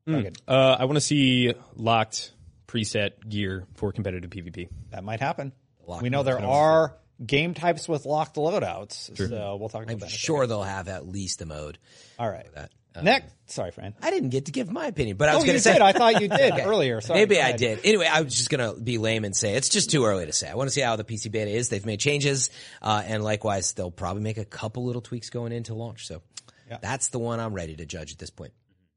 Logan, 0.06 0.32
Uh, 0.48 0.76
I 0.78 0.84
want 0.86 0.96
to 0.96 1.00
see 1.00 1.52
locked 1.76 2.32
preset 2.66 3.28
gear 3.28 3.66
for 3.74 3.92
competitive 3.92 4.30
PvP. 4.30 4.68
that 4.90 5.04
might 5.04 5.20
happen. 5.20 5.52
Locked 5.86 6.02
we 6.02 6.08
know 6.10 6.22
there 6.22 6.42
are 6.42 6.96
game 7.24 7.54
types 7.54 7.88
with 7.88 8.06
locked 8.06 8.36
loadouts, 8.36 9.16
so 9.16 9.56
we'll 9.56 9.68
talk 9.68 9.82
about 9.82 9.92
I'm 9.92 9.98
that. 9.98 10.06
in 10.06 10.12
a 10.12 10.16
sure 10.16 10.46
they'll 10.46 10.62
have 10.62 10.88
at 10.88 11.06
least 11.06 11.42
a 11.42 11.46
mode. 11.46 11.78
All 12.18 12.28
right. 12.30 12.46
that. 12.54 12.70
Next, 13.00 13.32
sorry, 13.46 13.70
Fran. 13.70 13.94
I 14.02 14.10
didn't 14.10 14.30
get 14.30 14.46
to 14.46 14.52
give 14.52 14.70
my 14.70 14.86
opinion, 14.86 15.16
but 15.16 15.28
I 15.28 15.32
Oh, 15.32 15.36
was 15.36 15.44
you 15.44 15.46
going 15.48 15.56
to 15.58 15.62
say. 15.62 15.72
did. 15.74 15.82
I 15.82 15.92
thought 15.92 16.20
you 16.20 16.28
did 16.28 16.52
earlier. 16.64 17.00
Sorry, 17.00 17.20
Maybe 17.20 17.40
I 17.40 17.52
did. 17.52 17.80
Anyway, 17.84 18.06
I 18.06 18.20
was 18.20 18.34
just 18.34 18.50
gonna 18.50 18.74
be 18.74 18.98
lame 18.98 19.24
and 19.24 19.34
say 19.34 19.54
it's 19.54 19.68
just 19.70 19.90
too 19.90 20.04
early 20.04 20.26
to 20.26 20.32
say. 20.32 20.48
I 20.50 20.54
want 20.54 20.68
to 20.68 20.74
see 20.74 20.82
how 20.82 20.96
the 20.96 21.04
PC 21.04 21.30
beta 21.30 21.50
is. 21.50 21.68
They've 21.70 21.86
made 21.86 22.00
changes, 22.00 22.50
uh, 22.82 23.02
and 23.06 23.24
likewise, 23.24 23.72
they'll 23.72 23.90
probably 23.90 24.22
make 24.22 24.36
a 24.38 24.44
couple 24.44 24.84
little 24.84 25.02
tweaks 25.02 25.30
going 25.30 25.52
into 25.52 25.74
launch. 25.74 26.06
So 26.06 26.22
that's 26.82 27.08
the 27.08 27.18
one 27.18 27.40
I'm 27.40 27.54
ready 27.54 27.76
to 27.76 27.86
judge 27.86 28.12
at 28.12 28.18
this 28.18 28.30
point. 28.30 28.52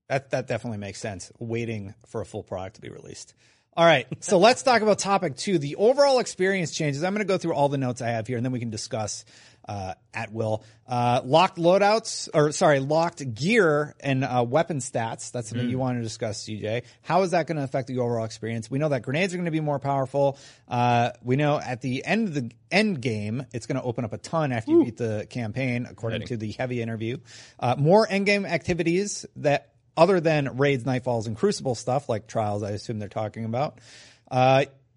That 0.10 0.32
that 0.32 0.48
definitely 0.48 0.80
makes 0.80 1.00
sense. 1.00 1.32
Waiting 1.40 1.94
for 2.08 2.22
a 2.22 2.26
full 2.26 2.44
product 2.44 2.76
to 2.76 2.82
be 2.82 2.90
released. 2.90 3.34
All 3.78 3.84
right, 3.86 4.08
so 4.22 4.38
let's 4.38 4.64
talk 4.64 4.82
about 4.82 5.00
topic 5.00 5.36
two: 5.36 5.58
the 5.58 5.76
overall 5.76 6.20
experience 6.20 6.72
changes. 6.72 7.04
I'm 7.04 7.14
going 7.14 7.26
to 7.28 7.34
go 7.34 7.38
through 7.38 7.56
all 7.56 7.68
the 7.68 7.78
notes 7.78 8.02
I 8.02 8.08
have 8.10 8.26
here, 8.26 8.38
and 8.38 8.46
then 8.46 8.54
we 8.54 8.60
can 8.60 8.70
discuss 8.70 9.26
uh, 9.68 9.96
at 10.14 10.32
will. 10.32 10.64
Uh, 10.88 11.22
locked 11.26 11.58
loadouts, 11.58 12.30
or 12.34 12.52
sorry, 12.52 12.80
locked 12.80 13.34
gear 13.34 13.96
and 14.00 14.24
uh, 14.24 14.46
weapon 14.48 14.78
stats. 14.78 15.32
That's 15.32 15.50
something 15.50 15.70
you 15.70 15.80
wanted 15.80 16.00
to 16.00 16.04
discuss, 16.04 16.44
CJ. 16.44 16.84
How 17.02 17.24
is 17.24 17.32
that 17.32 17.48
going 17.48 17.58
to 17.58 17.64
affect 17.64 17.88
the 17.88 18.00
overall 18.00 18.26
experience? 18.26 18.70
We 18.70 18.80
know 18.80 18.90
that 18.90 19.02
grenades 19.02 19.34
are 19.34 19.38
going 19.38 19.46
to 19.46 19.52
be 19.52 19.60
more 19.60 19.80
powerful. 19.80 20.38
Uh, 20.68 21.12
we 21.24 21.36
know 21.36 21.60
at 21.60 21.82
the 21.82 22.06
end 22.06 22.28
of 22.28 22.34
the 22.36 22.52
end 22.72 23.02
game, 23.02 23.46
it's 23.54 23.66
going 23.66 23.80
to 23.80 23.84
open 23.84 24.06
up 24.06 24.14
a 24.14 24.18
ton 24.18 24.52
after 24.52 24.72
you 24.72 24.86
beat 24.86 24.98
the 24.98 25.28
campaign, 25.30 25.88
according 25.90 26.22
to 26.28 26.38
the 26.38 26.52
heavy 26.52 26.82
interview. 26.82 27.18
Uh, 27.60 27.76
more 27.78 28.08
end 28.10 28.26
game 28.26 28.46
activities 28.46 29.26
that 29.38 29.72
other 29.98 30.20
than 30.20 30.58
raids, 30.58 30.84
nightfalls, 30.84 31.26
and 31.26 31.36
crucible 31.36 31.74
stuff 31.74 32.10
like 32.10 32.28
trials, 32.28 32.64
I 32.64 32.72
assume 32.72 33.00
they're 33.00 33.10
talking 33.10 33.46
about. 33.46 33.80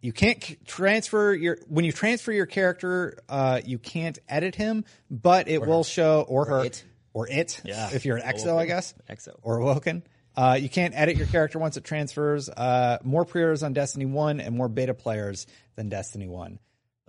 You 0.01 0.13
can't 0.13 0.65
transfer 0.67 1.35
your 1.35 1.59
when 1.69 1.85
you 1.85 1.93
transfer 1.93 2.31
your 2.33 2.47
character, 2.47 3.19
uh, 3.29 3.61
you 3.65 3.79
can't 3.79 4.19
edit 4.29 4.55
him, 4.55 4.85
but 5.11 5.49
it 5.49 5.61
will 5.67 5.83
show 5.85 6.25
or, 6.29 6.45
her 6.47 6.65
it. 6.65 6.85
or 7.13 7.29
it. 7.29 7.61
Yeah. 7.65 7.91
if 7.93 8.05
you're 8.05 8.17
an 8.17 8.23
exo, 8.23 8.57
I 8.57 8.67
guess. 8.67 8.95
Exo. 9.11 9.35
or 9.43 9.59
awoken. 9.59 10.05
Uh, 10.37 10.57
you 10.61 10.69
can't 10.69 10.95
edit 10.97 11.17
your 11.17 11.27
character 11.27 11.59
once 11.59 11.77
it 11.77 11.83
transfers. 11.83 12.49
Uh, 12.49 12.99
more 13.03 13.25
pre-orders 13.25 13.65
on 13.65 13.73
Destiny 13.73 14.07
One 14.07 14.39
and 14.41 14.57
more 14.57 14.69
beta 14.69 14.95
players 14.95 15.49
than 15.75 15.89
Destiny 15.89 16.29
One. 16.29 16.61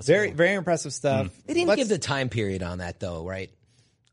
very 0.04 0.32
very 0.32 0.56
impressive 0.56 0.92
stuff. 0.94 1.30
They 1.46 1.54
didn't 1.54 1.68
Let's- 1.68 1.80
give 1.82 1.90
the 1.90 2.00
time 2.00 2.30
period 2.30 2.64
on 2.64 2.80
that 2.80 3.00
though, 3.00 3.24
right? 3.24 3.52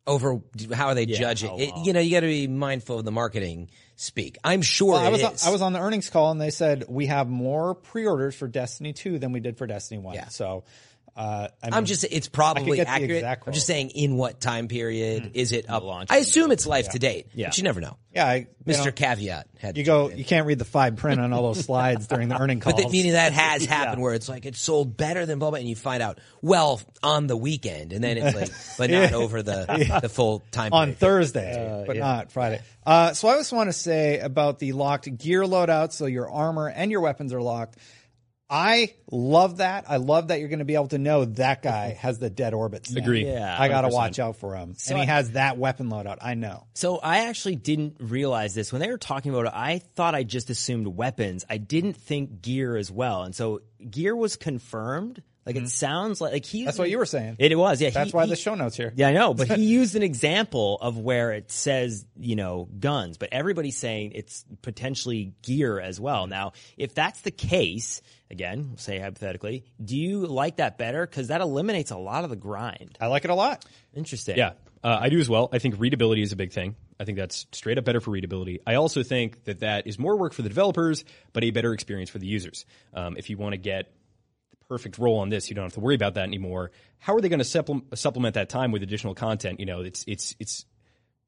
Over 0.07 0.41
how 0.73 0.87
are 0.89 0.95
they 0.95 1.07
judge 1.07 1.43
it? 1.43 1.51
Oh, 1.53 1.59
it- 1.59 1.73
You 1.85 1.93
know, 1.93 2.01
you 2.01 2.11
got 2.13 2.21
to 2.21 2.27
be 2.27 2.47
mindful 2.47 2.99
of 3.01 3.05
the 3.05 3.11
marketing 3.11 3.71
speak. 3.97 4.39
I'm 4.45 4.63
sure 4.63 4.93
Well, 4.93 5.05
I 5.05 5.09
was 5.09 5.23
on, 5.25 5.33
is. 5.35 5.47
I 5.47 5.51
was 5.51 5.63
on 5.63 5.73
the 5.73 5.81
earnings 5.81 6.11
call 6.11 6.31
and 6.31 6.41
they 6.41 6.51
said 6.51 6.85
we 6.89 7.07
have 7.07 7.29
more 7.29 7.75
pre-orders 7.75 8.35
for 8.37 8.47
Destiny 8.47 8.93
2 8.93 9.19
than 9.19 9.33
we 9.33 9.41
did 9.41 9.57
for 9.59 9.67
Destiny 9.67 10.01
1. 10.01 10.15
Yeah. 10.15 10.29
So 10.29 10.63
uh, 11.17 11.49
I 11.63 11.67
mean, 11.67 11.75
I'm 11.75 11.85
just 11.87 12.05
it's 12.05 12.29
probably 12.29 12.81
accurate. 12.81 13.25
I'm 13.25 13.53
just 13.55 13.67
saying 13.67 13.91
in 13.91 14.17
what 14.17 14.39
time 14.41 14.69
period 14.69 15.31
is 15.35 15.53
it 15.53 15.69
up? 15.71 15.83
launch 15.83 16.11
I 16.11 16.19
assume 16.19 16.53
it's 16.53 16.67
life 16.67 16.91
to 16.91 16.99
date, 16.99 17.29
Yeah. 17.35 17.47
but 17.49 17.57
you 17.57 17.65
never 17.65 17.81
know. 17.81 17.97
yeah, 18.13 18.27
I, 18.27 18.47
Mr. 18.67 18.87
know, 18.87 18.93
Caveat 18.93 19.47
had 19.59 19.79
you 19.79 19.85
go 19.85 20.11
you 20.11 20.25
can't 20.27 20.47
read 20.47 20.59
the 20.59 20.67
fine 20.67 20.97
print 20.97 21.19
on 21.21 21.33
all 21.33 21.55
those 21.55 21.65
slides 21.65 22.07
during 22.09 22.29
the 22.29 22.39
earning 22.39 22.61
calls. 22.61 22.75
But 22.77 22.83
the, 22.85 22.91
meaning 22.91 23.13
that 23.13 23.33
has 23.33 23.65
happened 23.77 24.03
where 24.03 24.13
it's 24.13 24.29
like 24.29 24.45
it 24.45 24.57
sold 24.57 24.97
better 24.99 25.25
than 25.25 25.39
blah 25.39 25.51
blah, 25.51 25.59
and 25.59 25.67
you 25.69 25.75
find 25.75 26.03
out 26.03 26.19
well 26.43 26.83
on 27.03 27.27
the 27.29 27.37
weekend, 27.37 27.95
and 27.95 28.05
then 28.05 28.19
it's 28.19 28.37
like, 28.37 28.51
but 28.77 28.91
not 28.91 29.13
over 29.23 29.43
the 29.43 29.99
the 30.03 30.09
full 30.11 30.43
time 30.51 30.75
on 30.75 30.89
period. 30.89 30.99
Thursday, 30.99 31.85
but 31.87 31.97
not 31.97 32.31
Friday. 32.31 32.61
Uh, 32.85 33.15
so 33.15 33.29
I 33.29 33.37
just 33.37 33.53
want 33.53 33.69
to 33.69 33.73
say 33.73 34.19
about 34.21 34.59
the 34.59 34.73
locked 34.73 35.17
gear 35.17 35.43
loadout. 35.45 35.93
So 35.93 36.05
your 36.07 36.31
armor 36.31 36.69
and 36.69 36.91
your 36.91 37.01
weapons 37.01 37.33
are 37.33 37.41
locked. 37.43 37.79
I 38.49 38.95
love 39.11 39.57
that. 39.57 39.87
I 39.89 39.97
love 39.97 40.29
that 40.29 40.39
you're 40.39 40.49
going 40.49 40.61
to 40.61 40.65
be 40.65 40.75
able 40.75 40.89
to 40.89 40.99
know 40.99 41.25
that 41.25 41.63
guy 41.63 41.89
has 42.01 42.19
the 42.19 42.31
dead 42.31 42.55
orbit. 42.55 42.87
stat. 42.87 43.03
Agree. 43.03 43.27
Yeah, 43.27 43.57
I 43.59 43.69
got 43.69 43.83
to 43.83 43.89
watch 43.89 44.19
out 44.19 44.37
for 44.37 44.55
him, 44.55 44.77
and 44.89 44.99
he 44.99 45.07
has 45.07 45.33
that 45.33 45.59
weapon 45.59 45.89
loadout. 45.89 46.19
I 46.21 46.35
know. 46.35 46.67
So 46.75 46.99
I 46.99 47.29
actually 47.29 47.57
didn't 47.57 47.97
realize 47.99 48.55
this 48.55 48.73
when 48.73 48.81
they 48.81 48.89
were 48.89 48.99
talking 48.99 49.33
about 49.33 49.47
it. 49.47 49.53
I 49.55 49.79
thought 49.97 50.15
I 50.15 50.23
just 50.23 50.51
assumed 50.51 50.87
weapons. 50.87 51.45
I 51.51 51.59
didn't 51.59 51.95
think 51.95 52.43
gear 52.43 52.77
as 52.77 52.91
well. 52.91 53.23
And 53.23 53.35
so 53.35 53.63
gear 53.91 54.15
was 54.15 54.37
confirmed. 54.37 55.23
Like 55.47 55.57
it 55.57 55.69
sounds 55.71 56.21
like 56.21 56.33
like 56.33 56.45
he. 56.45 56.59
Mm-hmm. 56.59 56.65
That's 56.67 56.79
what 56.79 56.91
you 56.91 56.99
were 56.99 57.07
saying. 57.07 57.37
It 57.39 57.57
was 57.57 57.81
yeah. 57.81 57.91
That's 57.91 58.11
he- 58.11 58.17
why 58.17 58.25
he- 58.25 58.31
the 58.31 58.37
show 58.37 58.55
notes 58.57 58.77
here. 58.77 58.93
Yeah, 58.97 59.09
I 59.09 59.13
know, 59.13 59.33
but 59.33 59.49
he 59.49 59.65
used 59.67 59.95
an 59.95 60.03
example 60.03 60.77
of 60.81 60.99
where 60.99 61.33
it 61.33 61.53
says, 61.53 62.05
you 62.19 62.35
know, 62.35 62.69
guns, 62.79 63.17
but 63.17 63.29
everybody's 63.33 63.77
saying 63.77 64.13
it's 64.15 64.45
potentially 64.63 65.33
gear 65.43 65.79
as 65.81 66.01
well. 66.01 66.27
Now, 66.27 66.53
if 66.77 66.95
that's 66.95 67.21
the 67.21 67.31
case, 67.31 68.03
again, 68.31 68.71
we'll 68.71 68.79
say 68.79 68.99
hypothetically, 68.99 69.65
do 69.83 69.97
you 69.97 70.27
like 70.27 70.57
that 70.57 70.79
better? 70.79 71.07
Because 71.07 71.29
that 71.29 71.41
eliminates 71.41 71.93
a 71.93 71.97
lot 71.97 72.25
of 72.25 72.31
the 72.31 72.37
grind. 72.37 72.99
I 73.01 73.07
like 73.07 73.25
it 73.25 73.31
a 73.31 73.35
lot. 73.35 73.65
Interesting. 73.95 74.37
Yeah, 74.37 74.53
uh, 74.83 74.99
I 75.01 75.09
do 75.09 75.19
as 75.21 75.29
well. 75.29 75.49
I 75.53 75.59
think 75.59 75.77
readability 75.79 76.23
is 76.23 76.33
a 76.33 76.37
big 76.37 76.53
thing. 76.53 76.77
I 76.99 77.05
think 77.05 77.19
that's 77.19 77.47
straight 77.53 77.79
up 77.79 77.85
better 77.85 78.01
for 78.01 78.11
readability. 78.11 78.61
I 78.67 78.77
also 78.77 79.03
think 79.03 79.45
that 79.45 79.61
that 79.61 79.87
is 79.87 79.99
more 79.99 80.17
work 80.17 80.33
for 80.33 80.43
the 80.43 80.49
developers, 80.49 81.05
but 81.33 81.45
a 81.45 81.51
better 81.51 81.73
experience 81.73 82.11
for 82.11 82.19
the 82.19 82.27
users. 82.27 82.65
Um, 82.95 83.17
if 83.17 83.29
you 83.31 83.37
want 83.37 83.53
to 83.53 83.59
get 83.59 83.91
the 83.96 83.96
perfect 84.69 84.99
role 84.99 85.19
on 85.19 85.29
this, 85.29 85.49
you 85.49 85.55
don't 85.55 85.65
have 85.65 85.75
to 85.75 85.81
worry 85.81 85.95
about 85.95 86.15
that 86.15 86.25
anymore. 86.25 86.71
How 86.99 87.15
are 87.15 87.21
they 87.21 87.29
going 87.29 87.39
to 87.39 87.45
supple- 87.45 87.83
supplement 87.95 88.35
that 88.35 88.49
time 88.49 88.73
with 88.73 88.83
additional 88.83 89.15
content? 89.15 89.61
You 89.61 89.67
know, 89.67 89.81
it's 89.81 90.05
it's 90.07 90.35
it's 90.39 90.65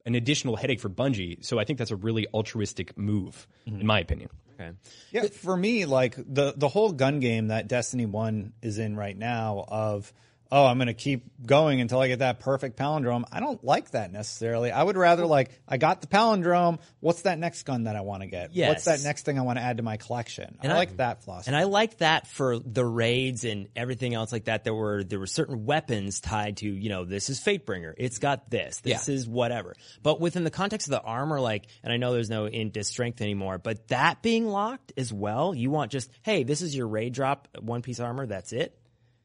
an 0.04 0.14
additional 0.14 0.56
headache 0.56 0.80
for 0.80 0.88
Bungie. 0.88 1.44
So 1.44 1.58
I 1.58 1.64
think 1.64 1.78
that's 1.78 1.90
a 1.90 1.96
really 1.96 2.26
altruistic 2.32 2.96
move, 2.96 3.46
in 3.66 3.74
mm-hmm. 3.74 3.86
my 3.86 4.00
opinion. 4.00 4.30
Okay. 4.54 4.72
Yeah, 5.12 5.26
for 5.26 5.56
me, 5.56 5.84
like 5.84 6.16
the 6.16 6.54
the 6.56 6.68
whole 6.68 6.92
gun 6.92 7.20
game 7.20 7.48
that 7.48 7.68
Destiny 7.68 8.06
One 8.06 8.52
is 8.62 8.78
in 8.78 8.96
right 8.96 9.16
now 9.16 9.64
of 9.68 10.12
oh, 10.50 10.64
I'm 10.64 10.78
going 10.78 10.86
to 10.86 10.94
keep 10.94 11.24
going 11.44 11.80
until 11.80 12.00
I 12.00 12.08
get 12.08 12.20
that 12.20 12.40
perfect 12.40 12.78
palindrome. 12.78 13.24
I 13.30 13.40
don't 13.40 13.62
like 13.62 13.90
that 13.90 14.12
necessarily. 14.12 14.70
I 14.70 14.82
would 14.82 14.96
rather 14.96 15.26
like 15.26 15.50
I 15.68 15.76
got 15.76 16.00
the 16.00 16.06
palindrome. 16.06 16.78
What's 17.00 17.22
that 17.22 17.38
next 17.38 17.64
gun 17.64 17.84
that 17.84 17.96
I 17.96 18.00
want 18.00 18.22
to 18.22 18.26
get? 18.28 18.50
What's 18.54 18.84
that 18.84 19.02
next 19.02 19.24
thing 19.24 19.38
I 19.38 19.42
want 19.42 19.58
to 19.58 19.62
add 19.62 19.76
to 19.76 19.82
my 19.82 19.96
collection? 19.96 20.56
I, 20.60 20.64
And 20.64 20.72
I- 20.72 20.76
like 20.76 20.96
that 20.96 21.22
philosophy. 21.24 21.48
And 21.50 21.56
I 21.56 21.64
like 21.64 21.98
that 21.98 22.26
for 22.26 22.58
the 22.58 22.84
raids 22.84 23.44
and 23.44 23.68
everything 23.76 24.14
else 24.14 24.32
like 24.32 24.44
that. 24.44 24.64
There 24.64 24.74
were 24.74 25.04
there 25.04 25.18
were 25.18 25.26
certain 25.26 25.66
weapons 25.66 26.20
tied 26.20 26.58
to 26.58 26.68
you 26.68 26.88
know 26.88 27.04
this 27.04 27.28
is 27.30 27.40
Fatebringer. 27.40 27.94
It's 27.96 28.16
mm-hmm. 28.16 28.22
got 28.22 28.50
this. 28.50 28.80
This 28.80 29.08
Yeah. 29.08 29.14
is 29.14 29.28
whatever. 29.28 29.74
But 30.02 30.20
within 30.20 30.44
the 30.44 30.50
context 30.50 30.88
of 30.88 30.92
the 30.92 31.02
armor, 31.02 31.40
like, 31.40 31.66
and 31.82 31.92
I 31.92 31.96
know 31.96 32.12
there's 32.12 32.30
no 32.30 32.46
int 32.46 32.78
strength 32.84 33.20
anymore, 33.20 33.58
but 33.58 33.88
that 33.88 34.22
being 34.22 34.46
locked 34.46 34.92
as 34.96 35.12
well. 35.12 35.54
You 35.54 35.70
want 35.70 35.92
just 35.92 36.10
hey, 36.22 36.44
this 36.44 36.62
is 36.62 36.74
your 36.74 36.88
raid 36.88 37.12
drop, 37.12 37.48
one 37.60 37.82
piece 37.82 38.00
armor. 38.00 38.26
That's 38.26 38.52
it. 38.52 38.77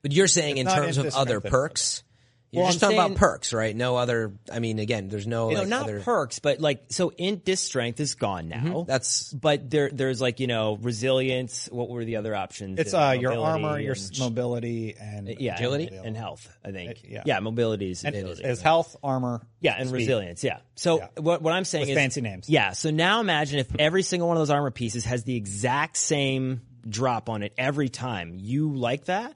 But 0.04 0.12
you're 0.12 0.28
saying 0.28 0.58
in 0.58 0.66
not 0.66 0.76
terms 0.76 0.98
of 0.98 1.14
other 1.16 1.40
strength 1.40 1.50
perks. 1.52 2.04
You're 2.52 2.62
Well, 2.66 2.72
just 2.72 2.84
I'm 2.84 2.90
talking 2.92 2.98
saying- 3.00 3.12
about 3.14 3.18
perks, 3.20 3.52
right? 3.52 3.76
No 3.76 3.96
other. 3.96 4.34
I 4.52 4.60
mean, 4.60 4.78
again, 4.78 5.08
there's 5.08 5.26
no 5.26 5.50
No, 5.50 5.60
like, 5.62 5.68
not 5.68 5.84
other. 5.86 6.02
perks, 6.02 6.38
but 6.38 6.60
like 6.60 6.84
so 6.90 7.12
int 7.18 7.44
dis 7.44 7.60
strength 7.62 8.00
is 8.00 8.14
gone 8.14 8.48
now. 8.48 8.58
Mm-hmm. 8.60 8.84
That's 8.86 9.34
but 9.34 9.72
there 9.72 9.90
there's 9.92 10.22
like 10.22 10.40
you 10.40 10.46
know 10.46 10.78
resilience. 10.80 11.68
What 11.72 11.90
were 11.90 12.06
the 12.06 12.18
other 12.18 12.36
options? 12.36 12.78
it's 12.78 12.94
uh, 12.94 13.08
uh 13.08 13.12
your 13.14 13.34
armor, 13.40 13.80
your 13.80 13.94
and- 13.94 14.02
s- 14.02 14.20
mobility, 14.20 14.94
and 15.02 15.30
uh, 15.30 15.34
yeah, 15.40 15.56
agility? 15.56 15.88
and, 15.88 16.06
and 16.06 16.18
health. 16.18 16.48
I 16.64 16.70
think. 16.72 16.92
Uh, 16.92 16.94
yeah. 17.06 17.24
yeah, 17.26 17.40
mobility 17.40 17.90
is 17.90 18.04
and 18.04 18.14
ability. 18.16 18.44
is 18.44 18.62
health, 18.62 18.98
armor, 19.04 19.42
Yeah, 19.60 19.74
and 19.80 19.90
speed. 19.90 19.98
resilience. 20.02 20.44
Yeah. 20.44 20.60
So 20.76 21.00
Yeah. 21.00 21.08
what 21.22 21.42
what 21.42 21.54
I'm 21.54 21.66
saying 21.66 21.84
With 21.88 21.90
is 21.90 21.96
fancy 21.96 22.22
names. 22.22 22.48
Yeah. 22.50 22.74
So 22.74 22.92
now 22.92 23.20
imagine 23.20 23.58
if 23.62 23.76
every 23.80 24.04
single 24.04 24.28
one 24.28 24.38
of 24.38 24.42
those 24.42 24.52
armor 24.52 24.70
pieces 24.70 25.06
has 25.06 25.24
the 25.24 25.36
exact 25.36 25.98
same 25.98 26.62
drop 26.88 27.30
on 27.30 27.42
it 27.42 27.54
every 27.58 27.90
time. 27.90 28.36
You 28.38 28.76
like 28.76 29.06
that? 29.06 29.34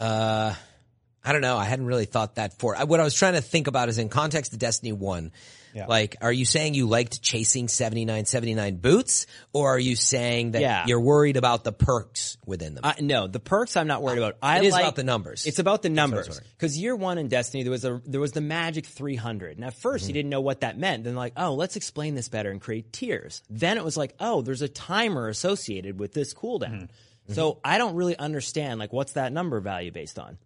Uh, 0.00 0.54
I 1.24 1.32
don't 1.32 1.40
know. 1.40 1.56
I 1.56 1.64
hadn't 1.64 1.86
really 1.86 2.04
thought 2.04 2.36
that 2.36 2.58
for. 2.58 2.76
I- 2.76 2.84
What 2.84 3.00
I 3.00 3.04
was 3.04 3.14
trying 3.14 3.34
to 3.34 3.40
think 3.40 3.66
about 3.66 3.88
is 3.88 3.98
in 3.98 4.08
context 4.08 4.52
of 4.52 4.58
Destiny 4.60 4.92
One. 4.92 5.32
Yeah. 5.74 5.86
Like, 5.88 6.16
are 6.22 6.32
you 6.32 6.46
saying 6.46 6.72
you 6.72 6.86
liked 6.86 7.20
chasing 7.20 7.68
79, 7.68 8.24
79 8.24 8.76
boots, 8.76 9.26
or 9.52 9.74
are 9.74 9.78
you 9.78 9.94
saying 9.94 10.52
that 10.52 10.62
Yeah. 10.62 10.84
you're 10.86 11.00
worried 11.00 11.36
about 11.36 11.64
the 11.64 11.72
perks 11.72 12.38
within 12.46 12.74
them? 12.74 12.82
I, 12.82 12.94
no, 13.02 13.26
the 13.26 13.40
perks 13.40 13.76
I'm 13.76 13.86
not 13.86 14.00
worried 14.02 14.16
about. 14.16 14.36
I 14.40 14.58
It 14.60 14.64
is 14.64 14.72
like, 14.72 14.84
about 14.84 14.96
the 14.96 15.04
numbers. 15.04 15.44
It's 15.44 15.58
about 15.58 15.82
the 15.82 15.90
what 15.90 15.98
I 15.98 16.04
was 16.04 16.10
numbers. 16.12 16.40
Because 16.56 16.78
year 16.78 16.96
one 16.96 17.18
in 17.18 17.28
Destiny, 17.28 17.62
there 17.62 17.72
was 17.72 17.84
a 17.84 18.00
there 18.06 18.20
was 18.20 18.32
the 18.32 18.40
magic 18.40 18.86
300, 18.86 19.56
and 19.58 19.66
at 19.66 19.74
1st 19.74 19.82
Mm-hmm. 19.82 20.06
you 20.08 20.12
didn't 20.14 20.30
know 20.30 20.40
what 20.40 20.60
that 20.60 20.78
meant. 20.78 21.04
Then 21.04 21.14
like, 21.14 21.34
oh, 21.36 21.52
let's 21.54 21.76
explain 21.76 22.14
this 22.14 22.30
better 22.30 22.50
and 22.50 22.58
create 22.60 22.90
tiers. 22.92 23.42
Then 23.50 23.76
it 23.76 23.84
was 23.84 23.98
like, 23.98 24.14
oh, 24.18 24.40
there's 24.40 24.62
a 24.62 24.68
timer 24.68 25.28
associated 25.28 25.98
with 25.98 26.14
this 26.14 26.32
cooldown. 26.32 26.70
Mm-hmm. 26.70 26.84
So 27.28 27.52
mm-hmm. 27.52 27.60
I 27.64 27.78
don't 27.78 27.94
really 27.94 28.16
understand 28.16 28.78
like 28.78 28.92
what's 28.92 29.12
that 29.12 29.32
number 29.32 29.60
value 29.60 29.90
based 29.90 30.18
on? 30.18 30.38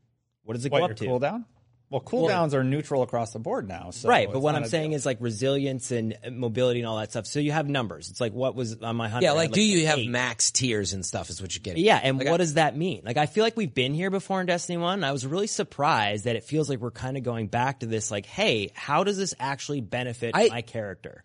What 0.44 0.54
does 0.54 0.64
it 0.64 0.72
What 0.72 0.78
go 0.78 0.84
your 0.84 0.92
up 0.92 0.96
to? 0.98 1.04
cooldown? 1.06 1.44
Well, 1.90 2.00
cooldowns 2.00 2.54
are 2.54 2.62
neutral 2.62 3.02
across 3.02 3.32
the 3.32 3.40
board 3.40 3.66
now. 3.66 3.90
So 3.90 4.08
right, 4.08 4.32
but 4.32 4.38
what 4.38 4.54
I'm 4.54 4.64
saying 4.66 4.90
deal. 4.90 4.96
is 4.96 5.04
like 5.04 5.16
resilience 5.20 5.90
and 5.90 6.16
uh, 6.24 6.30
mobility 6.30 6.78
and 6.78 6.86
all 6.86 6.98
that 6.98 7.10
stuff. 7.10 7.26
So 7.26 7.40
you 7.40 7.50
have 7.50 7.68
numbers. 7.68 8.10
It's 8.10 8.20
like 8.20 8.32
what 8.32 8.54
was 8.54 8.80
on 8.80 8.94
my 8.94 9.08
hunter? 9.08 9.24
yeah, 9.24 9.32
I 9.32 9.34
like, 9.34 9.48
had, 9.48 9.54
do 9.54 9.62
you 9.62 9.88
have 9.88 9.98
eight. 9.98 10.08
max 10.08 10.52
tiers 10.52 10.92
and 10.92 11.04
stuff? 11.04 11.30
Is 11.30 11.42
what 11.42 11.52
you're 11.52 11.62
getting? 11.62 11.82
Yeah, 11.82 11.98
and 12.00 12.18
Like, 12.18 12.28
what 12.28 12.34
I- 12.34 12.36
does 12.38 12.54
that 12.54 12.76
mean? 12.76 13.02
Like, 13.04 13.16
I 13.16 13.26
feel 13.26 13.42
like 13.42 13.56
we've 13.56 13.74
been 13.74 13.92
here 13.92 14.08
before 14.08 14.40
in 14.40 14.46
Destiny 14.46 14.78
1. 14.78 14.94
And 14.94 15.04
I 15.04 15.10
was 15.10 15.26
really 15.26 15.48
surprised 15.48 16.26
that 16.26 16.36
it 16.36 16.44
feels 16.44 16.68
like 16.70 16.78
we're 16.78 16.92
kind 16.92 17.16
of 17.16 17.24
going 17.24 17.48
back 17.48 17.80
to 17.80 17.86
this, 17.86 18.12
like, 18.12 18.24
hey, 18.24 18.70
how 18.72 19.02
does 19.02 19.16
this 19.16 19.34
actually 19.40 19.80
benefit 19.80 20.30
I- 20.36 20.48
my 20.48 20.62
character? 20.62 21.24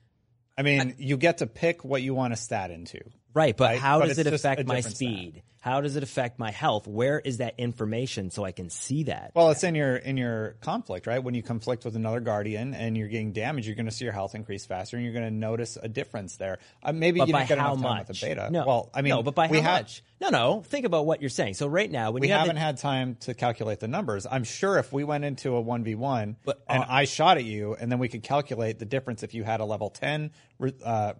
I 0.58 0.64
mean, 0.64 0.96
you 0.98 1.18
get 1.18 1.40
to 1.40 1.48
pick 1.48 1.84
what 1.86 2.02
you 2.02 2.16
want 2.16 2.34
to 2.34 2.38
stat 2.38 2.72
into 2.72 3.02
Right, 3.36 3.56
but 3.56 3.66
Right? 3.66 3.80
how 3.80 4.00
But 4.00 4.08
does 4.08 4.18
it 4.18 4.28
affect 4.28 4.66
my 4.66 4.78
different 4.78 4.96
stat. 4.96 5.10
speed? 5.12 5.44
How 5.60 5.82
does 5.82 5.96
it 5.96 6.04
affect 6.04 6.38
my 6.38 6.52
health? 6.52 6.88
Where 6.88 7.20
is 7.20 7.38
that 7.38 7.56
information 7.58 8.30
so 8.30 8.46
I 8.46 8.52
can 8.52 8.70
see 8.70 9.04
that? 9.06 9.32
Well, 9.36 9.50
it's 9.50 9.64
in 9.64 9.74
your 9.74 9.96
in 9.96 10.16
your 10.16 10.52
conflict, 10.62 11.08
right? 11.08 11.22
When 11.24 11.34
you 11.34 11.42
conflict 11.42 11.84
with 11.86 11.96
another 11.96 12.20
guardian 12.20 12.76
and 12.76 12.96
you're 12.96 13.08
getting 13.08 13.34
damaged, 13.34 13.66
you're 13.68 13.76
going 13.76 13.88
to 13.88 13.92
see 13.92 14.06
your 14.06 14.14
health 14.14 14.36
increase 14.36 14.66
faster, 14.68 14.96
and 14.96 15.04
you're 15.04 15.14
going 15.14 15.26
to 15.26 15.34
notice 15.34 15.76
a 15.82 15.88
difference 15.90 16.38
there. 16.38 16.60
Uh, 16.84 16.94
maybe 16.94 17.20
but 17.20 17.28
you 17.28 17.34
didn't 17.34 17.50
get 17.50 17.58
how 17.58 17.74
enough 17.74 17.84
time 17.84 17.98
much? 17.98 18.08
with 18.10 18.20
the 18.22 18.26
beta. 18.28 18.50
No, 18.52 18.64
well, 18.66 18.90
I 18.94 19.02
mean, 19.02 19.10
no, 19.10 19.24
but 19.24 19.34
by 19.34 19.48
we 19.48 19.60
how 19.60 19.72
ha- 19.72 19.78
much? 19.80 20.04
No, 20.22 20.30
no. 20.30 20.62
Think 20.68 20.86
about 20.86 21.08
what 21.08 21.20
you're 21.20 21.32
saying. 21.32 21.56
So 21.56 21.66
right 21.68 21.90
now, 21.92 22.12
when 22.12 22.22
We 22.22 22.28
haven't 22.30 22.56
the- 22.56 22.62
had 22.62 22.78
time 22.78 23.16
to 23.22 23.34
calculate 23.34 23.80
the 23.80 23.88
numbers. 23.88 24.28
I'm 24.30 24.44
sure 24.44 24.78
if 24.78 24.94
we 24.94 25.04
went 25.04 25.26
into 25.26 25.56
a 25.56 25.62
one 25.62 25.84
v 25.84 25.96
one 25.96 26.38
and 26.70 26.84
uh, 26.84 26.86
I 26.88 27.06
shot 27.06 27.38
at 27.38 27.44
you, 27.44 27.76
and 27.78 27.92
then 27.92 27.98
we 27.98 28.08
could 28.08 28.22
calculate 28.24 28.78
the 28.78 28.86
difference 28.86 29.24
if 29.24 29.34
you 29.34 29.44
had 29.44 29.60
a 29.62 29.66
level 29.66 29.90
ten 29.90 30.30
uh, 30.86 31.14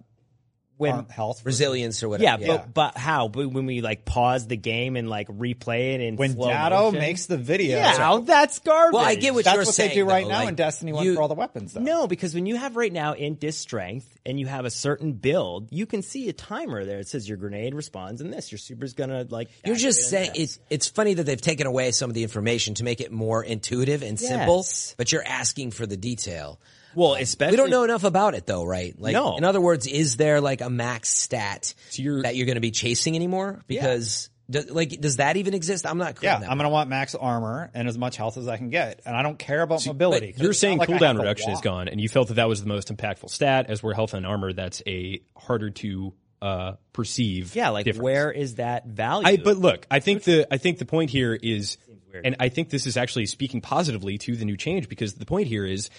when 0.78 1.06
health 1.06 1.46
Resilience 1.46 2.04
or 2.04 2.10
whatever. 2.10 2.42
yeah, 2.44 2.48
but 2.48 2.74
but 2.74 2.98
how? 2.98 3.28
But 3.28 3.50
when 3.52 3.66
we 3.66 3.82
like 3.82 4.04
pause 4.06 4.48
the 4.48 4.58
game 4.58 4.96
and 4.96 5.10
like 5.10 5.28
replay 5.28 5.96
it 5.96 6.02
and 6.02 6.18
when 6.18 6.36
motion? 6.36 7.00
makes 7.00 7.28
the 7.28 7.38
video. 7.38 7.78
yeah, 7.78 8.20
that's 8.24 8.60
garbage. 8.60 8.94
Well, 8.94 9.06
I 9.06 9.16
get 9.16 9.34
what 9.34 9.46
That's 9.46 9.56
you're 9.56 9.66
what 9.66 9.74
saying. 9.76 9.90
they 9.90 9.96
do 9.96 10.06
right 10.06 10.24
though, 10.24 10.30
now 10.32 10.40
like, 10.40 10.50
in 10.50 10.56
Destiny 10.56 10.94
One 10.94 11.06
you- 11.06 11.16
for 11.16 11.22
all 11.22 11.28
the 11.28 11.36
weapons. 11.36 11.74
Though. 11.74 11.82
No, 11.82 12.08
because 12.08 12.34
when 12.34 12.46
you 12.46 12.56
have 12.58 12.76
right 12.76 12.92
now 12.92 13.14
in 13.14 13.36
disc 13.36 13.62
strength 13.62 14.08
and 14.26 14.40
you 14.40 14.48
have 14.48 14.66
a 14.66 14.70
certain 14.70 15.14
build, 15.14 15.72
you 15.72 15.86
can 15.86 16.02
see 16.02 16.28
a 16.30 16.34
timer 16.34 16.84
there. 16.84 17.00
It 17.00 17.08
says 17.08 17.28
your 17.28 17.38
grenade 17.38 17.74
responds 17.74 18.22
and 18.22 18.34
this. 18.34 18.52
Your 18.52 18.60
super's 18.60 18.94
gonna 18.94 19.26
like. 19.30 19.50
You're 19.66 19.76
just 19.76 20.10
saying 20.10 20.32
this. 20.36 20.58
it's 20.58 20.60
it's 20.70 20.88
funny 20.88 21.14
that 21.16 21.24
they've 21.24 21.40
taken 21.40 21.68
away 21.68 21.92
some 21.92 22.10
of 22.10 22.14
the 22.14 22.24
information 22.24 22.74
to 22.76 22.84
make 22.84 23.02
it 23.02 23.12
more 23.12 23.44
intuitive 23.44 24.04
and 24.04 24.20
simple, 24.20 24.66
but 24.98 25.12
you're 25.12 25.26
asking 25.26 25.72
for 25.72 25.86
the 25.86 25.98
detail. 25.98 26.60
Well, 26.96 27.16
especially 27.16 27.52
We 27.54 27.58
don't 27.58 27.70
know 27.70 27.84
enough 27.84 28.04
about 28.04 28.36
it 28.36 28.46
though, 28.48 28.64
right? 28.64 28.96
Like, 29.00 29.14
No. 29.14 29.38
in 29.38 29.44
other 29.44 29.62
words, 29.62 29.86
is 29.88 30.18
there 30.18 30.42
like 30.42 30.62
a 30.62 30.70
max 30.70 31.10
stat 31.10 31.74
So 31.90 32.02
you're- 32.02 32.22
that 32.24 32.36
you're 32.36 32.46
going 32.46 32.56
to 32.56 32.62
be 32.62 32.72
chasing 32.72 33.16
anymore? 33.16 33.62
Because 33.68 34.30
do- 34.50 34.62
like, 34.62 35.00
does 35.02 35.18
that 35.18 35.38
even 35.38 35.54
exist? 35.54 35.86
I'm 35.86 35.98
not 35.98 36.16
clear. 36.16 36.32
Yeah, 36.32 36.36
on 36.36 36.42
that 36.42 36.52
I'm 36.52 36.58
going 36.58 36.66
to 36.66 36.74
want 36.74 36.90
max 36.90 37.16
armor 37.16 37.72
and 37.74 37.88
as 37.88 37.98
much 37.98 38.16
health 38.18 38.38
as 38.38 38.48
I 38.48 38.58
can 38.58 38.70
get, 38.70 39.02
and 39.06 39.16
I 39.16 39.22
don't 39.24 39.40
care 39.40 39.62
about 39.62 39.86
mobility. 39.86 40.34
You're 40.38 40.54
saying 40.54 40.78
like 40.78 40.90
cooldown 40.90 41.18
reduction 41.18 41.52
is 41.52 41.62
gone, 41.62 41.88
and 41.88 42.00
you 42.00 42.10
felt 42.10 42.28
that 42.30 42.36
that 42.36 42.48
was 42.48 42.62
the 42.62 42.68
most 42.68 42.96
impactful 42.96 43.30
stat. 43.30 43.66
As 43.70 43.82
where 43.84 43.94
health 43.94 44.14
and 44.14 44.26
armor, 44.26 44.54
that's 44.54 44.82
a 44.88 45.22
harder 45.36 45.70
to 45.72 46.14
uh, 46.42 46.74
perceive. 46.94 47.56
Yeah, 47.56 47.70
like 47.70 47.86
difference. 47.86 48.04
where 48.04 48.32
is 48.32 48.56
that 48.56 48.86
value? 48.86 49.28
I, 49.28 49.38
but 49.38 49.58
look, 49.58 49.88
I 49.90 50.00
think 50.00 50.24
the 50.24 50.46
I 50.54 50.58
think 50.58 50.78
the 50.78 50.86
point 50.86 51.10
here 51.10 51.34
is, 51.34 51.78
and 52.24 52.36
I 52.40 52.50
think 52.50 52.70
this 52.70 52.86
is 52.86 52.98
actually 52.98 53.26
speaking 53.26 53.62
positively 53.62 54.18
to 54.20 54.36
the 54.36 54.46
new 54.46 54.58
change 54.58 54.88
because 54.88 55.16
the 55.16 55.26
point 55.26 55.48
here 55.48 55.66
is 55.66 55.90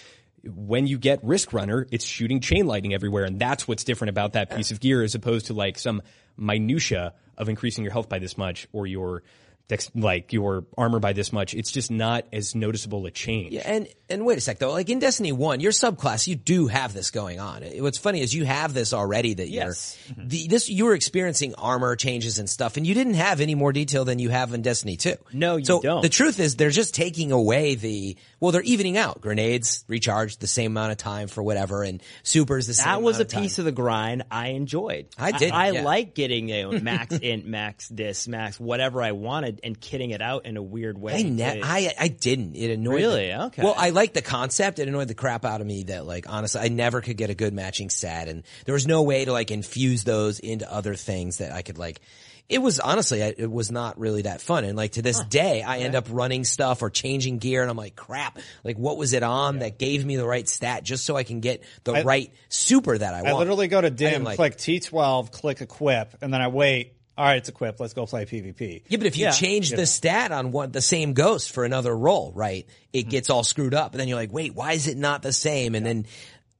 when 0.43 0.87
you 0.87 0.97
get 0.97 1.23
Riskrunner, 1.23 1.87
it's 1.91 2.05
shooting 2.05 2.39
chain 2.39 2.67
lightning 2.67 2.93
everywhere, 2.93 3.25
and 3.25 3.39
that's 3.39 3.67
what's 3.67 3.83
different 3.83 4.09
about 4.09 4.33
that 4.33 4.55
piece 4.55 4.71
of 4.71 4.79
gear 4.79 5.03
as 5.03 5.15
opposed 5.15 5.47
to 5.47 5.53
like 5.53 5.77
some 5.77 6.01
minutia 6.37 7.13
of 7.37 7.49
increasing 7.49 7.83
your 7.83 7.93
health 7.93 8.09
by 8.09 8.19
this 8.19 8.37
much 8.37 8.67
or 8.71 8.87
your 8.87 9.23
dex, 9.67 9.91
like 9.95 10.33
your 10.33 10.65
armor 10.77 10.99
by 10.99 11.13
this 11.13 11.33
much. 11.33 11.53
It's 11.53 11.71
just 11.71 11.91
not 11.91 12.25
as 12.31 12.55
noticeable 12.55 13.05
a 13.05 13.11
change. 13.11 13.53
Yeah, 13.53 13.63
and 13.65 13.87
and 14.09 14.25
wait 14.25 14.37
a 14.37 14.41
sec 14.41 14.59
though. 14.59 14.71
Like 14.71 14.89
in 14.89 14.99
Destiny 14.99 15.31
One, 15.31 15.59
your 15.59 15.71
subclass, 15.71 16.27
you 16.27 16.35
do 16.35 16.67
have 16.67 16.93
this 16.93 17.11
going 17.11 17.39
on. 17.39 17.63
What's 17.79 17.97
funny 17.97 18.21
is 18.21 18.33
you 18.33 18.45
have 18.45 18.73
this 18.73 18.93
already. 18.93 19.33
That 19.33 19.49
Yes. 19.49 19.97
you're 20.15 20.25
the, 20.25 20.47
this 20.47 20.69
you 20.69 20.85
were 20.85 20.93
experiencing 20.93 21.55
armor 21.55 21.95
changes 21.95 22.39
and 22.39 22.49
stuff, 22.49 22.77
and 22.77 22.87
you 22.87 22.93
didn't 22.93 23.15
have 23.15 23.41
any 23.41 23.55
more 23.55 23.73
detail 23.73 24.05
than 24.05 24.19
you 24.19 24.29
have 24.29 24.53
in 24.53 24.61
Destiny 24.61 24.97
Two. 24.97 25.15
No, 25.33 25.57
you 25.57 25.65
so 25.65 25.81
don't. 25.81 26.01
The 26.01 26.09
truth 26.09 26.39
is, 26.39 26.55
they're 26.55 26.69
just 26.69 26.95
taking 26.95 27.31
away 27.31 27.75
the 27.75 28.17
well, 28.39 28.51
they're 28.51 28.61
evening 28.61 28.97
out. 28.97 29.21
Grenades 29.21 29.83
recharge 29.87 30.37
the 30.37 30.47
same 30.47 30.71
amount 30.71 30.91
of 30.91 30.97
time 30.97 31.27
for 31.27 31.41
whatever, 31.41 31.83
and 31.83 32.01
supers 32.23 32.67
the 32.67 32.73
same. 32.73 32.85
that 32.85 33.01
was 33.01 33.19
a 33.19 33.23
of 33.23 33.29
piece 33.29 33.59
of 33.59 33.65
the 33.65 33.71
grind 33.71 34.23
I 34.29 34.49
enjoyed. 34.49 35.07
I 35.17 35.31
did, 35.31 35.51
I, 35.51 35.71
yeah. 35.71 35.81
like 35.83 36.13
getting 36.13 36.49
you 36.49 36.71
know, 36.71 36.79
max 36.79 37.15
int, 37.17 37.45
max 37.45 37.89
dis, 37.89 38.27
max 38.27 38.59
whatever 38.59 39.01
I 39.01 39.13
wanted, 39.13 39.56
and 39.63 39.79
kidding 39.79 40.11
it 40.11 40.21
out 40.21 40.45
in 40.45 40.57
a 40.57 40.61
weird 40.61 40.97
way. 40.97 41.15
I, 41.15 41.21
ne- 41.23 41.59
to- 41.61 41.65
I 41.65 41.93
I 41.99 42.07
didn't. 42.07 42.55
It 42.55 42.71
annoyed 42.71 42.95
Really? 42.95 43.27
the- 43.27 43.45
Okay. 43.45 43.63
Well, 43.63 43.75
I 43.77 43.89
like 43.91 44.13
the 44.13 44.21
concept. 44.21 44.79
It 44.79 44.87
annoyed 44.87 45.07
the 45.07 45.15
crap 45.15 45.45
out 45.45 45.61
of 45.61 45.67
me 45.67 45.83
that 45.83 46.05
like 46.05 46.29
honestly, 46.29 46.61
I 46.61 46.67
never 46.69 47.01
could 47.01 47.17
get 47.17 47.29
a 47.29 47.35
good 47.35 47.53
matching 47.53 47.89
set, 47.89 48.27
and 48.27 48.43
there 48.65 48.73
was 48.73 48.87
no 48.87 49.03
way 49.03 49.25
to 49.25 49.31
like 49.31 49.51
infuse 49.51 50.03
those 50.03 50.39
into 50.39 50.71
other 50.71 50.95
things 50.95 51.37
that 51.37 51.51
I 51.51 51.61
could 51.61 51.77
like. 51.77 51.99
It 52.49 52.59
was 52.61 52.79
honestly, 52.79 53.21
I- 53.21 53.35
it 53.37 53.51
was 53.51 53.71
not 53.71 53.99
really 53.99 54.21
that 54.21 54.39
fun. 54.39 54.63
And 54.63 54.77
like 54.77 54.93
to 54.93 55.01
this 55.01 55.19
day, 55.25 55.61
I 55.63 55.79
end 55.79 55.95
up 55.95 56.05
running 56.09 56.45
stuff 56.45 56.81
or 56.81 56.89
changing 56.89 57.39
gear, 57.39 57.61
and 57.61 57.69
I'm 57.69 57.75
like, 57.75 57.97
crap. 57.97 58.39
Like, 58.63 58.77
what 58.77 58.95
was 58.97 59.11
it 59.11 59.21
on 59.21 59.59
that 59.59 59.77
gave 59.77 60.05
me 60.05 60.15
the 60.15 60.25
right 60.25 60.47
stat 60.47 60.83
just 60.85 61.03
so 61.05 61.17
I 61.17 61.23
can 61.23 61.41
get 61.41 61.61
the 61.83 62.03
right 62.05 62.31
super 62.47 62.97
that 62.97 63.13
I 63.13 63.23
want? 63.23 63.35
I 63.35 63.37
literally 63.39 63.67
go 63.67 63.81
to 63.81 63.89
dim, 63.89 64.23
like- 64.23 64.37
click 64.37 64.55
T12, 64.55 65.29
click 65.31 65.59
equip, 65.59 66.15
and 66.23 66.33
then 66.33 66.41
I 66.41 66.47
wait. 66.47 66.93
All 67.17 67.25
right, 67.25 67.37
it's 67.37 67.49
equipped. 67.49 67.79
Let's 67.79 67.93
go 67.93 68.05
play 68.05 68.25
PvP. 68.25 68.83
Yeah, 68.87 68.97
but 68.97 69.07
if 69.07 69.17
you 69.17 69.25
Yeah. 69.25 69.31
change 69.31 69.71
the 69.71 69.85
stat 69.87 70.31
on 70.31 70.51
one 70.51 70.71
the 70.71 70.81
same 70.81 71.13
ghost 71.13 71.51
for 71.51 71.65
another 71.65 71.95
role, 71.97 72.31
right, 72.35 72.67
it 72.93 73.03
Hmm. 73.05 73.09
gets 73.09 73.29
all 73.29 73.43
screwed 73.43 73.73
up, 73.73 73.93
and 73.93 73.99
then 73.99 74.07
you're 74.07 74.17
like, 74.17 74.31
wait, 74.31 74.53
why 74.53 74.73
is 74.73 74.87
it 74.87 74.97
not 74.97 75.23
the 75.23 75.33
same? 75.33 75.73
And 75.73 75.85
then 75.85 76.05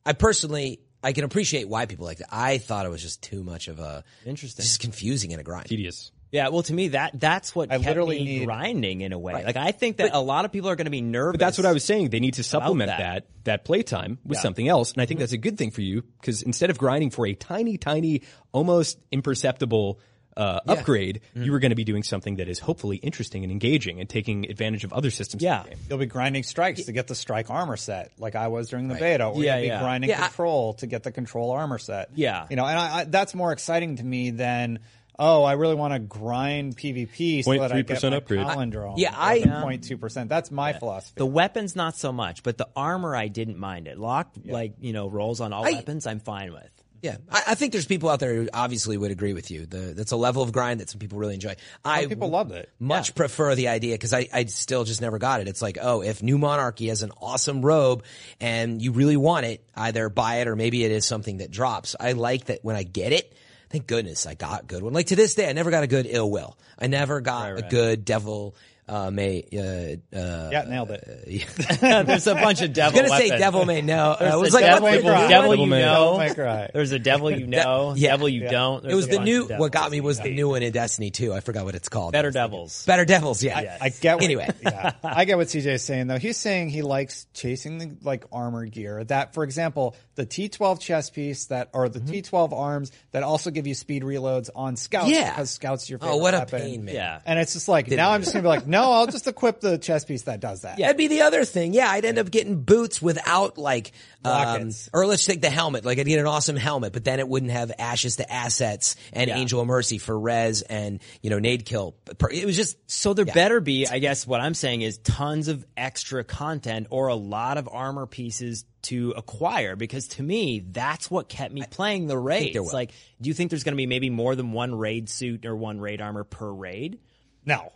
I 0.05 0.13
personally 0.13 0.79
I 1.03 1.13
can 1.13 1.23
appreciate 1.23 1.69
why 1.69 1.85
people 1.85 2.05
like 2.05 2.17
that. 2.17 2.29
I 2.31 2.57
thought 2.57 2.85
it 2.87 2.89
was 2.89 3.03
just 3.03 3.21
too 3.21 3.43
much 3.43 3.67
of 3.67 3.79
a 3.79 4.03
Interesting. 4.25 4.63
just 4.63 4.79
confusing 4.79 5.31
and 5.31 5.39
a 5.39 5.43
grind. 5.43 5.67
Tedious. 5.67 6.11
Yeah, 6.31 6.49
well, 6.49 6.63
to 6.63 6.73
me 6.73 6.89
that 6.89 7.11
that's 7.19 7.55
what 7.55 7.71
I 7.71 7.75
kept 7.75 7.85
literally 7.87 8.17
me 8.17 8.39
need- 8.39 8.45
grinding 8.45 9.01
in 9.01 9.13
a 9.13 9.19
way. 9.19 9.33
Like 9.45 9.55
I 9.55 9.71
think 9.71 9.97
that 9.97 10.09
a 10.13 10.19
lot 10.19 10.43
of 10.43 10.51
people 10.51 10.69
are 10.71 10.75
going 10.75 10.85
to 10.85 10.91
be 10.91 11.01
nervous. 11.01 11.33
But 11.33 11.39
that's 11.45 11.57
what 11.57 11.67
I 11.67 11.71
was 11.71 11.85
saying. 11.85 12.09
They 12.09 12.19
need 12.19 12.33
to 12.33 12.43
supplement 12.43 12.87
that. 12.89 12.97
that 12.99 13.25
that 13.43 13.63
playtime 13.63 14.17
with 14.25 14.39
something 14.39 14.67
else, 14.67 14.91
and 14.91 15.01
I 15.01 15.05
think 15.05 15.19
that's 15.19 15.31
a 15.33 15.37
good 15.37 15.57
thing 15.57 15.69
for 15.71 15.81
you 15.81 16.01
because 16.19 16.41
instead 16.41 16.71
of 16.71 16.77
grinding 16.79 17.11
for 17.11 17.27
a 17.27 17.33
tiny, 17.35 17.77
tiny, 17.77 18.23
almost 18.51 18.97
imperceptible 19.11 19.99
uh, 20.37 20.59
upgrade, 20.67 21.21
you 21.33 21.53
are 21.53 21.59
going 21.59 21.71
to 21.71 21.75
be 21.75 21.83
doing 21.83 22.03
something 22.03 22.35
that 22.37 22.47
is 22.47 22.59
hopefully 22.59 22.97
interesting 22.97 23.43
and 23.43 23.51
engaging 23.51 23.99
and 23.99 24.07
taking 24.07 24.49
advantage 24.49 24.83
of 24.83 24.93
other 24.93 25.09
systems. 25.11 25.41
in 25.41 25.47
Yeah. 25.47 25.63
the 25.63 25.69
game. 25.69 25.79
You'll 25.89 25.97
be 25.99 26.05
grinding 26.05 26.43
strikes 26.43 26.85
to 26.85 26.91
get 26.91 27.07
the 27.07 27.15
strike 27.15 27.49
armor 27.49 27.75
set, 27.77 28.11
like 28.19 28.35
I 28.35 28.47
was 28.47 28.69
during 28.69 28.87
the 28.87 28.95
beta. 28.95 29.25
Or 29.27 29.43
Yeah, 29.43 29.55
you'll 29.55 29.61
be 29.63 29.67
yeah. 29.67 29.79
grinding 29.81 30.09
Yeah, 30.11 30.23
I- 30.23 30.27
control 30.27 30.73
to 30.75 30.87
get 30.87 31.03
the 31.03 31.11
control 31.11 31.51
armor 31.51 31.79
set. 31.79 32.09
Yeah. 32.15 32.45
You 32.49 32.55
know, 32.55 32.65
and 32.65 32.77
I, 32.79 32.99
I, 32.99 33.03
that's 33.05 33.33
more 33.35 33.51
exciting 33.51 33.95
to 33.97 34.03
me 34.03 34.29
than, 34.29 34.79
oh, 35.19 35.43
I 35.43 35.53
really 35.53 35.73
want 35.75 35.93
to 35.93 35.99
grind 35.99 36.77
PvP 36.77 37.43
so 37.43 37.51
that 37.57 37.71
I 37.71 37.81
get 37.81 37.97
0.3% 37.97 38.11
my 38.11 38.17
upgrade. 38.17 38.45
palindrome. 38.45 38.93
Yeah, 38.97 39.13
I- 39.17 39.41
Point 39.63 39.83
two 39.85 39.97
percent. 39.97 40.29
That's 40.29 40.51
my 40.51 40.73
philosophy. 40.73 41.13
the 41.17 41.25
weapons 41.25 41.75
not 41.75 41.97
so 41.97 42.11
much, 42.11 42.43
but 42.43 42.57
the 42.59 42.67
armor 42.75 43.15
I 43.15 43.27
didn't 43.27 43.57
mind 43.57 43.87
it. 43.87 43.97
Locked 43.97 44.45
like 44.45 44.73
you 44.79 44.93
know 44.93 45.09
rolls 45.09 45.41
on 45.41 45.51
all 45.53 45.65
I- 45.65 45.71
weapons, 45.71 46.05
I'm 46.05 46.19
fine 46.19 46.53
with. 46.53 46.69
Yeah, 47.01 47.17
I, 47.29 47.43
I 47.47 47.55
think 47.55 47.71
there's 47.71 47.85
people 47.85 48.09
out 48.09 48.19
there 48.19 48.33
who 48.33 48.49
obviously 48.53 48.97
would 48.97 49.11
agree 49.11 49.33
with 49.33 49.51
you. 49.51 49.65
The, 49.65 49.93
that's 49.93 50.11
a 50.11 50.15
level 50.15 50.41
of 50.41 50.51
grind 50.51 50.79
that 50.79 50.89
some 50.89 50.99
people 50.99 51.19
really 51.19 51.35
enjoy. 51.35 51.55
I 51.85 52.05
people 52.07 52.29
love 52.29 52.51
it. 52.51 52.71
Much 52.79 53.13
prefer 53.15 53.55
the 53.55 53.67
idea 53.67 53.93
because 53.93 54.13
I, 54.13 54.27
I 54.33 54.45
still 54.45 54.83
just 54.83 55.01
never 55.01 55.19
got 55.19 55.41
it. 55.41 55.47
It's 55.47 55.61
like, 55.61 55.77
oh, 55.81 56.01
if 56.01 56.23
New 56.23 56.37
Monarchy 56.37 56.87
has 56.87 57.03
an 57.03 57.11
awesome 57.21 57.61
robe 57.61 58.03
and 58.39 58.81
you 58.81 58.91
really 58.91 59.17
want 59.17 59.45
it, 59.45 59.63
either 59.75 60.09
buy 60.09 60.37
it 60.37 60.47
or 60.47 60.55
maybe 60.55 60.83
it 60.83 60.91
is 60.91 61.05
something 61.05 61.37
that 61.37 61.51
drops. 61.51 61.95
I 61.99 62.13
like 62.13 62.45
that 62.45 62.63
when 62.63 62.75
I 62.75 62.83
get 62.83 63.13
it. 63.13 63.33
Thank 63.69 63.85
goodness 63.85 64.25
I 64.25 64.33
got 64.33 64.63
a 64.63 64.65
good 64.65 64.81
one. 64.81 64.93
Like 64.93 65.07
to 65.07 65.15
this 65.15 65.35
day, 65.35 65.49
I 65.49 65.53
never 65.53 65.71
got 65.71 65.83
a 65.83 65.87
good 65.87 66.07
ill 66.09 66.31
will. 66.31 66.57
I 66.79 66.87
never 66.87 67.21
got 67.21 67.57
a 67.57 67.61
good 67.63 68.05
devil. 68.05 68.55
Uh, 68.87 69.11
may 69.11 69.43
uh, 69.53 70.17
uh, 70.17 70.49
yeah, 70.51 70.63
nailed 70.67 70.91
it. 70.91 71.81
There's 71.81 72.27
a 72.27 72.35
bunch 72.35 72.61
of 72.61 72.71
devil. 72.71 72.97
I 72.97 73.01
was 73.03 73.11
gonna 73.11 73.21
say 73.21 73.37
devil 73.37 73.65
may 73.65 73.81
know. 73.81 74.11
Uh, 74.11 74.17
There's 74.19 74.33
it 74.33 74.37
was 74.39 74.53
like 74.53 74.63
devil, 74.63 74.83
what's 74.83 75.03
Devil 75.03 75.21
new 75.21 75.27
devil 75.29 75.55
you 75.55 75.67
May. 75.67 75.81
know. 75.81 76.17
My 76.17 76.33
God. 76.33 76.71
There's 76.73 76.91
a 76.93 76.99
devil 76.99 77.29
you 77.31 77.47
know. 77.47 77.93
yeah. 77.97 78.11
devil 78.11 78.29
you 78.29 78.47
don't. 78.47 78.85
It 78.85 78.95
was 78.95 79.07
the 79.09 79.19
new. 79.19 79.45
What 79.47 79.71
got 79.73 79.91
me 79.91 79.99
was 79.99 80.19
the 80.21 80.33
new 80.33 80.47
one 80.49 80.63
in 80.63 80.71
Destiny 80.71 81.11
2. 81.11 81.33
I 81.33 81.41
forgot 81.41 81.65
what 81.65 81.75
it's 81.75 81.89
called. 81.89 82.13
Better 82.13 82.31
devils. 82.31 82.85
Better 82.85 83.03
Devils. 83.03 83.43
Yeah. 83.43 83.77
I 83.81 83.89
get 83.89 84.15
what, 84.15 84.23
Anyway. 84.23 84.49
yeah, 84.61 84.93
I 85.03 85.25
get 85.25 85.37
what 85.37 85.47
CJ 85.47 85.65
is 85.65 85.83
saying 85.83 86.07
though. 86.07 86.17
He's 86.17 86.37
saying 86.37 86.69
he 86.69 86.81
likes 86.81 87.25
chasing 87.33 87.77
the 87.79 87.97
like 88.03 88.25
armor 88.31 88.65
gear. 88.65 89.03
That, 89.03 89.33
for 89.33 89.43
example, 89.43 89.95
the 90.15 90.25
T12 90.25 90.79
chest 90.79 91.13
piece 91.13 91.47
that, 91.47 91.69
or 91.73 91.87
Mm-hmm. 91.87 92.05
the 92.05 92.21
T12 92.21 92.53
arms 92.53 92.91
that 93.11 93.23
also 93.23 93.49
give 93.49 93.65
you 93.67 93.73
speed 93.75 94.03
reloads 94.03 94.49
on 94.55 94.75
scouts. 94.77 95.09
Yeah. 95.09 95.29
because 95.29 95.51
scouts 95.51 95.89
your 95.89 95.99
favorite 95.99 96.13
Oh, 96.13 96.17
what 96.17 96.33
a 96.33 96.39
weapon. 96.39 96.61
pain, 96.61 96.85
man. 96.85 96.95
Yeah. 96.95 97.19
And 97.25 97.37
it's 97.39 97.53
just 97.53 97.67
like 97.67 97.89
now 97.89 98.11
I'm 98.11 98.21
just 98.21 98.33
gonna 98.33 98.43
be 98.43 98.47
like, 98.49 98.67
no, 98.67 98.76
I'll 98.83 99.07
just 99.07 99.27
equip 99.27 99.59
the 99.59 99.77
chest 99.77 100.07
piece 100.07 100.23
that 100.23 100.39
does 100.39 100.61
that. 100.61 100.79
Yeah, 100.79 100.87
that'd 100.87 100.97
be 100.97 101.07
the 101.07 101.21
other 101.21 101.45
thing. 101.45 101.73
Yeah, 101.73 101.89
I'd 101.89 102.05
end 102.05 102.17
up 102.17 102.29
getting 102.31 102.63
boots 102.63 103.01
without 103.01 103.57
like, 103.57 103.91
um, 104.23 104.71
or 104.93 105.05
let's 105.05 105.25
take 105.25 105.41
the 105.41 105.49
helmet. 105.49 105.85
Like 105.85 105.99
I'd 105.99 106.05
get 106.05 106.19
an 106.19 106.27
awesome 106.27 106.55
helmet, 106.55 106.93
but 106.93 107.03
then 107.03 107.19
it 107.19 107.27
wouldn't 107.27 107.51
have 107.51 107.71
ashes 107.79 108.17
to 108.17 108.31
assets 108.31 108.95
and 109.13 109.29
Yeah. 109.29 109.37
Angel 109.37 109.61
of 109.61 109.67
Mercy 109.67 109.97
for 109.97 110.19
res 110.19 110.61
and 110.61 110.99
you 111.21 111.29
know 111.29 111.39
nade 111.39 111.65
kill. 111.65 111.95
It 112.31 112.45
was 112.45 112.55
just 112.55 112.77
So 112.89 113.13
there 113.13 113.25
better 113.25 113.59
be, 113.59 113.87
I 113.87 113.99
guess 113.99 114.25
what 114.27 114.41
I'm 114.41 114.53
saying 114.53 114.81
is 114.81 114.97
tons 114.97 115.47
of 115.47 115.65
extra 115.75 116.23
content 116.23 116.87
or 116.89 117.07
a 117.07 117.15
lot 117.15 117.57
of 117.57 117.69
armor 117.71 118.05
pieces 118.05 118.65
to 118.83 119.13
acquire 119.17 119.75
because 119.75 120.07
to 120.07 120.23
me, 120.23 120.59
that's 120.59 121.11
what 121.11 121.27
kept 121.27 121.53
me 121.53 121.61
playing 121.69 122.07
the 122.07 122.17
raids. 122.17 122.53
there 122.53 122.63
will. 122.63 122.71
Like, 122.71 122.91
do 123.19 123.27
you 123.27 123.33
think 123.33 123.49
there's 123.49 123.63
going 123.63 123.73
to 123.73 123.77
be 123.77 123.85
maybe 123.85 124.09
more 124.09 124.35
than 124.35 124.51
one 124.53 124.75
raid 124.75 125.09
suit 125.09 125.45
or 125.45 125.55
one 125.55 125.79
raid 125.81 125.99
armor 126.01 126.23
per 126.23 126.49
raid? 126.49 126.99
No. 127.45 127.71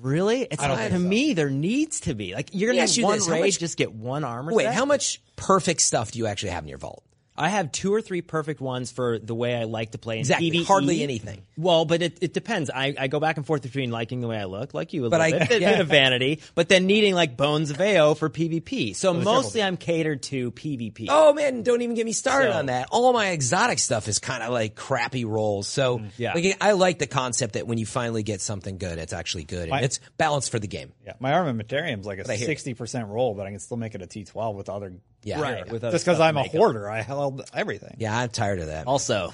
Really? 0.00 0.42
It's 0.42 0.60
not, 0.60 0.78
to 0.78 0.90
so. 0.90 0.98
me, 0.98 1.34
there 1.34 1.50
needs 1.50 2.00
to 2.00 2.14
be. 2.14 2.34
Like, 2.34 2.50
you're 2.52 2.72
going 2.72 2.86
to 2.86 3.00
you 3.00 3.04
one 3.04 3.20
raid, 3.20 3.40
much- 3.42 3.58
just 3.58 3.76
get 3.76 3.92
one 3.92 4.24
armor 4.24 4.52
wait. 4.52 4.64
set? 4.64 4.74
How 4.74 4.84
much 4.84 5.20
perfect 5.36 5.80
stuff 5.80 6.12
do 6.12 6.18
you 6.18 6.26
actually 6.26 6.50
have 6.50 6.64
in 6.64 6.68
your 6.68 6.78
vault? 6.78 7.04
I 7.36 7.48
have 7.48 7.72
two 7.72 7.94
or 7.94 8.02
three 8.02 8.20
perfect 8.20 8.60
ones 8.60 8.90
for 8.92 9.18
the 9.18 9.34
way 9.34 9.54
I 9.56 9.64
like 9.64 9.92
to 9.92 9.98
play. 9.98 10.16
In 10.16 10.20
Exactly. 10.20 10.50
PvE. 10.50 10.66
Hardly 10.66 11.02
anything. 11.02 11.42
Well, 11.56 11.86
but 11.86 12.02
it, 12.02 12.18
it 12.20 12.34
depends. 12.34 12.68
I, 12.68 12.94
I 12.98 13.08
go 13.08 13.20
back 13.20 13.38
and 13.38 13.46
forth 13.46 13.62
between 13.62 13.90
liking 13.90 14.20
the 14.20 14.28
way 14.28 14.36
I 14.38 14.44
look, 14.44 14.74
like 14.74 14.92
you 14.92 15.06
a 15.06 15.10
But 15.10 15.20
little 15.20 15.40
I- 15.42 15.46
bit, 15.46 15.56
a 15.58 15.60
yeah. 15.60 15.70
bit 15.72 15.80
of 15.80 15.88
vanity, 15.88 16.40
but 16.54 16.68
then 16.68 16.86
needing 16.86 17.14
like 17.14 17.36
Bones 17.38 17.70
of 17.70 17.78
Eao 17.78 18.16
for 18.18 18.28
PvP. 18.28 18.94
So 18.94 19.14
mostly 19.14 19.62
I'm 19.62 19.78
catered 19.78 20.22
to 20.24 20.50
PvP. 20.52 21.06
Oh 21.08 21.32
man, 21.32 21.62
don't 21.62 21.80
even 21.80 21.96
get 21.96 22.04
me 22.04 22.12
started 22.12 22.52
So- 22.52 22.58
on 22.58 22.66
that. 22.66 22.88
All 22.90 23.12
my 23.14 23.28
exotic 23.28 23.78
stuff 23.78 24.08
is 24.08 24.18
kind 24.18 24.42
of 24.42 24.50
like 24.50 24.74
crappy 24.74 25.24
rolls. 25.24 25.68
So 25.68 25.98
mm, 26.00 26.10
Yeah. 26.18 26.34
like, 26.34 26.58
I 26.60 26.72
like 26.72 26.98
the 26.98 27.06
concept 27.06 27.54
that 27.54 27.66
when 27.66 27.78
you 27.78 27.86
finally 27.86 28.22
get 28.22 28.42
something 28.42 28.76
good, 28.76 28.98
it's 28.98 29.12
actually 29.14 29.44
good 29.44 29.62
and 29.62 29.70
My- 29.70 29.80
it's 29.80 30.00
balanced 30.18 30.50
for 30.50 30.58
the 30.58 30.68
game. 30.68 30.92
Yeah, 31.06 31.14
my 31.18 31.32
armamentarium's 31.32 32.04
like 32.06 32.18
a 32.18 32.24
sixty 32.36 32.74
percent 32.74 33.08
roll, 33.08 33.34
but 33.34 33.46
I 33.46 33.50
can 33.50 33.58
still 33.58 33.78
make 33.78 33.94
it 33.94 34.02
a 34.02 34.06
T 34.06 34.24
twelve 34.24 34.54
with 34.54 34.68
other. 34.68 34.92
Yeah. 35.24 35.40
Right, 35.40 35.64
Yeah. 35.70 35.78
Just 35.90 36.04
because 36.04 36.20
I'm 36.20 36.36
a 36.36 36.42
make 36.42 36.52
hoarder, 36.52 36.88
I 36.90 37.02
held 37.02 37.48
everything. 37.54 37.96
Yeah, 37.98 38.16
I'm 38.18 38.28
tired 38.28 38.58
of 38.60 38.66
that. 38.66 38.86
Also, 38.86 39.32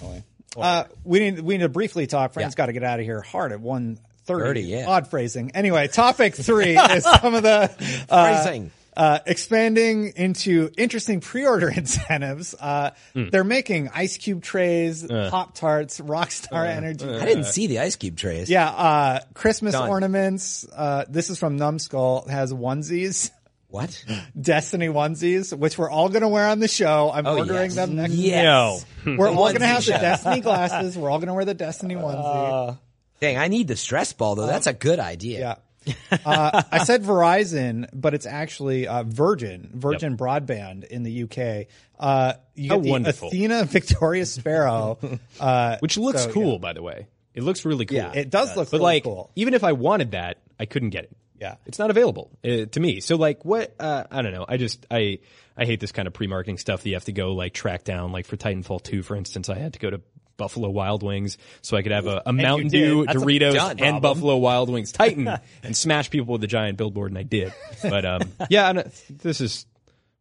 Uh, 0.57 0.85
we 1.05 1.21
need 1.21 1.41
we 1.41 1.57
need 1.57 1.63
to 1.63 1.69
briefly 1.69 2.07
talk. 2.07 2.33
Friends 2.33 2.53
Yeah. 2.55 2.57
got 2.57 2.67
to 2.67 2.73
get 2.73 2.83
out 2.85 2.99
of 3.01 3.05
here 3.07 3.21
hard 3.23 3.53
at 3.53 3.61
one 3.61 3.99
thirty. 4.25 4.63
yeah. 4.63 4.87
Odd 4.89 5.09
phrasing. 5.09 5.53
Anyway, 5.55 5.89
topic 5.89 6.35
three 6.35 6.77
is 6.79 7.05
some 7.05 7.35
of 7.35 7.43
the 7.43 7.71
uh, 8.11 8.43
Phrasing. 8.43 8.71
uh, 8.97 9.21
expanding 9.27 10.13
into 10.17 10.71
interesting 10.77 11.21
pre-order 11.21 11.69
incentives. 11.77 12.55
Uh, 12.59 12.91
Hmm. 13.15 13.29
They're 13.31 13.45
making 13.45 13.91
ice 13.95 14.17
cube 14.17 14.43
trays, 14.43 15.09
Uh. 15.09 15.29
Pop 15.31 15.55
Tarts, 15.55 16.01
Rockstar 16.01 16.67
Energy. 16.67 17.09
I 17.09 17.25
didn't 17.25 17.45
see 17.45 17.67
the 17.69 17.79
ice 17.81 17.97
cube 17.97 18.17
trays. 18.17 18.51
Yeah, 18.51 18.69
uh, 18.69 19.21
Christmas 19.35 19.73
Done. 19.73 19.89
ornaments. 19.89 20.67
Uh, 20.75 21.05
this 21.09 21.31
is 21.31 21.39
from 21.39 21.57
Numskull. 21.59 22.27
It 22.27 22.31
has 22.33 22.53
onesies. 22.53 23.31
What? 23.69 24.03
Destiny 24.41 24.87
onesies, 24.89 25.57
which 25.57 25.77
we're 25.77 25.91
all 25.91 26.09
going 26.09 26.23
to 26.23 26.29
wear 26.29 26.47
on 26.49 26.59
the 26.59 26.69
show. 26.69 27.11
I'm 27.13 27.27
Oh, 27.27 27.37
ordering 27.39 27.65
yes. 27.65 27.75
them 27.75 27.97
next 27.97 28.15
Yes. 28.15 28.85
We're 29.05 29.29
all 29.29 29.35
going 29.49 29.61
to 29.61 29.67
have 29.67 29.85
the. 29.85 29.93
Destiny 29.93 30.41
glasses. 30.41 30.97
We're 30.97 31.11
all 31.11 31.19
going 31.19 31.29
to 31.29 31.35
wear 31.35 31.45
the 31.45 31.55
Destiny 31.55 31.95
Uh, 31.95 32.01
onesie. 32.01 32.79
Dang, 33.21 33.37
I 33.37 33.49
need 33.49 33.69
the 33.69 33.77
stress 33.77 34.13
ball 34.13 34.37
though. 34.37 34.47
That's 34.47 34.67
a 34.67 34.73
good 34.73 35.01
idea. 35.01 35.59
yeah. 35.87 36.19
Uh, 36.25 36.63
I 36.73 36.85
said 36.85 37.03
Verizon, 37.03 37.89
but 37.93 38.15
it's 38.15 38.27
actually 38.27 38.87
uh, 38.87 39.03
Virgin, 39.05 39.71
Virgin 39.75 40.17
Broadband 40.17 40.85
in 40.85 41.03
the 41.03 41.25
UK. 41.25 41.67
Uh, 41.99 42.35
you 42.55 42.71
How 42.71 42.77
get 42.77 42.83
the 42.85 42.91
wonderful. 42.91 43.29
Athena 43.29 43.65
Victoria 43.65 44.25
Sparrow, 44.25 44.99
uh, 45.41 45.77
Which 45.81 45.99
looks 45.99 46.25
So, 46.25 46.33
cool, 46.33 46.53
yeah. 46.53 46.59
by 46.59 46.73
the 46.73 46.83
way. 46.83 47.07
It 47.35 47.43
looks 47.43 47.65
really 47.65 47.85
cool. 47.87 47.97
Yeah. 47.99 48.13
it 48.15 48.31
does 48.31 48.57
look 48.57 48.71
but 48.71 48.79
really 48.79 48.83
like, 48.83 49.05
cool. 49.05 49.31
even 49.37 49.55
if 49.55 49.63
I 49.65 49.73
wanted 49.73 50.13
that, 50.13 50.39
I 50.59 50.65
couldn't 50.67 50.91
get 50.91 51.05
it. 51.05 51.17
Yeah. 51.41 51.57
it's 51.67 51.79
not 51.79 51.91
available 51.91 52.31
uh, 52.45 52.67
to 52.67 52.81
me. 52.81 53.01
So 53.01 53.17
like, 53.17 53.45
what? 53.45 53.75
Uh, 53.79 54.05
I 54.11 54.23
don't 54.23 54.33
know. 54.33 54.45
I 54.49 54.57
just 54.57 54.87
I 54.91 55.19
I 55.57 55.65
hate 55.65 55.81
this 55.81 55.93
kind 55.93 56.07
of 56.09 56.15
pre-marketing 56.15 56.59
stuff 56.59 56.83
that 56.83 56.89
you 56.89 56.95
have 56.97 57.05
to 57.07 57.13
go 57.13 57.33
like 57.33 57.53
track 57.55 57.85
down. 57.85 58.13
Like 58.13 58.27
for 58.27 58.37
Titanfall 58.37 58.83
two, 58.83 59.03
for 59.03 59.17
instance, 59.17 59.49
I 59.49 59.59
had 59.59 59.73
to 59.75 59.79
go 59.79 59.91
to 59.91 60.01
Buffalo 60.37 60.69
Wild 60.71 61.03
Wings 61.03 61.37
so 61.63 61.77
I 61.77 61.83
could 61.83 61.93
have 61.93 62.07
a, 62.07 62.23
a 62.27 62.33
Mountain. 62.33 62.69
Dew, 62.69 63.05
Doritos, 63.07 63.81
and. 63.81 64.01
Buffalo 64.01 64.37
Wild 64.37 64.71
Wings 64.71 64.93
Titan 64.93 65.29
and 65.63 65.77
smash 65.77 66.11
people 66.11 66.33
with 66.35 66.45
a 66.45 66.47
giant 66.47 66.79
billboard, 66.79 67.11
and 67.11 67.19
I 67.19 67.25
did. 67.25 67.53
But 67.83 68.05
um, 68.05 68.21
yeah, 68.51 68.69
I 68.69 68.73
don't- 68.73 69.19
this 69.19 69.41
is 69.41 69.67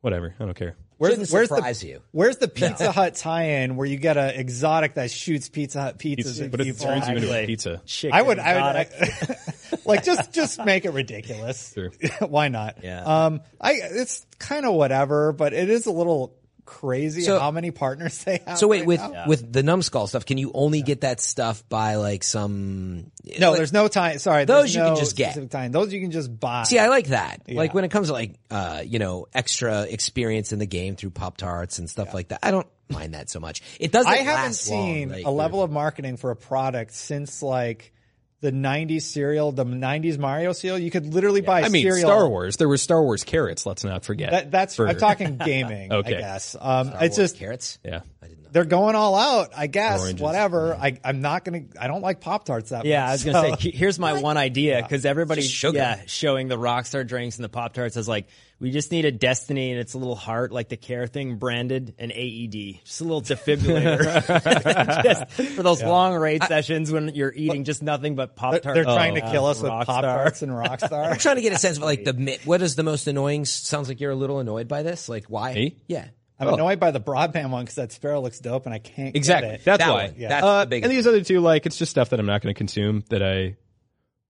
whatever. 0.02 0.34
I 0.40 0.46
don't 0.46 0.56
care. 0.58 0.76
Shouldn't 1.00 1.30
where's 1.32 1.50
surprise 1.50 1.80
the 1.82 1.88
you. 1.88 2.02
where's 2.12 2.38
the 2.38 2.48
Pizza 2.48 2.92
Hut 2.92 3.16
tie-in 3.16 3.76
where 3.76 3.86
you 3.86 3.98
get 3.98 4.18
an 4.18 4.32
exotic 4.32 4.96
that 4.96 5.12
shoots 5.12 5.48
Pizza 5.50 5.82
Hut 5.82 6.00
pizzas? 6.00 6.16
Pizza, 6.18 6.46
at 6.46 6.52
but 6.52 6.62
it 6.62 6.66
people? 6.66 6.86
turns 6.86 7.08
you 7.08 7.16
into 7.16 7.34
a 7.34 7.46
pizza. 7.46 7.82
chicken, 7.86 8.18
I 8.18 8.22
would, 8.22 8.40
I 8.40 8.54
would. 8.56 8.76
I- 8.78 9.38
like 9.86 10.04
just 10.04 10.34
just 10.34 10.64
make 10.66 10.86
it 10.86 10.92
ridiculous. 10.92 11.74
Sure. 11.74 11.92
Why 12.28 12.48
not? 12.48 12.78
Yeah. 12.84 13.04
Um, 13.04 13.42
I 13.62 13.74
it's 13.74 14.26
kind 14.40 14.66
of 14.66 14.74
whatever, 14.74 15.34
but 15.34 15.54
it 15.54 15.70
is 15.70 15.86
a 15.86 15.92
little 15.92 16.36
crazy 16.68 17.22
So- 17.24 17.40
how 17.40 17.50
many 17.50 17.72
partners 17.72 18.24
they 18.26 18.42
have. 18.46 18.60
So 18.60 18.68
wait, 18.68 18.80
right 18.82 18.88
with 18.88 19.00
now. 19.00 19.24
with 19.28 19.52
the 19.52 19.64
Numskull 19.64 20.06
stuff, 20.08 20.26
can 20.26 20.38
you 20.38 20.52
only 20.54 20.84
get 20.84 21.02
that 21.02 21.20
stuff 21.20 21.68
by 21.70 21.96
like 21.96 22.24
some? 22.24 23.10
no, 23.40 23.50
like- 23.50 23.58
there's 23.58 23.74
no 23.74 23.88
time. 23.88 24.20
Sorry, 24.20 24.46
Those 24.46 24.76
you 24.76 24.82
can 24.82 24.96
just 24.98 25.16
get. 25.16 25.50
Time. 25.50 25.72
Those 25.72 25.92
you 25.92 26.02
can 26.02 26.12
just 26.12 26.40
buy. 26.40 26.64
See, 26.64 26.78
I 26.78 26.90
like 26.90 27.08
that. 27.08 27.44
Like 27.50 27.74
when 27.74 27.84
it 27.86 27.90
comes 27.90 28.08
to 28.08 28.14
like, 28.14 28.36
uh, 28.52 28.84
you 28.86 29.00
know, 29.00 29.26
extra 29.34 29.84
experience 29.84 30.52
in 30.52 30.60
the 30.60 30.68
game 30.68 30.96
through 30.96 31.12
Pop 31.12 31.38
Tarts 31.38 31.80
and 31.80 31.90
stuff 31.90 32.14
like 32.14 32.28
that. 32.28 32.40
I 32.44 32.52
don't 32.52 32.68
mind 32.90 33.14
that 33.16 33.30
so 33.30 33.40
much. 33.40 33.62
It 33.80 33.92
doesn't. 33.92 34.12
I 34.12 34.18
haven't 34.18 34.44
last 34.44 34.70
long, 34.70 34.86
seen 34.86 35.10
like- 35.10 35.26
a 35.26 35.32
level 35.32 35.64
of 35.64 35.72
marketing 35.72 36.18
for 36.18 36.32
a 36.32 36.36
product 36.36 36.94
since 36.94 37.42
like 37.42 37.94
the 38.42 38.52
'90s 38.52 39.02
cereal, 39.04 39.52
the 39.52 39.66
'90s 39.66 40.18
Mario 40.18 40.54
cereal. 40.54 40.78
You 40.78 40.92
could 40.92 41.14
literally 41.14 41.42
buy. 41.42 41.64
I 41.64 41.70
mean, 41.70 41.84
cereal. 41.84 42.08
Star 42.08 42.30
Wars. 42.30 42.58
There 42.58 42.68
were 42.70 42.78
Star 42.78 43.02
Wars 43.04 43.24
carrots. 43.24 43.66
Let's 43.66 43.84
not 43.84 44.06
forget. 44.06 44.32
That, 44.32 44.52
that's 44.52 44.76
For- 44.76 44.88
I'm 44.88 44.98
talking 44.98 45.38
gaming. 45.46 45.92
Okay. 45.92 46.18
I 46.18 46.20
guess. 46.20 46.56
Um, 46.60 46.88
Star 46.88 47.04
it's 47.04 47.18
Wars 47.18 47.32
just 47.32 47.40
carrots. 47.40 47.80
Yeah. 47.84 48.02
I 48.48 48.52
didn't 48.52 48.54
know. 48.54 48.54
they're 48.54 48.66
going 48.66 48.96
all 48.96 49.16
out. 49.16 49.50
I 49.56 49.68
guess. 49.68 50.02
Oranges. 50.02 50.22
Whatever. 50.22 50.76
I, 50.76 51.00
I'm 51.04 51.22
not 51.22 51.46
gonna. 51.46 51.64
I 51.80 51.88
don't 51.88 52.02
like 52.02 52.22
Pop 52.22 52.46
Tarts 52.46 52.70
that 52.70 52.86
Yeah, 52.86 53.02
much. 53.02 53.06
Yeah, 53.06 53.10
I 53.10 53.12
was 53.12 53.24
gonna 53.24 53.50
so- 53.50 53.56
say. 53.62 53.72
Here's 53.72 54.00
my 54.00 54.22
one 54.22 54.38
idea 54.38 54.82
because 54.82 55.06
everybody's 55.06 55.50
sugar. 55.50 55.78
yeah 55.78 56.02
showing 56.08 56.48
the 56.48 56.58
Rockstar 56.58 57.06
drinks 57.08 57.38
and 57.38 57.44
the 57.46 57.50
Pop 57.50 57.74
Tarts 57.74 57.98
as 57.98 58.08
like 58.08 58.28
we 58.60 58.72
just 58.72 58.92
need 58.92 59.06
a 59.06 59.12
Destiny 59.12 59.70
and 59.72 59.80
it's 59.80 59.94
a 59.94 60.00
little 60.00 60.16
heart 60.16 60.52
like 60.52 60.70
the 60.70 60.78
care 60.78 61.06
thing 61.06 61.36
branded 61.38 61.94
an 62.00 62.12
AED, 62.12 62.80
just 62.84 63.02
a 63.02 63.04
little 63.04 63.22
defibrillator, 63.22 65.04
just 65.04 65.32
for 65.56 65.64
those 65.64 65.84
long 65.84 66.16
raid 66.16 66.44
sessions 66.44 66.92
when 66.92 67.14
you're 67.14 67.34
eating 67.36 67.64
just 67.66 67.84
nothing 67.84 68.16
but 68.16 68.36
Pop 68.36 68.54
Tarts. 68.54 68.66
they're 68.66 68.84
trying 68.84 69.16
to 69.16 69.22
oh, 69.28 69.32
kill 69.32 69.46
us 69.46 69.62
with 69.62 69.70
Pop 69.70 69.86
Tarts 70.02 70.42
and 70.42 70.52
Rockstar. 70.52 71.06
I'm 71.12 71.18
trying 71.18 71.36
to 71.36 71.42
get 71.42 71.54
a 71.54 71.58
sense 71.60 71.78
of 71.78 71.84
like 71.84 72.04
the 72.04 72.14
mi- 72.14 72.40
what 72.46 72.62
is 72.62 72.76
the 72.76 72.84
most 72.84 73.08
annoying? 73.08 73.46
Sounds 73.46 73.90
like 73.90 74.00
you're 74.00 74.12
a 74.12 74.16
little 74.16 74.40
annoyed 74.40 74.68
by 74.68 74.82
this. 74.84 75.08
Like 75.08 75.26
why? 75.26 75.54
Me? 75.54 75.78
Yeah. 75.88 76.08
I'm 76.40 76.54
annoyed 76.54 76.80
by 76.80 76.92
the 76.92 77.00
broadband 77.02 77.50
one 77.50 77.64
because 77.66 77.76
that 77.76 77.92
Sparrow 77.92 78.22
looks 78.22 78.40
dope 78.40 78.66
and 78.66 78.74
I 78.76 78.80
can't 78.80 79.14
get 79.14 79.16
it. 79.16 79.18
Exactly. 79.18 79.60
That's 79.64 79.84
That 79.84 79.90
why. 79.92 80.06
one. 80.08 80.16
That's 80.20 80.46
uh, 80.46 80.64
the 80.66 80.70
biggest 80.70 80.90
and 80.92 80.98
these 80.98 81.08
other 81.08 81.22
two, 81.24 81.40
like, 81.40 81.66
it's 81.66 81.78
just 81.78 81.90
stuff 81.92 82.10
that 82.12 82.20
I'm 82.20 82.26
not 82.28 82.42
going 82.42 82.54
to 82.54 82.58
consume 82.58 83.04
that 83.10 83.24
I 83.24 83.56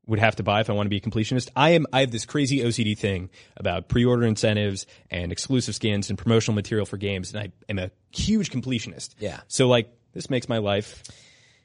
would 0.06 0.20
have 0.20 0.38
to 0.38 0.44
buy 0.44 0.62
if 0.62 0.70
I 0.70 0.74
want 0.74 0.86
to 0.86 0.90
be 0.90 0.98
a 0.98 1.02
completionist. 1.02 1.50
I 1.54 1.72
am. 1.72 1.86
I 1.92 2.00
have 2.00 2.12
this 2.12 2.24
crazy 2.26 2.60
OCD 2.62 2.98
thing 2.98 3.30
about 3.58 3.90
pre-order 3.90 4.24
incentives 4.26 4.86
and 5.12 5.34
exclusive 5.34 5.76
skins 5.76 6.10
and 6.10 6.18
promotional 6.18 6.56
material 6.56 6.86
for 6.86 6.96
games, 6.96 7.34
and 7.34 7.42
I 7.44 7.52
am 7.70 7.78
a 7.78 7.92
huge 8.12 8.50
completionist. 8.52 9.16
Yeah. 9.20 9.42
So 9.50 9.68
like, 9.68 9.90
this 10.14 10.30
makes 10.30 10.48
my 10.48 10.60
life 10.60 11.04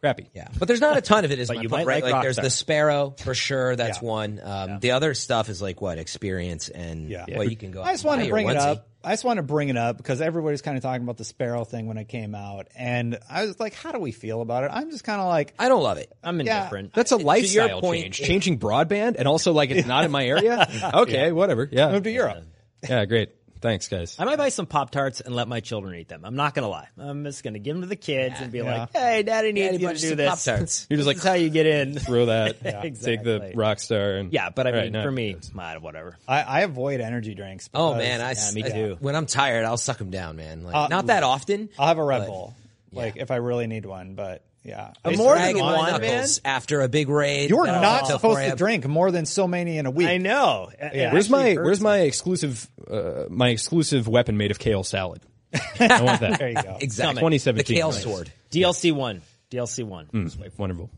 crappy. 0.00 0.28
Yeah, 0.34 0.48
but 0.58 0.66
there's 0.66 0.80
not 0.80 0.96
a 0.96 1.00
ton 1.00 1.24
of 1.24 1.30
it. 1.30 1.38
Is 1.38 1.46
But 1.50 1.58
my 1.58 1.62
you 1.62 1.68
point, 1.68 1.86
might 1.86 1.92
right? 1.94 2.02
like 2.02 2.12
Like 2.14 2.22
there's 2.24 2.38
Rockstar. 2.38 2.42
the 2.42 2.50
Sparrow 2.50 3.14
for 3.16 3.34
sure. 3.36 3.76
That's 3.76 4.02
Yeah. 4.02 4.08
one. 4.08 4.40
Um, 4.42 4.80
The 4.80 4.90
other 4.90 5.14
stuff 5.14 5.48
is 5.48 5.62
like 5.62 5.80
what 5.80 5.98
experience 5.98 6.68
and 6.68 7.08
Yeah. 7.10 7.26
well, 7.28 7.48
you 7.48 7.54
can 7.56 7.70
go. 7.70 7.84
I 7.84 7.92
just 7.92 8.04
out 8.04 8.08
want 8.08 8.20
to 8.22 8.26
buy 8.26 8.30
bring 8.30 8.48
it 8.48 8.56
onesie. 8.56 8.66
up. 8.66 8.88
I 9.04 9.10
just 9.12 9.24
want 9.24 9.38
to 9.38 9.42
bring 9.42 9.68
it 9.68 9.76
up 9.76 9.96
because 9.96 10.20
everybody's 10.20 10.62
kind 10.62 10.76
of 10.76 10.82
talking 10.82 11.02
about 11.02 11.16
the 11.16 11.24
Sparrow 11.24 11.64
thing 11.64 11.86
when 11.86 11.96
it 11.98 12.08
came 12.08 12.34
out, 12.34 12.68
and 12.76 13.18
I 13.28 13.44
was 13.46 13.58
like, 13.58 13.74
"How 13.74 13.92
do 13.92 13.98
we 13.98 14.12
feel 14.12 14.40
about 14.42 14.64
it?" 14.64 14.70
I'm 14.72 14.90
just 14.90 15.04
kind 15.04 15.20
of 15.20 15.28
like, 15.28 15.54
I 15.58 15.68
don't 15.68 15.82
love 15.82 15.98
it. 15.98 16.12
I'm 16.22 16.40
Yeah. 16.40 16.58
indifferent. 16.58 16.94
That's 16.94 17.12
a 17.12 17.16
your 17.16 17.24
lifestyle 17.24 17.80
point, 17.80 18.02
change. 18.14 18.20
Changing 18.20 18.58
broadband 18.58 19.16
and 19.18 19.26
also 19.26 19.52
like 19.52 19.70
it's 19.70 19.86
not 19.88 20.04
in 20.04 20.10
my 20.10 20.24
area. 20.24 20.68
Okay, 20.94 21.32
whatever. 21.32 21.68
Yeah. 21.70 21.90
"Move 21.92 22.04
to 22.04 22.10
Europe." 22.10 22.44
Yeah, 22.88 23.04
great. 23.04 23.30
Thanks, 23.62 23.86
guys. 23.88 24.16
I 24.18 24.24
might 24.24 24.36
buy 24.38 24.48
some 24.48 24.66
Pop 24.66 24.90
Tarts 24.90 25.20
and 25.20 25.34
let 25.34 25.46
my 25.48 25.60
children 25.60 25.94
eat 25.94 26.08
them. 26.08 26.22
I'm 26.24 26.34
not 26.34 26.52
gonna 26.54 26.68
lie. 26.68 26.88
I'm 26.98 27.22
just 27.24 27.42
gonna 27.44 27.60
give 27.60 27.74
them 27.76 27.82
to 27.82 27.88
the 27.88 27.96
kids 27.96 28.34
and 28.40 28.50
be 28.52 28.58
Yeah. 28.58 28.80
like, 28.80 28.92
"Hey, 28.92 29.22
Daddy 29.22 29.52
needs 29.52 29.78
Daddy 29.78 29.82
you 29.84 29.88
to 29.94 29.98
do 30.10 30.14
this. 30.16 30.28
Pop-Tarts. 30.44 30.86
You're 30.90 30.96
just 30.98 30.98
This 30.98 31.06
like 31.06 31.16
is 31.18 31.22
how 31.22 31.34
you 31.34 31.48
get 31.48 31.66
in." 31.66 31.96
throw 31.98 32.26
that, 32.26 32.60
take 33.00 33.22
the 33.22 33.52
rock 33.54 33.78
star, 33.78 34.16
and 34.16 34.32
Yeah, 34.32 34.50
but 34.50 34.66
I 34.66 34.72
mean, 34.72 34.80
right, 34.80 34.92
no. 34.92 35.02
for 35.04 35.12
me, 35.12 35.36
ah, 35.56 35.74
whatever. 35.80 36.18
I, 36.26 36.42
I 36.42 36.60
avoid 36.62 37.00
energy 37.00 37.34
drinks. 37.34 37.70
Oh 37.72 37.94
because 37.94 38.04
man, 38.08 38.20
I, 38.20 38.32
yeah, 38.32 38.50
me 38.52 38.64
I- 38.64 38.68
too. 38.68 38.96
when 39.00 39.14
I'm 39.14 39.26
tired, 39.26 39.64
I'll 39.64 39.76
suck 39.76 39.98
them 39.98 40.10
down, 40.10 40.36
man. 40.36 40.64
Like 40.64 40.74
Uh, 40.74 40.88
not 40.88 41.06
that 41.06 41.22
often. 41.22 41.68
I'll 41.78 41.86
have 41.86 41.98
a 41.98 42.04
Red 42.04 42.18
but- 42.22 42.26
Bull, 42.26 42.56
like 42.92 43.16
if 43.16 43.30
I 43.30 43.36
really 43.36 43.68
need 43.68 43.86
one. 43.86 44.14
But 44.16 44.42
yeah, 44.64 44.92
I 45.04 45.10
used 45.10 45.20
more 45.20 45.36
than 45.36 45.58
one, 45.58 45.72
my 45.72 45.76
wine. 45.76 46.00
knuckles 46.00 46.40
after 46.44 46.80
a 46.82 46.88
big 46.88 47.08
raid. 47.08 47.50
You're 47.50 47.64
that'll 47.66 47.80
not 47.82 48.06
supposed 48.06 48.40
to 48.48 48.54
drink 48.56 48.86
more 48.86 49.10
than 49.10 49.26
so 49.26 49.48
many 49.48 49.78
in 49.78 49.86
a 49.86 49.90
week. 49.90 50.08
I 50.08 50.18
know. 50.18 50.70
It 50.78 51.12
Where's 51.12 51.28
my 51.28 51.54
Where's 51.54 51.80
me. 51.80 51.84
my 51.84 51.98
exclusive 52.00 52.68
uh, 52.90 53.24
my 53.28 53.48
exclusive 53.48 54.06
weapon 54.08 54.36
made 54.36 54.50
of 54.50 54.58
kale 54.58 54.84
salad? 54.84 55.22
I 55.80 56.00
want 56.02 56.20
that. 56.20 56.38
There 56.38 56.48
you 56.48 56.62
go. 56.62 56.78
Exactly. 56.80 57.20
2017. 57.20 57.74
The 57.74 57.80
kale 57.80 57.90
Nice. 57.90 58.02
sword. 58.02 58.32
DLC 58.50 58.92
one? 58.92 59.22
DLC 59.50 59.84
one. 59.84 60.08
Wonderful. 60.56 60.90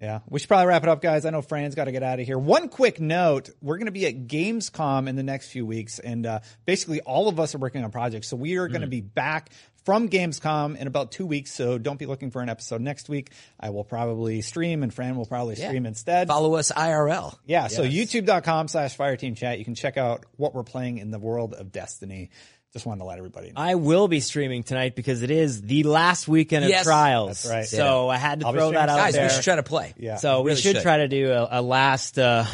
Yeah, 0.00 0.18
we 0.28 0.40
should 0.40 0.48
probably 0.48 0.66
wrap 0.66 0.82
it 0.82 0.88
up, 0.88 1.00
guys. 1.00 1.24
I 1.24 1.30
know 1.30 1.42
Fran's 1.42 1.76
got 1.76 1.84
to 1.84 1.92
get 1.92 2.02
out 2.02 2.18
of 2.18 2.26
here. 2.26 2.36
One 2.36 2.68
quick 2.68 2.98
note: 3.00 3.50
we're 3.60 3.76
going 3.76 3.86
to 3.86 3.92
be 3.92 4.04
at 4.06 4.26
Gamescom 4.26 5.06
in 5.08 5.14
the 5.14 5.22
next 5.22 5.50
few 5.52 5.64
weeks, 5.64 6.00
and 6.00 6.26
uh, 6.26 6.40
basically 6.66 7.00
all 7.02 7.28
of 7.28 7.38
us 7.38 7.54
are 7.54 7.58
working 7.58 7.84
on 7.84 7.92
projects. 7.92 8.26
So 8.28 8.36
we 8.36 8.56
are 8.56 8.66
going 8.66 8.80
to 8.80 8.88
be 8.88 9.00
back 9.00 9.50
from 9.84 10.08
Gamescom 10.08 10.76
in 10.76 10.86
about 10.86 11.12
two 11.12 11.26
weeks. 11.26 11.52
So 11.52 11.78
don't 11.78 11.98
be 11.98 12.06
looking 12.06 12.30
for 12.30 12.40
an 12.42 12.48
episode 12.48 12.80
next 12.80 13.08
week. 13.08 13.30
I 13.58 13.70
will 13.70 13.84
probably 13.84 14.40
stream, 14.42 14.82
and 14.82 14.92
Fran 14.92 15.16
will 15.16 15.26
probably 15.26 15.56
stream 15.56 15.86
instead. 15.86 16.28
Follow 16.28 16.54
us 16.54 16.70
IRL. 16.72 17.36
Yeah, 17.46 17.66
so 17.68 17.82
youtube.com 17.84 18.68
slash 18.68 18.96
fireteam 18.96 19.36
chat. 19.36 19.58
You 19.58 19.64
can 19.64 19.74
check 19.74 19.96
out 19.96 20.24
what 20.36 20.54
we're 20.54 20.62
playing 20.62 20.98
in 20.98 21.10
the 21.10 21.18
world 21.18 21.54
of 21.54 21.72
Destiny. 21.72 22.30
Just 22.72 22.86
wanted 22.86 23.00
to 23.00 23.04
let 23.04 23.18
everybody 23.18 23.48
know. 23.48 23.54
I 23.56 23.74
will 23.74 24.08
be 24.08 24.20
streaming 24.20 24.62
tonight 24.62 24.96
because 24.96 25.22
it 25.22 25.30
is 25.30 25.60
the 25.60 25.82
last 25.82 26.26
weekend 26.26 26.64
of 26.64 26.70
Yes, 26.70 26.84
trials. 26.84 27.42
that's 27.42 27.50
right. 27.52 27.66
So 27.66 28.08
I 28.08 28.16
had 28.16 28.40
to 28.40 28.46
I'll 28.46 28.52
throw 28.54 28.70
that 28.72 28.88
out 28.88 28.96
Guys, 28.96 29.12
there. 29.12 29.24
we 29.26 29.28
should 29.30 29.44
try 29.44 29.56
to 29.56 29.62
play. 29.62 29.92
Yeah. 29.98 30.16
so 30.16 30.40
we 30.40 30.52
really 30.52 30.60
should, 30.62 30.76
should. 30.76 30.82
try 30.82 30.96
to 30.98 31.08
do 31.08 31.30
a, 31.32 31.48
a 31.50 31.60
last 31.60 32.18
uh, 32.18 32.46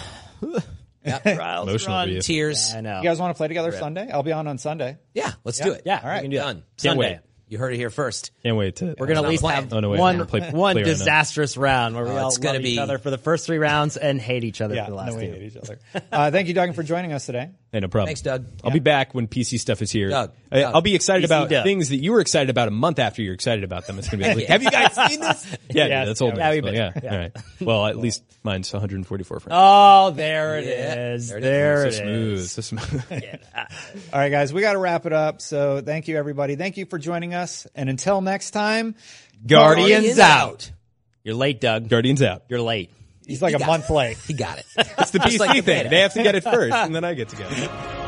trials 1.22 1.68
Emotional 1.68 1.96
run. 1.96 2.08
for 2.08 2.14
you. 2.14 2.20
Tears. 2.22 2.72
I 2.74 2.80
know. 2.80 2.98
You 2.98 3.04
guys 3.04 3.18
want 3.18 3.34
to 3.34 3.38
play 3.38 3.48
together 3.48 3.72
Sunday? 3.72 4.10
I'll 4.12 4.22
be 4.22 4.32
on 4.32 4.46
on 4.46 4.58
Sunday. 4.58 4.98
Yeah, 5.14 5.32
let's 5.44 5.58
do 5.58 5.72
it. 5.72 5.82
yeah, 5.84 6.00
All 6.02 6.08
right. 6.08 6.16
we 6.16 6.22
can 6.22 6.30
do 6.30 6.36
Done. 6.38 6.56
that. 6.56 6.62
Can't 6.82 6.96
Sunday. 6.96 7.10
wait. 7.14 7.18
You 7.50 7.56
heard 7.56 7.72
it 7.72 7.78
here 7.78 7.88
first. 7.88 8.30
Can't 8.42 8.58
wait 8.58 8.76
to. 8.76 8.94
We're 8.98 9.06
gonna 9.06 9.22
at 9.22 9.28
least 9.28 9.42
have 9.46 9.72
Oh, 9.72 9.80
no, 9.80 9.88
wait, 9.88 9.98
one 9.98 10.18
no, 10.18 10.26
play- 10.26 10.40
one 10.50 10.74
play 10.74 10.82
right 10.82 10.84
disastrous 10.84 11.56
round 11.56 11.94
where 11.94 12.04
we 12.04 12.10
Oh, 12.10 12.16
all 12.18 12.28
it's 12.28 12.36
love 12.36 12.42
gonna 12.42 12.58
each 12.58 12.74
be- 12.74 12.78
other 12.78 12.98
for 12.98 13.08
the 13.08 13.16
first 13.16 13.46
three 13.46 13.56
rounds 13.56 13.96
and 13.96 14.20
hate 14.20 14.44
each 14.44 14.60
other 14.60 14.74
Yeah, 14.74 14.84
for 14.84 14.90
the 14.90 14.96
last 14.98 15.12
no, 15.14 15.18
we 15.18 15.26
two. 15.28 15.32
hate 15.32 15.42
each 15.44 15.56
other. 15.56 15.78
Uh, 16.12 16.30
thank 16.30 16.48
you, 16.48 16.52
Duggan, 16.52 16.74
for 16.74 16.82
joining 16.82 17.14
us 17.14 17.24
today. 17.24 17.48
Hey, 17.70 17.80
no 17.80 17.88
problem. 17.88 18.06
Thanks, 18.06 18.22
Doug. 18.22 18.46
I'll 18.64 18.70
be 18.70 18.78
back 18.78 19.14
when 19.14 19.28
PC 19.28 19.58
stuff 19.60 19.82
is 19.82 19.90
here. 19.90 20.08
Doug, 20.08 20.32
I, 20.50 20.60
Doug. 20.60 20.74
I'll 20.74 20.80
be 20.80 20.94
excited 20.94 21.24
PC 21.24 21.26
about 21.26 21.50
Doug. 21.50 21.64
things 21.64 21.90
that 21.90 21.98
you 21.98 22.12
were 22.12 22.20
excited 22.20 22.48
about 22.48 22.66
a 22.68 22.70
month 22.70 22.98
after 22.98 23.20
you're 23.20 23.34
excited 23.34 23.62
about 23.62 23.86
them. 23.86 23.98
It's 23.98 24.08
going 24.08 24.20
to 24.22 24.28
be 24.30 24.34
like, 24.40 24.46
have 24.48 24.62
you 24.62 24.70
guys 24.70 24.94
seen 24.94 25.20
this? 25.20 25.46
Yeah, 25.50 25.56
yeah, 25.70 25.86
Yes, 25.86 26.06
that's 26.06 26.22
old 26.22 26.38
yeah, 26.38 26.50
news. 26.52 26.62
but 26.62 26.72
yeah. 26.72 26.92
Yeah. 27.02 27.12
all 27.12 27.18
right. 27.18 27.36
Well, 27.60 27.86
at 27.86 27.98
least 27.98 28.22
mine's 28.42 28.72
144 28.72 29.40
frames. 29.40 29.54
Oh, 29.54 30.10
there 30.12 30.58
it 30.58 30.64
Yeah, 30.64 31.12
is. 31.12 31.28
there 31.28 31.38
it 31.38 31.44
is. 31.44 31.44
There 31.44 31.82
so 31.82 31.88
it 31.88 31.92
smooth. 32.02 32.38
is. 32.38 32.52
So 32.52 32.62
smooth. 32.62 33.04
All 34.14 34.18
right, 34.18 34.30
guys, 34.30 34.52
we 34.54 34.62
got 34.62 34.72
to 34.72 34.78
wrap 34.78 35.04
it 35.04 35.12
up. 35.12 35.42
So 35.42 35.82
thank 35.82 36.08
you, 36.08 36.16
everybody. 36.16 36.56
Thank 36.56 36.78
you 36.78 36.86
for 36.86 36.98
joining 36.98 37.34
us. 37.34 37.66
And 37.74 37.90
until 37.90 38.22
next 38.22 38.52
time, 38.52 38.94
Guardians, 39.46 39.90
Guardians 39.90 40.18
out. 40.18 40.40
out. 40.48 40.70
You're 41.22 41.34
late, 41.34 41.60
Doug. 41.60 41.88
Guardians 41.90 42.22
out. 42.22 42.44
You're 42.48 42.62
late. 42.62 42.90
He's 43.28 43.40
like 43.40 43.54
a 43.54 43.58
got 43.58 43.66
month 43.66 43.90
late. 43.90 44.16
He 44.26 44.32
got 44.32 44.58
it. 44.58 44.66
It's 44.76 45.12
the 45.12 45.20
PC 45.20 45.38
like 45.38 45.56
the 45.56 45.62
thing. 45.62 45.90
They 45.90 46.00
have 46.00 46.14
to 46.14 46.22
get 46.24 46.34
it 46.34 46.42
first, 46.42 46.74
and 46.74 46.94
then 46.94 47.04
I 47.04 47.14
get 47.14 47.28
to 47.28 47.36
go. 47.36 48.04